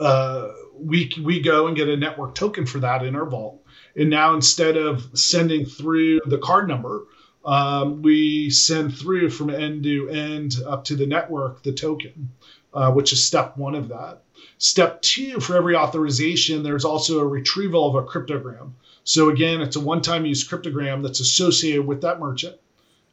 uh, 0.00 0.48
we 0.74 1.12
we 1.22 1.40
go 1.40 1.68
and 1.68 1.76
get 1.76 1.88
a 1.88 1.96
network 1.96 2.34
token 2.34 2.66
for 2.66 2.80
that 2.80 3.04
in 3.04 3.14
our 3.14 3.26
vault. 3.26 3.64
And 3.96 4.10
now, 4.10 4.34
instead 4.34 4.76
of 4.76 5.16
sending 5.18 5.64
through 5.64 6.20
the 6.26 6.38
card 6.38 6.68
number, 6.68 7.04
um, 7.44 8.02
we 8.02 8.50
send 8.50 8.96
through 8.96 9.30
from 9.30 9.50
end 9.50 9.84
to 9.84 10.08
end 10.10 10.56
up 10.66 10.84
to 10.84 10.96
the 10.96 11.06
network 11.06 11.62
the 11.62 11.72
token. 11.72 12.30
uh, 12.72 12.92
which 12.92 13.12
is 13.12 13.24
step 13.24 13.56
one 13.56 13.74
of 13.74 13.88
that. 13.88 14.22
Step 14.58 15.02
two, 15.02 15.40
for 15.40 15.56
every 15.56 15.74
authorization, 15.74 16.62
there's 16.62 16.84
also 16.84 17.18
a 17.20 17.26
retrieval 17.26 17.88
of 17.88 17.94
a 18.04 18.06
cryptogram. 18.06 18.72
So 19.04 19.28
again, 19.30 19.60
it's 19.60 19.76
a 19.76 19.80
one-time 19.80 20.26
use 20.26 20.46
cryptogram 20.46 21.02
that's 21.02 21.20
associated 21.20 21.86
with 21.86 22.02
that 22.02 22.20
merchant, 22.20 22.56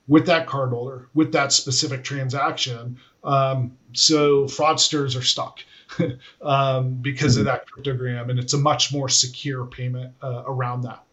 with 0.07 0.28
that 0.28 0.47
cardholder, 0.47 1.07
with 1.13 1.32
that 1.32 1.51
specific 1.53 2.03
transaction. 2.03 2.99
Um, 3.23 3.78
so 3.93 4.45
fraudsters 4.45 5.17
are 5.17 5.23
stuck 5.23 5.59
um, 6.41 6.95
because 6.95 7.38
of 7.38 7.45
that 7.45 7.65
cryptogram, 7.67 8.30
and 8.30 8.39
it's 8.39 8.53
a 8.53 8.57
much 8.57 8.93
more 8.93 9.09
secure 9.09 9.65
payment 9.65 10.13
uh, 10.21 10.43
around 10.45 10.82
that. 10.82 11.03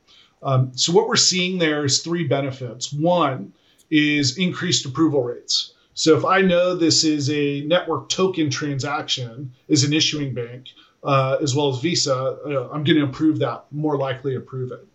Um, 0.45 0.73
so 0.77 0.93
what 0.93 1.09
we're 1.09 1.17
seeing 1.17 1.59
there 1.59 1.85
is 1.85 2.03
three 2.03 2.29
benefits. 2.29 2.93
One 2.93 3.53
is 3.91 4.39
increased 4.39 4.85
approval 4.85 5.23
rates. 5.23 5.73
So 5.95 6.17
if 6.17 6.25
I 6.25 6.41
know 6.41 6.75
this 6.75 7.05
is 7.05 7.31
a 7.31 7.63
network 7.63 8.09
token 8.09 8.51
transaction, 8.51 9.53
is 9.69 9.85
an 9.85 9.93
issuing 9.93 10.35
bank, 10.35 10.69
uh, 11.03 11.39
as 11.41 11.55
well 11.55 11.69
as 11.69 11.81
Visa, 11.81 12.15
uh, 12.15 12.69
I'm 12.73 12.85
going 12.85 12.99
to 12.99 13.05
approve 13.05 13.39
that, 13.39 13.65
more 13.71 13.97
likely 13.97 14.35
approve 14.35 14.73
it 14.73 14.87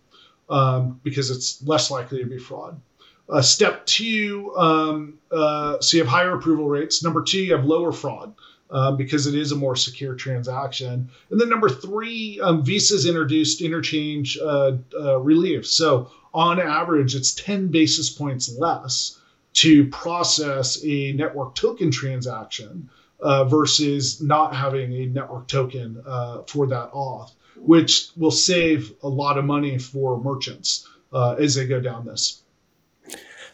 um, 0.50 1.00
because 1.02 1.30
it's 1.30 1.62
less 1.66 1.90
likely 1.90 2.18
to 2.18 2.26
be 2.26 2.38
fraud. 2.38 2.80
Uh, 3.28 3.40
step 3.40 3.86
two, 3.86 4.52
um, 4.56 5.18
uh, 5.30 5.80
so 5.80 5.96
you 5.96 6.02
have 6.02 6.10
higher 6.10 6.34
approval 6.34 6.68
rates. 6.68 7.02
Number 7.02 7.22
two, 7.22 7.38
you 7.38 7.54
have 7.54 7.64
lower 7.64 7.92
fraud. 7.92 8.34
Um, 8.72 8.96
because 8.96 9.26
it 9.26 9.34
is 9.34 9.50
a 9.50 9.56
more 9.56 9.74
secure 9.74 10.14
transaction. 10.14 11.10
And 11.30 11.40
then 11.40 11.48
number 11.48 11.68
three, 11.68 12.38
um, 12.40 12.64
Visa's 12.64 13.04
introduced 13.04 13.60
interchange 13.62 14.38
uh, 14.38 14.76
uh, 14.96 15.18
relief. 15.18 15.66
So 15.66 16.08
on 16.32 16.60
average, 16.60 17.16
it's 17.16 17.34
10 17.34 17.68
basis 17.68 18.10
points 18.10 18.56
less 18.56 19.18
to 19.54 19.88
process 19.88 20.84
a 20.84 21.12
network 21.12 21.56
token 21.56 21.90
transaction 21.90 22.88
uh, 23.18 23.44
versus 23.44 24.22
not 24.22 24.54
having 24.54 24.92
a 24.92 25.06
network 25.06 25.48
token 25.48 26.02
uh, 26.06 26.42
for 26.42 26.66
that 26.68 26.92
auth, 26.92 27.32
which 27.56 28.10
will 28.16 28.30
save 28.30 28.92
a 29.02 29.08
lot 29.08 29.38
of 29.38 29.44
money 29.44 29.78
for 29.78 30.20
merchants 30.22 30.88
uh, 31.12 31.32
as 31.32 31.54
they 31.54 31.66
go 31.66 31.80
down 31.80 32.06
this. 32.06 32.42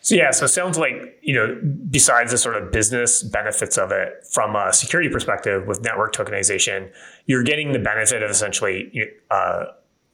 So 0.07 0.15
yeah, 0.15 0.31
so 0.31 0.45
it 0.45 0.51
sounds 0.51 0.79
like 0.79 1.19
you 1.21 1.35
know, 1.35 1.61
besides 1.91 2.31
the 2.31 2.39
sort 2.39 2.57
of 2.57 2.71
business 2.71 3.25
benefits 3.25 3.77
of 3.77 3.91
it 3.91 4.25
from 4.31 4.55
a 4.55 4.73
security 4.73 5.11
perspective 5.11 5.67
with 5.67 5.83
network 5.83 6.15
tokenization, 6.15 6.93
you're 7.25 7.43
getting 7.43 7.73
the 7.73 7.81
benefit 7.81 8.23
of 8.23 8.31
essentially 8.31 8.93
uh, 9.33 9.65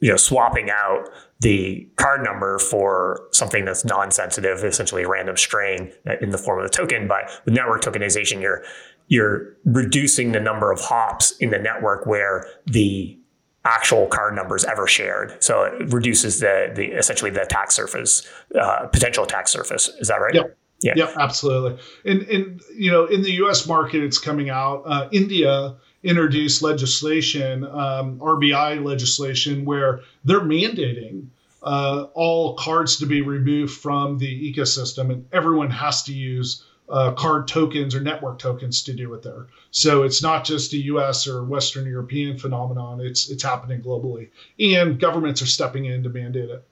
you 0.01 0.09
know 0.09 0.17
swapping 0.17 0.71
out 0.71 1.11
the 1.41 1.87
card 1.97 2.25
number 2.25 2.59
for 2.59 3.29
something 3.33 3.67
that's 3.67 3.85
non-sensitive, 3.85 4.65
essentially 4.65 5.03
a 5.03 5.09
random 5.09 5.37
string 5.37 5.93
in 6.23 6.31
the 6.31 6.39
form 6.39 6.61
of 6.61 6.65
a 6.65 6.71
token. 6.71 7.07
But 7.07 7.31
with 7.45 7.53
network 7.53 7.83
tokenization, 7.83 8.41
you're 8.41 8.65
you're 9.09 9.55
reducing 9.67 10.33
the 10.33 10.41
number 10.41 10.73
of 10.73 10.81
hops 10.81 11.33
in 11.33 11.51
the 11.51 11.59
network 11.59 12.07
where 12.07 12.47
the 12.65 13.19
actual 13.65 14.07
card 14.07 14.35
numbers 14.35 14.65
ever 14.65 14.87
shared. 14.87 15.43
So 15.43 15.65
it 15.65 15.93
reduces 15.93 16.41
the 16.41 16.73
the 16.75 16.87
essentially 16.93 17.31
the 17.31 17.43
attack 17.43 17.71
surface, 17.71 18.27
uh, 18.59 18.87
potential 18.87 19.25
attack 19.25 19.49
surface. 19.49 19.89
Is 20.01 20.09
that 20.09 20.17
right? 20.17 20.35
Yep. 20.35 20.57
Yeah. 20.81 20.95
Yep, 20.97 21.13
absolutely. 21.19 21.81
And 22.05 22.23
and 22.23 22.61
you 22.75 22.91
know, 22.91 23.07
in 23.07 23.23
the 23.23 23.33
U.S. 23.33 23.67
market, 23.67 24.03
it's 24.03 24.19
coming 24.19 24.51
out. 24.51 24.83
Uh, 24.85 25.09
India 25.13 25.77
introduced 26.03 26.63
legislation, 26.63 27.65
um, 27.65 28.19
RBI 28.19 28.85
legislation, 28.85 29.65
where 29.65 30.01
they're 30.25 30.41
mandating 30.41 31.29
uh, 31.63 32.07
all 32.15 32.55
cards 32.55 32.97
to 32.97 33.07
be 33.07 33.23
removed 33.23 33.73
from 33.75 34.19
the 34.19 34.53
ecosystem, 34.53 35.13
and 35.13 35.27
everyone 35.33 35.71
has 35.71 36.03
to 36.05 36.13
use 36.13 36.65
uh, 36.93 37.13
card 37.13 37.49
tokens 37.49 37.95
or 37.95 38.01
network 38.01 38.39
tokens 38.39 38.83
to 38.83 38.93
do 38.93 39.13
it 39.15 39.23
there. 39.23 39.47
So 39.71 40.03
it's 40.03 40.23
not 40.23 40.45
just 40.45 40.73
a 40.75 40.77
U.S. 40.77 41.27
or 41.27 41.43
Western 41.43 41.87
European 41.87 42.39
phenomenon; 42.39 43.01
it's 43.01 43.31
it's 43.31 43.43
happening 43.43 43.81
globally, 43.81 44.29
and 44.61 45.01
governments 45.01 45.41
are 45.43 45.47
stepping 45.47 45.87
in 45.87 46.03
to 46.03 46.11
mandate 46.11 46.51
it. 46.51 46.65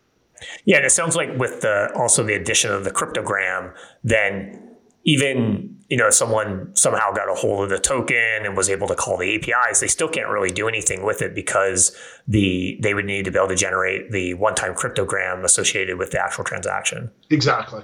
Yeah, 0.65 0.77
and 0.77 0.87
it 0.87 0.91
sounds 0.91 1.17
like 1.17 1.37
with 1.39 1.63
the 1.63 1.91
also 1.95 2.23
the 2.23 2.35
addition 2.35 2.71
of 2.71 2.85
the 2.85 2.91
cryptogram, 2.91 3.75
then 4.05 4.77
even 5.05 5.79
you 5.89 5.97
know 5.97 6.11
someone 6.11 6.71
somehow 6.77 7.13
got 7.13 7.31
a 7.31 7.35
hold 7.35 7.65
of 7.65 7.71
the 7.71 7.79
token 7.79 8.45
and 8.45 8.57
was 8.57 8.69
able 8.69 8.89
to 8.89 8.95
call 8.95 9.17
the 9.17 9.35
APIs, 9.35 9.81
they 9.81 9.89
still 9.89 10.09
can't 10.09 10.29
really 10.29 10.51
do 10.51 10.69
anything 10.69 11.03
with 11.03 11.23
it 11.23 11.35
because 11.35 11.97
the 12.29 12.79
they 12.83 12.93
would 12.93 13.07
need 13.07 13.25
to 13.25 13.31
be 13.31 13.39
able 13.39 13.49
to 13.49 13.57
generate 13.57 14.11
the 14.11 14.35
one-time 14.35 14.75
cryptogram 14.75 15.45
associated 15.45 15.99
with 15.99 16.11
the 16.11 16.23
actual 16.23 16.45
transaction. 16.45 17.11
Exactly. 17.31 17.83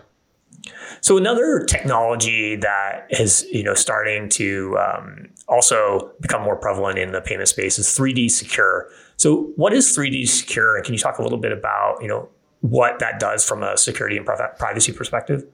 So 1.00 1.16
another 1.16 1.64
technology 1.64 2.56
that 2.56 3.06
is 3.10 3.46
you 3.52 3.62
know 3.62 3.74
starting 3.74 4.28
to 4.30 4.76
um, 4.78 5.28
also 5.48 6.12
become 6.20 6.42
more 6.42 6.56
prevalent 6.56 6.98
in 6.98 7.12
the 7.12 7.20
payment 7.20 7.48
space 7.48 7.78
is 7.78 7.86
3D 7.86 8.30
Secure. 8.30 8.88
So 9.16 9.52
what 9.56 9.72
is 9.72 9.96
3D 9.96 10.28
Secure, 10.28 10.76
and 10.76 10.84
can 10.84 10.94
you 10.94 10.98
talk 10.98 11.18
a 11.18 11.22
little 11.22 11.38
bit 11.38 11.52
about 11.52 12.02
you 12.02 12.08
know 12.08 12.28
what 12.60 12.98
that 12.98 13.20
does 13.20 13.44
from 13.44 13.62
a 13.62 13.76
security 13.76 14.16
and 14.16 14.26
privacy 14.26 14.92
perspective? 14.92 15.44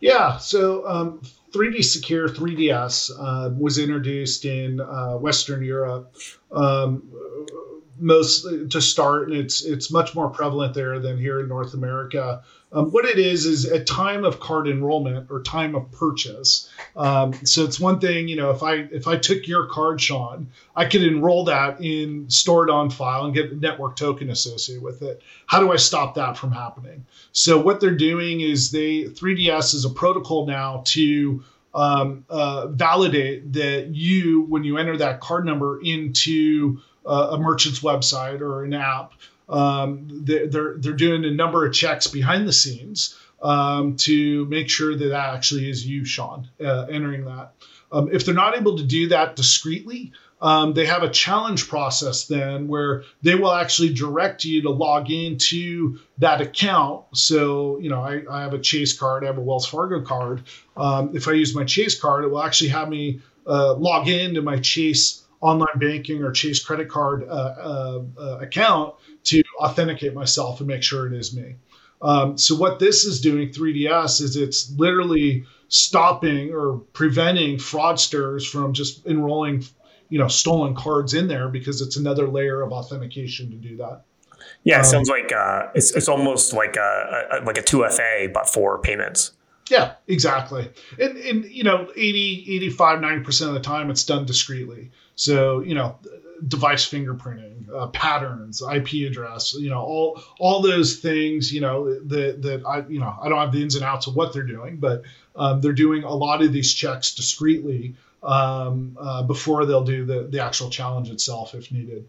Yeah, 0.00 0.38
so 0.38 0.86
um, 0.88 1.20
3D 1.52 1.84
Secure 1.84 2.28
3DS 2.28 3.10
uh, 3.18 3.50
was 3.54 3.78
introduced 3.78 4.44
in 4.44 4.80
uh, 4.80 5.16
Western 5.16 5.62
Europe. 5.62 6.14
Um, 6.50 7.08
most 7.98 8.46
to 8.70 8.80
start, 8.80 9.28
and 9.28 9.36
it's 9.36 9.64
it's 9.64 9.90
much 9.90 10.14
more 10.14 10.28
prevalent 10.30 10.74
there 10.74 10.98
than 10.98 11.18
here 11.18 11.40
in 11.40 11.48
North 11.48 11.74
America. 11.74 12.42
Um, 12.72 12.90
what 12.90 13.04
it 13.04 13.18
is 13.18 13.44
is 13.44 13.66
a 13.66 13.84
time 13.84 14.24
of 14.24 14.40
card 14.40 14.66
enrollment 14.66 15.30
or 15.30 15.42
time 15.42 15.74
of 15.74 15.90
purchase. 15.92 16.70
Um, 16.96 17.34
so 17.44 17.64
it's 17.64 17.78
one 17.78 18.00
thing, 18.00 18.28
you 18.28 18.36
know, 18.36 18.50
if 18.50 18.62
I 18.62 18.74
if 18.92 19.06
I 19.06 19.16
took 19.16 19.46
your 19.46 19.66
card, 19.66 20.00
Sean, 20.00 20.48
I 20.74 20.86
could 20.86 21.02
enroll 21.02 21.44
that 21.44 21.82
in 21.82 22.30
stored 22.30 22.70
on 22.70 22.88
file 22.88 23.26
and 23.26 23.34
get 23.34 23.52
a 23.52 23.56
network 23.56 23.96
token 23.96 24.30
associated 24.30 24.82
with 24.82 25.02
it. 25.02 25.22
How 25.46 25.60
do 25.60 25.70
I 25.70 25.76
stop 25.76 26.14
that 26.14 26.38
from 26.38 26.52
happening? 26.52 27.04
So 27.32 27.60
what 27.60 27.80
they're 27.80 27.90
doing 27.90 28.40
is 28.40 28.70
they 28.70 29.04
3DS 29.04 29.74
is 29.74 29.84
a 29.84 29.90
protocol 29.90 30.46
now 30.46 30.82
to 30.86 31.44
um, 31.74 32.24
uh, 32.28 32.68
validate 32.68 33.52
that 33.54 33.88
you, 33.88 34.42
when 34.42 34.64
you 34.64 34.78
enter 34.78 34.96
that 34.98 35.20
card 35.20 35.46
number 35.46 35.80
into 35.82 36.80
a 37.04 37.38
merchant's 37.38 37.80
website 37.80 38.40
or 38.40 38.64
an 38.64 38.74
app, 38.74 39.12
um, 39.48 40.08
they're, 40.24 40.46
they're, 40.46 40.74
they're 40.78 40.92
doing 40.92 41.24
a 41.24 41.30
number 41.30 41.66
of 41.66 41.74
checks 41.74 42.06
behind 42.06 42.46
the 42.46 42.52
scenes 42.52 43.16
um, 43.42 43.96
to 43.96 44.44
make 44.46 44.70
sure 44.70 44.96
that 44.96 45.08
that 45.08 45.34
actually 45.34 45.68
is 45.68 45.86
you, 45.86 46.04
Sean, 46.04 46.48
uh, 46.64 46.86
entering 46.90 47.24
that. 47.24 47.52
Um, 47.90 48.08
if 48.12 48.24
they're 48.24 48.34
not 48.34 48.56
able 48.56 48.78
to 48.78 48.84
do 48.84 49.08
that 49.08 49.36
discreetly, 49.36 50.12
um, 50.40 50.72
they 50.74 50.86
have 50.86 51.04
a 51.04 51.08
challenge 51.08 51.68
process 51.68 52.26
then 52.26 52.66
where 52.66 53.04
they 53.22 53.36
will 53.36 53.52
actually 53.52 53.92
direct 53.92 54.44
you 54.44 54.62
to 54.62 54.70
log 54.70 55.10
into 55.10 56.00
that 56.18 56.40
account. 56.40 57.04
So, 57.14 57.78
you 57.78 57.90
know, 57.90 58.02
I, 58.02 58.22
I 58.28 58.42
have 58.42 58.52
a 58.52 58.58
Chase 58.58 58.92
card, 58.92 59.22
I 59.22 59.28
have 59.28 59.38
a 59.38 59.42
Wells 59.42 59.66
Fargo 59.66 60.00
card. 60.00 60.42
Um, 60.76 61.14
if 61.14 61.28
I 61.28 61.32
use 61.32 61.54
my 61.54 61.64
Chase 61.64 62.00
card, 62.00 62.24
it 62.24 62.28
will 62.28 62.42
actually 62.42 62.70
have 62.70 62.88
me 62.88 63.20
uh, 63.46 63.74
log 63.74 64.08
into 64.08 64.42
my 64.42 64.58
Chase 64.58 65.21
online 65.42 65.78
banking 65.78 66.22
or 66.22 66.30
Chase 66.30 66.64
credit 66.64 66.88
card 66.88 67.24
uh, 67.28 67.32
uh, 67.32 68.02
uh 68.18 68.38
account 68.40 68.94
to 69.24 69.42
authenticate 69.60 70.14
myself 70.14 70.60
and 70.60 70.68
make 70.68 70.82
sure 70.82 71.06
it 71.06 71.12
is 71.12 71.36
me. 71.36 71.56
Um, 72.00 72.36
so 72.36 72.56
what 72.56 72.78
this 72.78 73.04
is 73.04 73.20
doing, 73.20 73.50
3DS, 73.50 74.20
is 74.22 74.36
it's 74.36 74.72
literally 74.76 75.44
stopping 75.68 76.52
or 76.52 76.78
preventing 76.92 77.58
fraudsters 77.58 78.48
from 78.48 78.72
just 78.72 79.06
enrolling, 79.06 79.64
you 80.08 80.18
know, 80.18 80.28
stolen 80.28 80.74
cards 80.74 81.14
in 81.14 81.28
there 81.28 81.48
because 81.48 81.80
it's 81.80 81.96
another 81.96 82.26
layer 82.26 82.60
of 82.62 82.72
authentication 82.72 83.50
to 83.50 83.56
do 83.56 83.76
that. 83.76 84.02
Yeah, 84.64 84.76
it 84.76 84.80
um, 84.80 84.84
sounds 84.84 85.08
like 85.08 85.32
uh, 85.32 85.68
it's 85.74 85.92
it's 85.92 86.08
almost 86.08 86.52
like 86.52 86.76
a, 86.76 87.40
a 87.40 87.44
like 87.44 87.58
a 87.58 87.62
2FA 87.62 88.32
but 88.32 88.48
for 88.48 88.78
payments. 88.80 89.32
Yeah, 89.70 89.94
exactly. 90.08 90.70
And, 90.98 91.16
and 91.16 91.44
you 91.44 91.62
know, 91.62 91.88
80, 91.96 92.46
85, 92.56 92.98
90% 92.98 93.48
of 93.48 93.54
the 93.54 93.60
time 93.60 93.90
it's 93.90 94.04
done 94.04 94.26
discreetly. 94.26 94.90
So, 95.16 95.60
you 95.60 95.74
know, 95.74 95.98
device 96.48 96.88
fingerprinting, 96.88 97.68
uh, 97.74 97.88
patterns, 97.88 98.62
IP 98.62 99.06
address, 99.06 99.54
you 99.54 99.70
know, 99.70 99.80
all 99.80 100.22
all 100.38 100.62
those 100.62 100.96
things, 100.96 101.52
you 101.52 101.60
know, 101.60 101.94
that 101.94 102.42
that 102.42 102.62
I 102.66 102.84
you 102.88 103.00
know 103.00 103.14
I 103.20 103.28
don't 103.28 103.38
have 103.38 103.52
the 103.52 103.62
ins 103.62 103.74
and 103.74 103.84
outs 103.84 104.06
of 104.06 104.16
what 104.16 104.32
they're 104.32 104.42
doing, 104.42 104.76
but 104.76 105.02
um, 105.36 105.60
they're 105.60 105.72
doing 105.72 106.04
a 106.04 106.14
lot 106.14 106.42
of 106.42 106.52
these 106.52 106.74
checks 106.74 107.14
discreetly 107.14 107.94
um, 108.22 108.96
uh, 109.00 109.22
before 109.22 109.66
they'll 109.66 109.84
do 109.84 110.04
the 110.04 110.24
the 110.24 110.40
actual 110.40 110.70
challenge 110.70 111.10
itself 111.10 111.54
if 111.54 111.70
needed. 111.70 112.08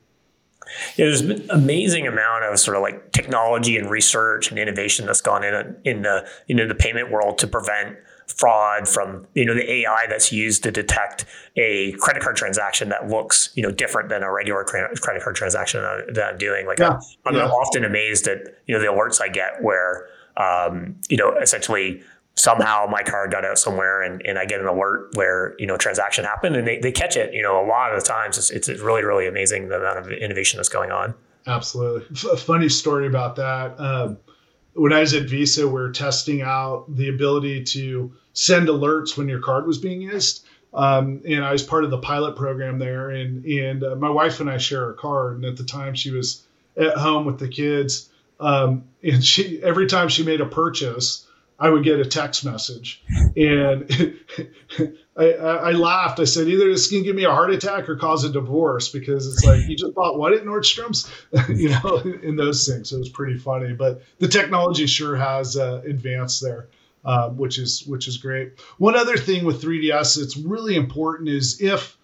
Yeah, 0.95 1.07
there's 1.07 1.21
been 1.21 1.49
amazing 1.49 2.07
amount 2.07 2.45
of 2.45 2.57
sort 2.57 2.77
of 2.77 2.83
like 2.83 3.11
technology 3.11 3.77
and 3.77 3.89
research 3.89 4.49
and 4.49 4.57
innovation 4.57 5.05
that's 5.05 5.21
gone 5.21 5.43
in 5.43 5.75
in 5.83 6.01
the 6.03 6.27
you 6.47 6.55
know 6.55 6.67
the 6.67 6.75
payment 6.75 7.11
world 7.11 7.37
to 7.39 7.47
prevent 7.47 7.97
fraud 8.37 8.87
from 8.87 9.27
you 9.33 9.45
know 9.45 9.53
the 9.53 9.71
AI 9.71 10.05
that's 10.09 10.31
used 10.31 10.63
to 10.63 10.71
detect 10.71 11.25
a 11.55 11.91
credit 11.93 12.23
card 12.23 12.35
transaction 12.35 12.89
that 12.89 13.07
looks 13.07 13.51
you 13.55 13.63
know 13.63 13.71
different 13.71 14.09
than 14.09 14.23
a 14.23 14.31
regular 14.31 14.63
credit 14.63 15.23
card 15.23 15.35
transaction 15.35 15.81
that 15.81 16.31
I'm 16.33 16.37
doing. 16.37 16.65
Like 16.65 16.79
yeah. 16.79 16.93
I'm, 16.93 16.99
I'm 17.25 17.35
yeah. 17.35 17.47
often 17.47 17.83
amazed 17.83 18.27
at 18.27 18.39
you 18.67 18.75
know 18.75 18.81
the 18.81 18.87
alerts 18.87 19.21
I 19.21 19.29
get 19.29 19.61
where 19.61 20.07
um, 20.37 20.95
you 21.09 21.17
know 21.17 21.35
essentially 21.37 22.01
somehow 22.35 22.87
my 22.89 23.03
card 23.03 23.31
got 23.31 23.45
out 23.45 23.59
somewhere 23.59 24.01
and, 24.01 24.25
and 24.25 24.39
I 24.39 24.45
get 24.45 24.59
an 24.59 24.65
alert 24.65 25.15
where, 25.15 25.55
you 25.59 25.67
know, 25.67 25.77
transaction 25.77 26.25
happened 26.25 26.55
and 26.55 26.67
they, 26.67 26.79
they 26.79 26.91
catch 26.91 27.15
it, 27.15 27.31
you 27.31 27.43
know, 27.43 27.63
a 27.63 27.65
lot 27.67 27.93
of 27.93 28.01
the 28.01 28.07
times 28.07 28.37
it's, 28.39 28.67
it's 28.67 28.81
really, 28.81 29.03
really 29.03 29.27
amazing 29.27 29.67
the 29.67 29.77
amount 29.77 29.99
of 29.99 30.11
innovation 30.11 30.57
that's 30.57 30.67
going 30.67 30.91
on. 30.91 31.13
Absolutely. 31.45 32.05
F- 32.11 32.39
funny 32.39 32.69
story 32.69 33.05
about 33.05 33.35
that. 33.35 33.79
Um, 33.79 34.17
when 34.73 34.93
I 34.93 35.01
was 35.01 35.13
at 35.13 35.29
Visa, 35.29 35.67
we 35.67 35.81
are 35.81 35.91
testing 35.91 36.41
out 36.41 36.85
the 36.95 37.09
ability 37.09 37.63
to 37.63 38.11
send 38.33 38.67
alerts 38.67 39.17
when 39.17 39.29
your 39.29 39.39
card 39.39 39.67
was 39.67 39.77
being 39.77 40.01
used. 40.01 40.45
Um, 40.73 41.21
and 41.27 41.43
I 41.43 41.51
was 41.51 41.61
part 41.61 41.83
of 41.83 41.91
the 41.91 41.99
pilot 41.99 42.35
program 42.35 42.79
there. 42.79 43.11
And 43.11 43.45
and 43.45 43.83
uh, 43.83 43.95
my 43.95 44.09
wife 44.09 44.39
and 44.39 44.49
I 44.49 44.57
share 44.57 44.89
a 44.89 44.95
card. 44.95 45.35
And 45.35 45.45
at 45.45 45.57
the 45.57 45.63
time, 45.63 45.93
she 45.93 46.11
was 46.11 46.43
at 46.75 46.97
home 46.97 47.25
with 47.25 47.37
the 47.37 47.47
kids. 47.47 48.09
Um, 48.39 48.83
and 49.03 49.23
she 49.23 49.61
every 49.61 49.85
time 49.87 50.09
she 50.09 50.23
made 50.23 50.41
a 50.41 50.45
purchase, 50.45 51.27
I 51.63 51.69
would 51.69 51.85
get 51.85 51.97
a 51.97 52.03
text 52.03 52.43
message, 52.43 53.01
and 53.37 53.89
I, 55.17 55.31
I, 55.31 55.71
laughed. 55.71 56.19
I 56.19 56.25
said, 56.25 56.49
either 56.49 56.69
this 56.69 56.89
can 56.89 57.03
give 57.03 57.15
me 57.15 57.23
a 57.23 57.31
heart 57.31 57.51
attack 57.51 57.87
or 57.87 57.95
cause 57.95 58.25
a 58.25 58.29
divorce 58.29 58.89
because 58.89 59.25
it's 59.25 59.45
like 59.45 59.65
you 59.69 59.77
just 59.77 59.95
bought 59.95 60.19
what 60.19 60.33
at 60.33 60.43
Nordstrom's, 60.43 61.09
you 61.49 61.69
know, 61.69 61.99
in 62.21 62.35
those 62.35 62.67
things. 62.67 62.89
So 62.89 62.97
it 62.97 62.99
was 62.99 63.07
pretty 63.07 63.37
funny, 63.37 63.71
but 63.71 64.01
the 64.19 64.27
technology 64.27 64.87
sure 64.87 65.15
has 65.15 65.55
uh, 65.55 65.81
advanced 65.85 66.43
there. 66.43 66.67
Uh, 67.05 67.29
which 67.29 67.57
is 67.57 67.85
which 67.85 68.07
is 68.07 68.15
great. 68.15 68.59
One 68.77 68.95
other 68.95 69.17
thing 69.17 69.43
with 69.43 69.61
3DS 69.61 70.19
that's 70.19 70.37
really 70.37 70.77
important 70.77 71.27
is 71.27 71.61
if 71.61 71.97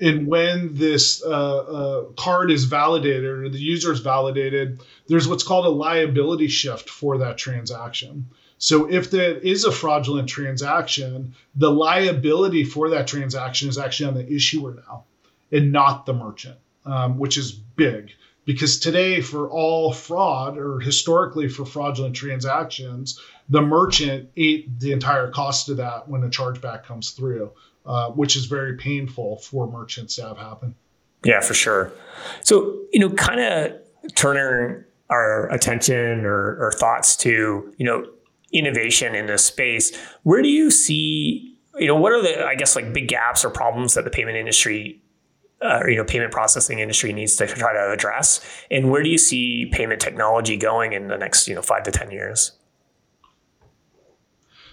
and 0.00 0.28
when 0.28 0.72
this 0.72 1.20
uh, 1.24 1.58
uh, 1.58 2.02
card 2.16 2.52
is 2.52 2.64
validated 2.64 3.24
or 3.24 3.48
the 3.48 3.58
user 3.58 3.92
is 3.92 3.98
validated, 3.98 4.82
there's 5.08 5.26
what's 5.26 5.42
called 5.42 5.66
a 5.66 5.70
liability 5.70 6.46
shift 6.46 6.88
for 6.88 7.18
that 7.18 7.38
transaction. 7.38 8.26
So 8.58 8.90
if 8.90 9.10
there 9.10 9.36
is 9.36 9.64
a 9.64 9.72
fraudulent 9.72 10.28
transaction, 10.28 11.34
the 11.54 11.70
liability 11.70 12.64
for 12.64 12.90
that 12.90 13.06
transaction 13.06 13.68
is 13.68 13.78
actually 13.78 14.08
on 14.08 14.14
the 14.14 14.32
issuer 14.32 14.74
now 14.86 15.04
and 15.52 15.72
not 15.72 16.06
the 16.06 16.14
merchant, 16.14 16.56
um, 16.84 17.18
which 17.18 17.36
is 17.36 17.52
big. 17.52 18.12
Because 18.46 18.78
today, 18.78 19.20
for 19.20 19.50
all 19.50 19.92
fraud 19.92 20.56
or 20.56 20.78
historically 20.78 21.48
for 21.48 21.66
fraudulent 21.66 22.14
transactions, 22.14 23.20
the 23.48 23.60
merchant 23.60 24.30
ate 24.36 24.78
the 24.78 24.92
entire 24.92 25.30
cost 25.30 25.68
of 25.68 25.78
that 25.78 26.08
when 26.08 26.22
a 26.22 26.28
chargeback 26.28 26.84
comes 26.84 27.10
through, 27.10 27.50
uh, 27.84 28.10
which 28.10 28.36
is 28.36 28.46
very 28.46 28.76
painful 28.76 29.38
for 29.38 29.66
merchants 29.66 30.16
to 30.16 30.28
have 30.28 30.38
happen. 30.38 30.76
Yeah, 31.24 31.40
for 31.40 31.54
sure. 31.54 31.92
So, 32.42 32.78
you 32.92 33.00
know, 33.00 33.10
kind 33.10 33.40
of 33.40 34.14
turning 34.14 34.84
our 35.10 35.50
attention 35.50 36.24
or, 36.24 36.56
or 36.60 36.72
thoughts 36.72 37.16
to, 37.16 37.74
you 37.76 37.84
know, 37.84 38.06
innovation 38.52 39.14
in 39.14 39.26
this 39.26 39.44
space. 39.44 39.96
Where 40.22 40.42
do 40.42 40.48
you 40.48 40.70
see, 40.70 41.56
you 41.76 41.86
know, 41.86 41.96
what 41.96 42.12
are 42.12 42.22
the, 42.22 42.44
I 42.44 42.54
guess, 42.54 42.76
like 42.76 42.92
big 42.92 43.08
gaps 43.08 43.44
or 43.44 43.50
problems 43.50 43.94
that 43.94 44.04
the 44.04 44.10
payment 44.10 44.36
industry, 44.36 45.02
uh, 45.62 45.80
or, 45.82 45.90
you 45.90 45.96
know, 45.96 46.04
payment 46.04 46.32
processing 46.32 46.78
industry 46.78 47.12
needs 47.12 47.36
to 47.36 47.46
try 47.46 47.72
to 47.72 47.92
address? 47.92 48.40
And 48.70 48.90
where 48.90 49.02
do 49.02 49.08
you 49.08 49.18
see 49.18 49.66
payment 49.72 50.00
technology 50.00 50.56
going 50.56 50.92
in 50.92 51.08
the 51.08 51.18
next, 51.18 51.48
you 51.48 51.54
know, 51.54 51.62
five 51.62 51.82
to 51.84 51.90
10 51.90 52.10
years? 52.10 52.52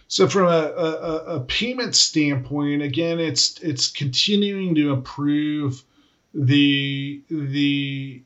So 0.07 0.28
from 0.28 0.45
a, 0.45 0.71
a, 0.78 1.36
a 1.38 1.39
payment 1.39 1.95
standpoint, 1.95 2.84
again, 2.84 3.19
it's 3.19 3.59
it's 3.61 3.89
continuing 3.89 4.76
to 4.76 4.93
improve 4.93 5.84
the 6.36 7.24
the 7.30 8.21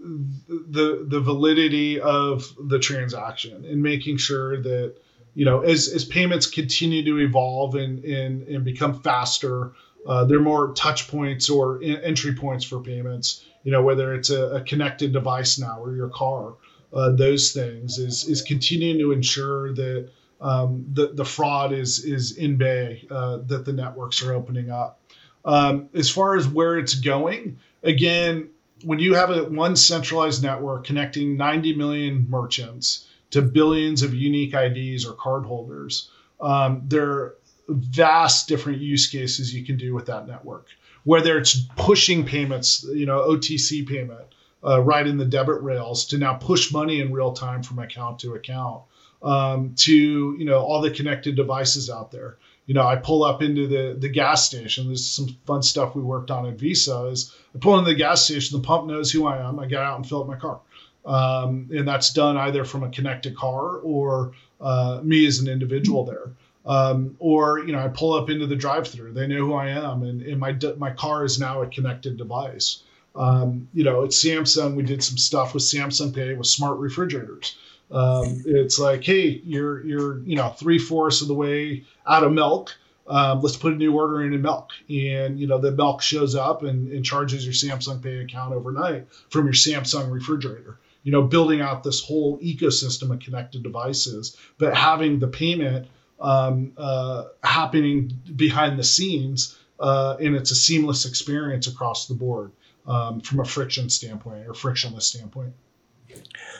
the 0.00 1.04
the 1.06 1.20
validity 1.20 2.00
of 2.00 2.44
the 2.68 2.78
transaction 2.78 3.64
and 3.64 3.82
making 3.82 4.16
sure 4.16 4.60
that 4.62 4.94
you 5.34 5.44
know 5.44 5.60
as 5.60 5.88
as 5.88 6.04
payments 6.04 6.46
continue 6.46 7.04
to 7.04 7.18
evolve 7.18 7.74
and 7.74 8.04
and, 8.04 8.42
and 8.48 8.64
become 8.64 9.00
faster 9.00 9.72
uh, 10.06 10.24
there 10.24 10.38
are 10.38 10.42
more 10.42 10.72
touch 10.72 11.08
points 11.08 11.50
or 11.50 11.82
in, 11.82 11.96
entry 11.96 12.34
points 12.34 12.64
for 12.64 12.80
payments. 12.80 13.44
You 13.64 13.72
know 13.72 13.82
whether 13.82 14.14
it's 14.14 14.30
a, 14.30 14.56
a 14.56 14.60
connected 14.62 15.12
device 15.12 15.58
now 15.58 15.82
or 15.82 15.94
your 15.94 16.08
car 16.08 16.54
uh, 16.92 17.10
those 17.12 17.52
things 17.52 17.98
is 17.98 18.28
is 18.28 18.42
continuing 18.42 18.98
to 18.98 19.12
ensure 19.12 19.74
that 19.74 20.10
um, 20.40 20.86
the 20.92 21.08
the 21.08 21.24
fraud 21.24 21.72
is 21.72 22.04
is 22.04 22.36
in 22.36 22.56
bay 22.56 23.06
uh, 23.10 23.38
that 23.46 23.64
the 23.64 23.72
networks 23.72 24.22
are 24.22 24.32
opening 24.32 24.70
up. 24.70 25.00
Um, 25.44 25.88
as 25.94 26.10
far 26.10 26.36
as 26.36 26.46
where 26.46 26.78
it's 26.78 26.94
going 26.94 27.58
again 27.82 28.50
when 28.84 28.98
you 28.98 29.14
have 29.14 29.30
a 29.30 29.44
one 29.44 29.76
centralized 29.76 30.42
network 30.42 30.84
connecting 30.84 31.36
90 31.36 31.74
million 31.76 32.26
merchants 32.28 33.06
to 33.30 33.42
billions 33.42 34.02
of 34.02 34.14
unique 34.14 34.54
IDs 34.54 35.06
or 35.06 35.12
cardholders, 35.12 36.08
um, 36.40 36.82
there 36.86 37.10
are 37.10 37.34
vast 37.68 38.48
different 38.48 38.80
use 38.80 39.08
cases 39.08 39.54
you 39.54 39.64
can 39.64 39.76
do 39.76 39.94
with 39.94 40.06
that 40.06 40.26
network. 40.26 40.68
Whether 41.04 41.38
it's 41.38 41.62
pushing 41.76 42.24
payments, 42.24 42.84
you 42.84 43.06
know, 43.06 43.20
OCT 43.28 43.86
payment 43.86 44.26
uh, 44.64 44.80
right 44.80 45.06
in 45.06 45.16
the 45.16 45.24
debit 45.24 45.62
rails 45.62 46.06
to 46.06 46.18
now 46.18 46.34
push 46.34 46.72
money 46.72 47.00
in 47.00 47.12
real 47.12 47.32
time 47.32 47.62
from 47.62 47.78
account 47.78 48.20
to 48.20 48.34
account, 48.34 48.82
um, 49.22 49.74
to 49.76 50.36
you 50.38 50.44
know 50.44 50.60
all 50.60 50.80
the 50.80 50.90
connected 50.90 51.36
devices 51.36 51.90
out 51.90 52.10
there 52.10 52.38
you 52.68 52.74
know, 52.74 52.86
I 52.86 52.96
pull 52.96 53.24
up 53.24 53.42
into 53.42 53.66
the 53.66 53.96
the 53.98 54.10
gas 54.10 54.44
station. 54.46 54.86
There's 54.86 55.04
some 55.04 55.28
fun 55.46 55.62
stuff 55.62 55.96
we 55.96 56.02
worked 56.02 56.30
on 56.30 56.46
at 56.46 56.58
Visa. 56.58 57.06
Is 57.06 57.34
I 57.54 57.58
pull 57.58 57.78
into 57.78 57.90
the 57.90 57.96
gas 57.96 58.26
station, 58.26 58.60
the 58.60 58.66
pump 58.66 58.86
knows 58.86 59.10
who 59.10 59.26
I 59.26 59.38
am. 59.38 59.58
I 59.58 59.66
get 59.66 59.82
out 59.82 59.96
and 59.96 60.06
fill 60.06 60.20
up 60.20 60.28
my 60.28 60.36
car, 60.36 60.60
um, 61.06 61.70
and 61.74 61.88
that's 61.88 62.12
done 62.12 62.36
either 62.36 62.64
from 62.64 62.82
a 62.82 62.90
connected 62.90 63.34
car 63.34 63.78
or 63.78 64.32
uh, 64.60 65.00
me 65.02 65.26
as 65.26 65.38
an 65.38 65.48
individual 65.48 66.04
there. 66.04 66.30
Um, 66.66 67.16
or 67.18 67.60
you 67.60 67.72
know, 67.72 67.78
I 67.78 67.88
pull 67.88 68.12
up 68.12 68.28
into 68.28 68.46
the 68.46 68.56
drive-through. 68.56 69.14
They 69.14 69.26
know 69.26 69.46
who 69.46 69.54
I 69.54 69.68
am, 69.68 70.02
and, 70.02 70.20
and 70.20 70.38
my 70.38 70.54
my 70.76 70.90
car 70.90 71.24
is 71.24 71.40
now 71.40 71.62
a 71.62 71.66
connected 71.66 72.18
device. 72.18 72.82
Um, 73.16 73.68
you 73.72 73.82
know, 73.82 74.04
at 74.04 74.10
Samsung, 74.10 74.74
we 74.74 74.82
did 74.82 75.02
some 75.02 75.16
stuff 75.16 75.54
with 75.54 75.62
Samsung 75.62 76.14
Pay 76.14 76.34
with 76.34 76.46
smart 76.46 76.78
refrigerators. 76.78 77.56
Um, 77.90 78.42
it's 78.46 78.78
like, 78.78 79.04
hey, 79.04 79.40
you're 79.44 79.84
you're 79.84 80.18
you 80.20 80.36
know 80.36 80.50
three 80.50 80.78
fourths 80.78 81.22
of 81.22 81.28
the 81.28 81.34
way 81.34 81.84
out 82.06 82.24
of 82.24 82.32
milk. 82.32 82.76
Um, 83.06 83.40
let's 83.40 83.56
put 83.56 83.72
a 83.72 83.76
new 83.76 83.94
order 83.94 84.22
in 84.22 84.34
in 84.34 84.42
milk, 84.42 84.70
and 84.90 85.40
you 85.40 85.46
know 85.46 85.58
the 85.58 85.72
milk 85.72 86.02
shows 86.02 86.34
up 86.34 86.62
and, 86.62 86.92
and 86.92 87.04
charges 87.04 87.44
your 87.44 87.54
Samsung 87.54 88.02
Pay 88.02 88.18
account 88.18 88.52
overnight 88.52 89.06
from 89.30 89.46
your 89.46 89.54
Samsung 89.54 90.10
refrigerator. 90.10 90.78
You 91.04 91.12
know, 91.12 91.22
building 91.22 91.62
out 91.62 91.82
this 91.82 92.04
whole 92.04 92.38
ecosystem 92.40 93.10
of 93.10 93.20
connected 93.20 93.62
devices, 93.62 94.36
but 94.58 94.76
having 94.76 95.18
the 95.18 95.28
payment 95.28 95.88
um, 96.20 96.72
uh, 96.76 97.24
happening 97.42 98.12
behind 98.36 98.78
the 98.78 98.84
scenes, 98.84 99.56
uh, 99.80 100.16
and 100.20 100.36
it's 100.36 100.50
a 100.50 100.54
seamless 100.54 101.06
experience 101.06 101.66
across 101.66 102.08
the 102.08 102.14
board 102.14 102.52
um, 102.86 103.20
from 103.20 103.40
a 103.40 103.44
friction 103.44 103.88
standpoint 103.88 104.46
or 104.46 104.52
frictionless 104.52 105.06
standpoint. 105.06 105.54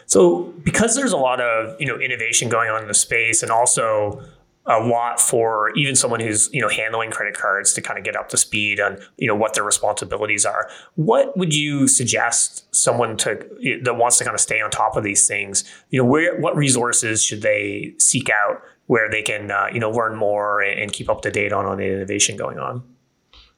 So 0.09 0.55
because 0.65 0.97
there's 0.97 1.13
a 1.13 1.17
lot 1.17 1.41
of 1.41 1.79
you 1.79 1.87
know 1.87 1.99
innovation 1.99 2.49
going 2.49 2.71
on 2.71 2.83
in 2.83 2.89
the 2.89 2.95
space, 2.95 3.43
and 3.43 3.53
also 3.53 4.21
a 4.65 4.81
lot 4.81 5.21
for 5.21 5.71
even 5.77 5.95
someone 5.95 6.21
who's 6.21 6.51
you 6.53 6.61
know 6.63 6.69
handling 6.69 7.11
credit 7.11 7.37
cards 7.37 7.73
to 7.75 7.83
kind 7.83 7.99
of 7.99 8.05
get 8.05 8.17
up 8.17 8.29
to 8.31 8.37
speed 8.37 8.81
on 8.81 8.99
you 9.19 9.29
know 9.29 9.35
what 9.35 9.55
their 9.55 9.65
responsibilities 9.65 10.47
are. 10.47 10.69
What 10.95 11.37
would 11.37 11.55
you 11.55 11.87
suggest 11.87 12.75
someone 12.75 13.19
to 13.19 13.47
that 13.83 13.97
wants 13.97 14.17
to 14.19 14.25
kind 14.25 14.35
of 14.35 14.41
stay 14.41 14.61
on 14.61 14.71
top 14.71 14.97
of 14.97 15.05
these 15.05 15.29
things? 15.29 15.63
You 15.91 16.03
know, 16.03 16.09
where 16.09 16.41
what 16.41 16.57
resources 16.57 17.23
should 17.23 17.43
they 17.43 17.95
seek 17.99 18.31
out 18.31 18.63
where 18.87 19.11
they 19.11 19.21
can 19.21 19.51
uh, 19.51 19.69
you 19.73 19.79
know 19.79 19.91
learn 19.91 20.17
more 20.17 20.63
and 20.63 20.91
keep 20.91 21.11
up 21.11 21.21
to 21.23 21.31
date 21.31 21.53
on 21.53 21.67
on 21.67 21.77
the 21.77 21.85
innovation 21.85 22.39
going 22.39 22.59
on? 22.59 22.83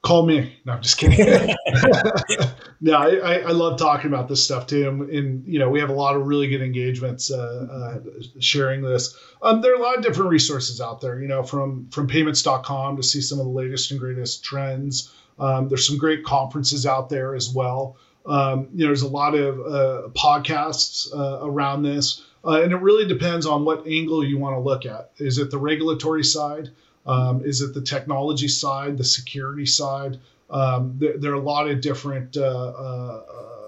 Call 0.02 0.24
me. 0.24 0.58
No, 0.64 0.72
I'm 0.72 0.82
just 0.82 0.96
kidding. 0.96 1.18
no, 2.80 2.94
I, 2.94 3.40
I, 3.40 3.50
love 3.50 3.78
talking 3.78 4.06
about 4.06 4.28
this 4.28 4.42
stuff 4.42 4.66
too. 4.66 4.88
And, 4.88 5.10
and, 5.10 5.46
you 5.46 5.58
know, 5.58 5.68
we 5.68 5.78
have 5.80 5.90
a 5.90 5.94
lot 5.94 6.16
of 6.16 6.26
really 6.26 6.48
good 6.48 6.62
engagements 6.62 7.30
uh, 7.30 7.66
uh, 7.70 8.10
sharing 8.38 8.80
this. 8.80 9.14
Um, 9.42 9.60
there 9.60 9.72
are 9.72 9.76
a 9.76 9.82
lot 9.82 9.98
of 9.98 10.02
different 10.02 10.30
resources 10.30 10.80
out 10.80 11.02
there, 11.02 11.20
you 11.20 11.28
know, 11.28 11.42
from, 11.42 11.90
from 11.90 12.08
PYMNTS.com 12.08 12.96
to 12.96 13.02
see 13.02 13.20
some 13.20 13.40
of 13.40 13.44
the 13.44 13.52
latest 13.52 13.90
and 13.90 14.00
greatest 14.00 14.42
trends. 14.42 15.12
Um, 15.38 15.68
there's 15.68 15.86
some 15.86 15.98
great 15.98 16.24
conferences 16.24 16.86
out 16.86 17.10
there 17.10 17.34
as 17.34 17.50
well. 17.50 17.98
Um, 18.24 18.68
you 18.72 18.84
know, 18.84 18.86
there's 18.86 19.02
a 19.02 19.08
lot 19.08 19.34
of 19.34 19.60
uh, 19.60 20.08
podcasts 20.12 21.14
uh, 21.14 21.46
around 21.46 21.82
this. 21.82 22.24
Uh, 22.42 22.62
and 22.62 22.72
it 22.72 22.76
really 22.76 23.06
depends 23.06 23.44
on 23.44 23.66
what 23.66 23.86
angle 23.86 24.24
you 24.24 24.38
want 24.38 24.56
to 24.56 24.60
look 24.60 24.86
at. 24.86 25.10
Is 25.18 25.36
it 25.36 25.50
the 25.50 25.58
regulatory 25.58 26.24
side? 26.24 26.70
Um, 27.06 27.42
is 27.44 27.60
it 27.62 27.74
the 27.74 27.80
technology 27.80 28.48
side, 28.48 28.98
the 28.98 29.04
security 29.04 29.66
side? 29.66 30.18
Um, 30.50 30.94
there, 30.98 31.16
there, 31.16 31.32
are 31.32 31.36
a 31.36 31.40
lot 31.40 31.68
of 31.68 31.80
different 31.80 32.36
uh, 32.36 32.42
uh, 32.42 33.22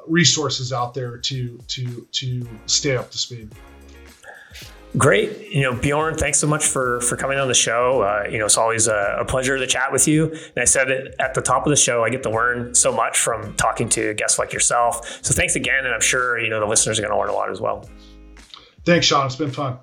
resources 0.07 0.73
out 0.73 0.95
there 0.95 1.17
to 1.17 1.59
to 1.69 2.07
to 2.13 2.49
stay 2.67 2.97
up 2.97 3.11
to 3.13 3.19
speed. 3.19 3.51
Great, 4.99 5.49
you 5.51 5.63
know 5.63 5.75
Bjorn, 5.75 6.17
thanks 6.17 6.39
so 6.39 6.47
much 6.47 6.67
for 6.67 7.01
for 7.01 7.17
coming 7.17 7.39
on 7.39 7.49
the 7.49 7.55
show. 7.55 8.03
Uh, 8.03 8.29
you 8.29 8.39
know 8.39 8.45
it's 8.45 8.59
always 8.59 8.89
a, 8.89 9.17
a, 9.21 9.25
pleasure 9.25 9.57
to 9.57 9.67
chat 9.67 9.91
with 9.91 10.07
you. 10.07 10.27
And 10.27 10.59
I 10.59 10.65
said 10.65 10.91
it 10.91 11.15
at 11.19 11.33
the 11.35 11.41
top 11.41 11.65
of 11.65 11.71
the 11.71 11.77
show, 11.77 12.05
I 12.05 12.11
get 12.11 12.23
to 12.25 12.31
learn 12.31 12.75
so 12.75 12.93
much 12.93 13.19
from 13.19 13.55
talking 13.55 13.89
to 13.91 14.13
guests 14.15 14.39
like 14.39 14.53
yourself. 14.53 15.25
So 15.25 15.33
thanks 15.33 15.57
again, 15.57 15.87
and 15.87 15.95
I'm 15.95 16.03
sure 16.03 16.39
you 16.39 16.51
know 16.51 16.61
the 16.61 16.67
listeners 16.67 16.99
are 16.99 17.03
going 17.03 17.13
to 17.13 17.19
learn 17.19 17.31
a 17.31 17.33
lot 17.33 17.51
as 17.51 17.61
well. 17.61 17.89
Thanks, 18.85 19.07
Sean. 19.07 19.27
It's 19.27 19.37
been 19.37 19.53
fun. 19.53 19.79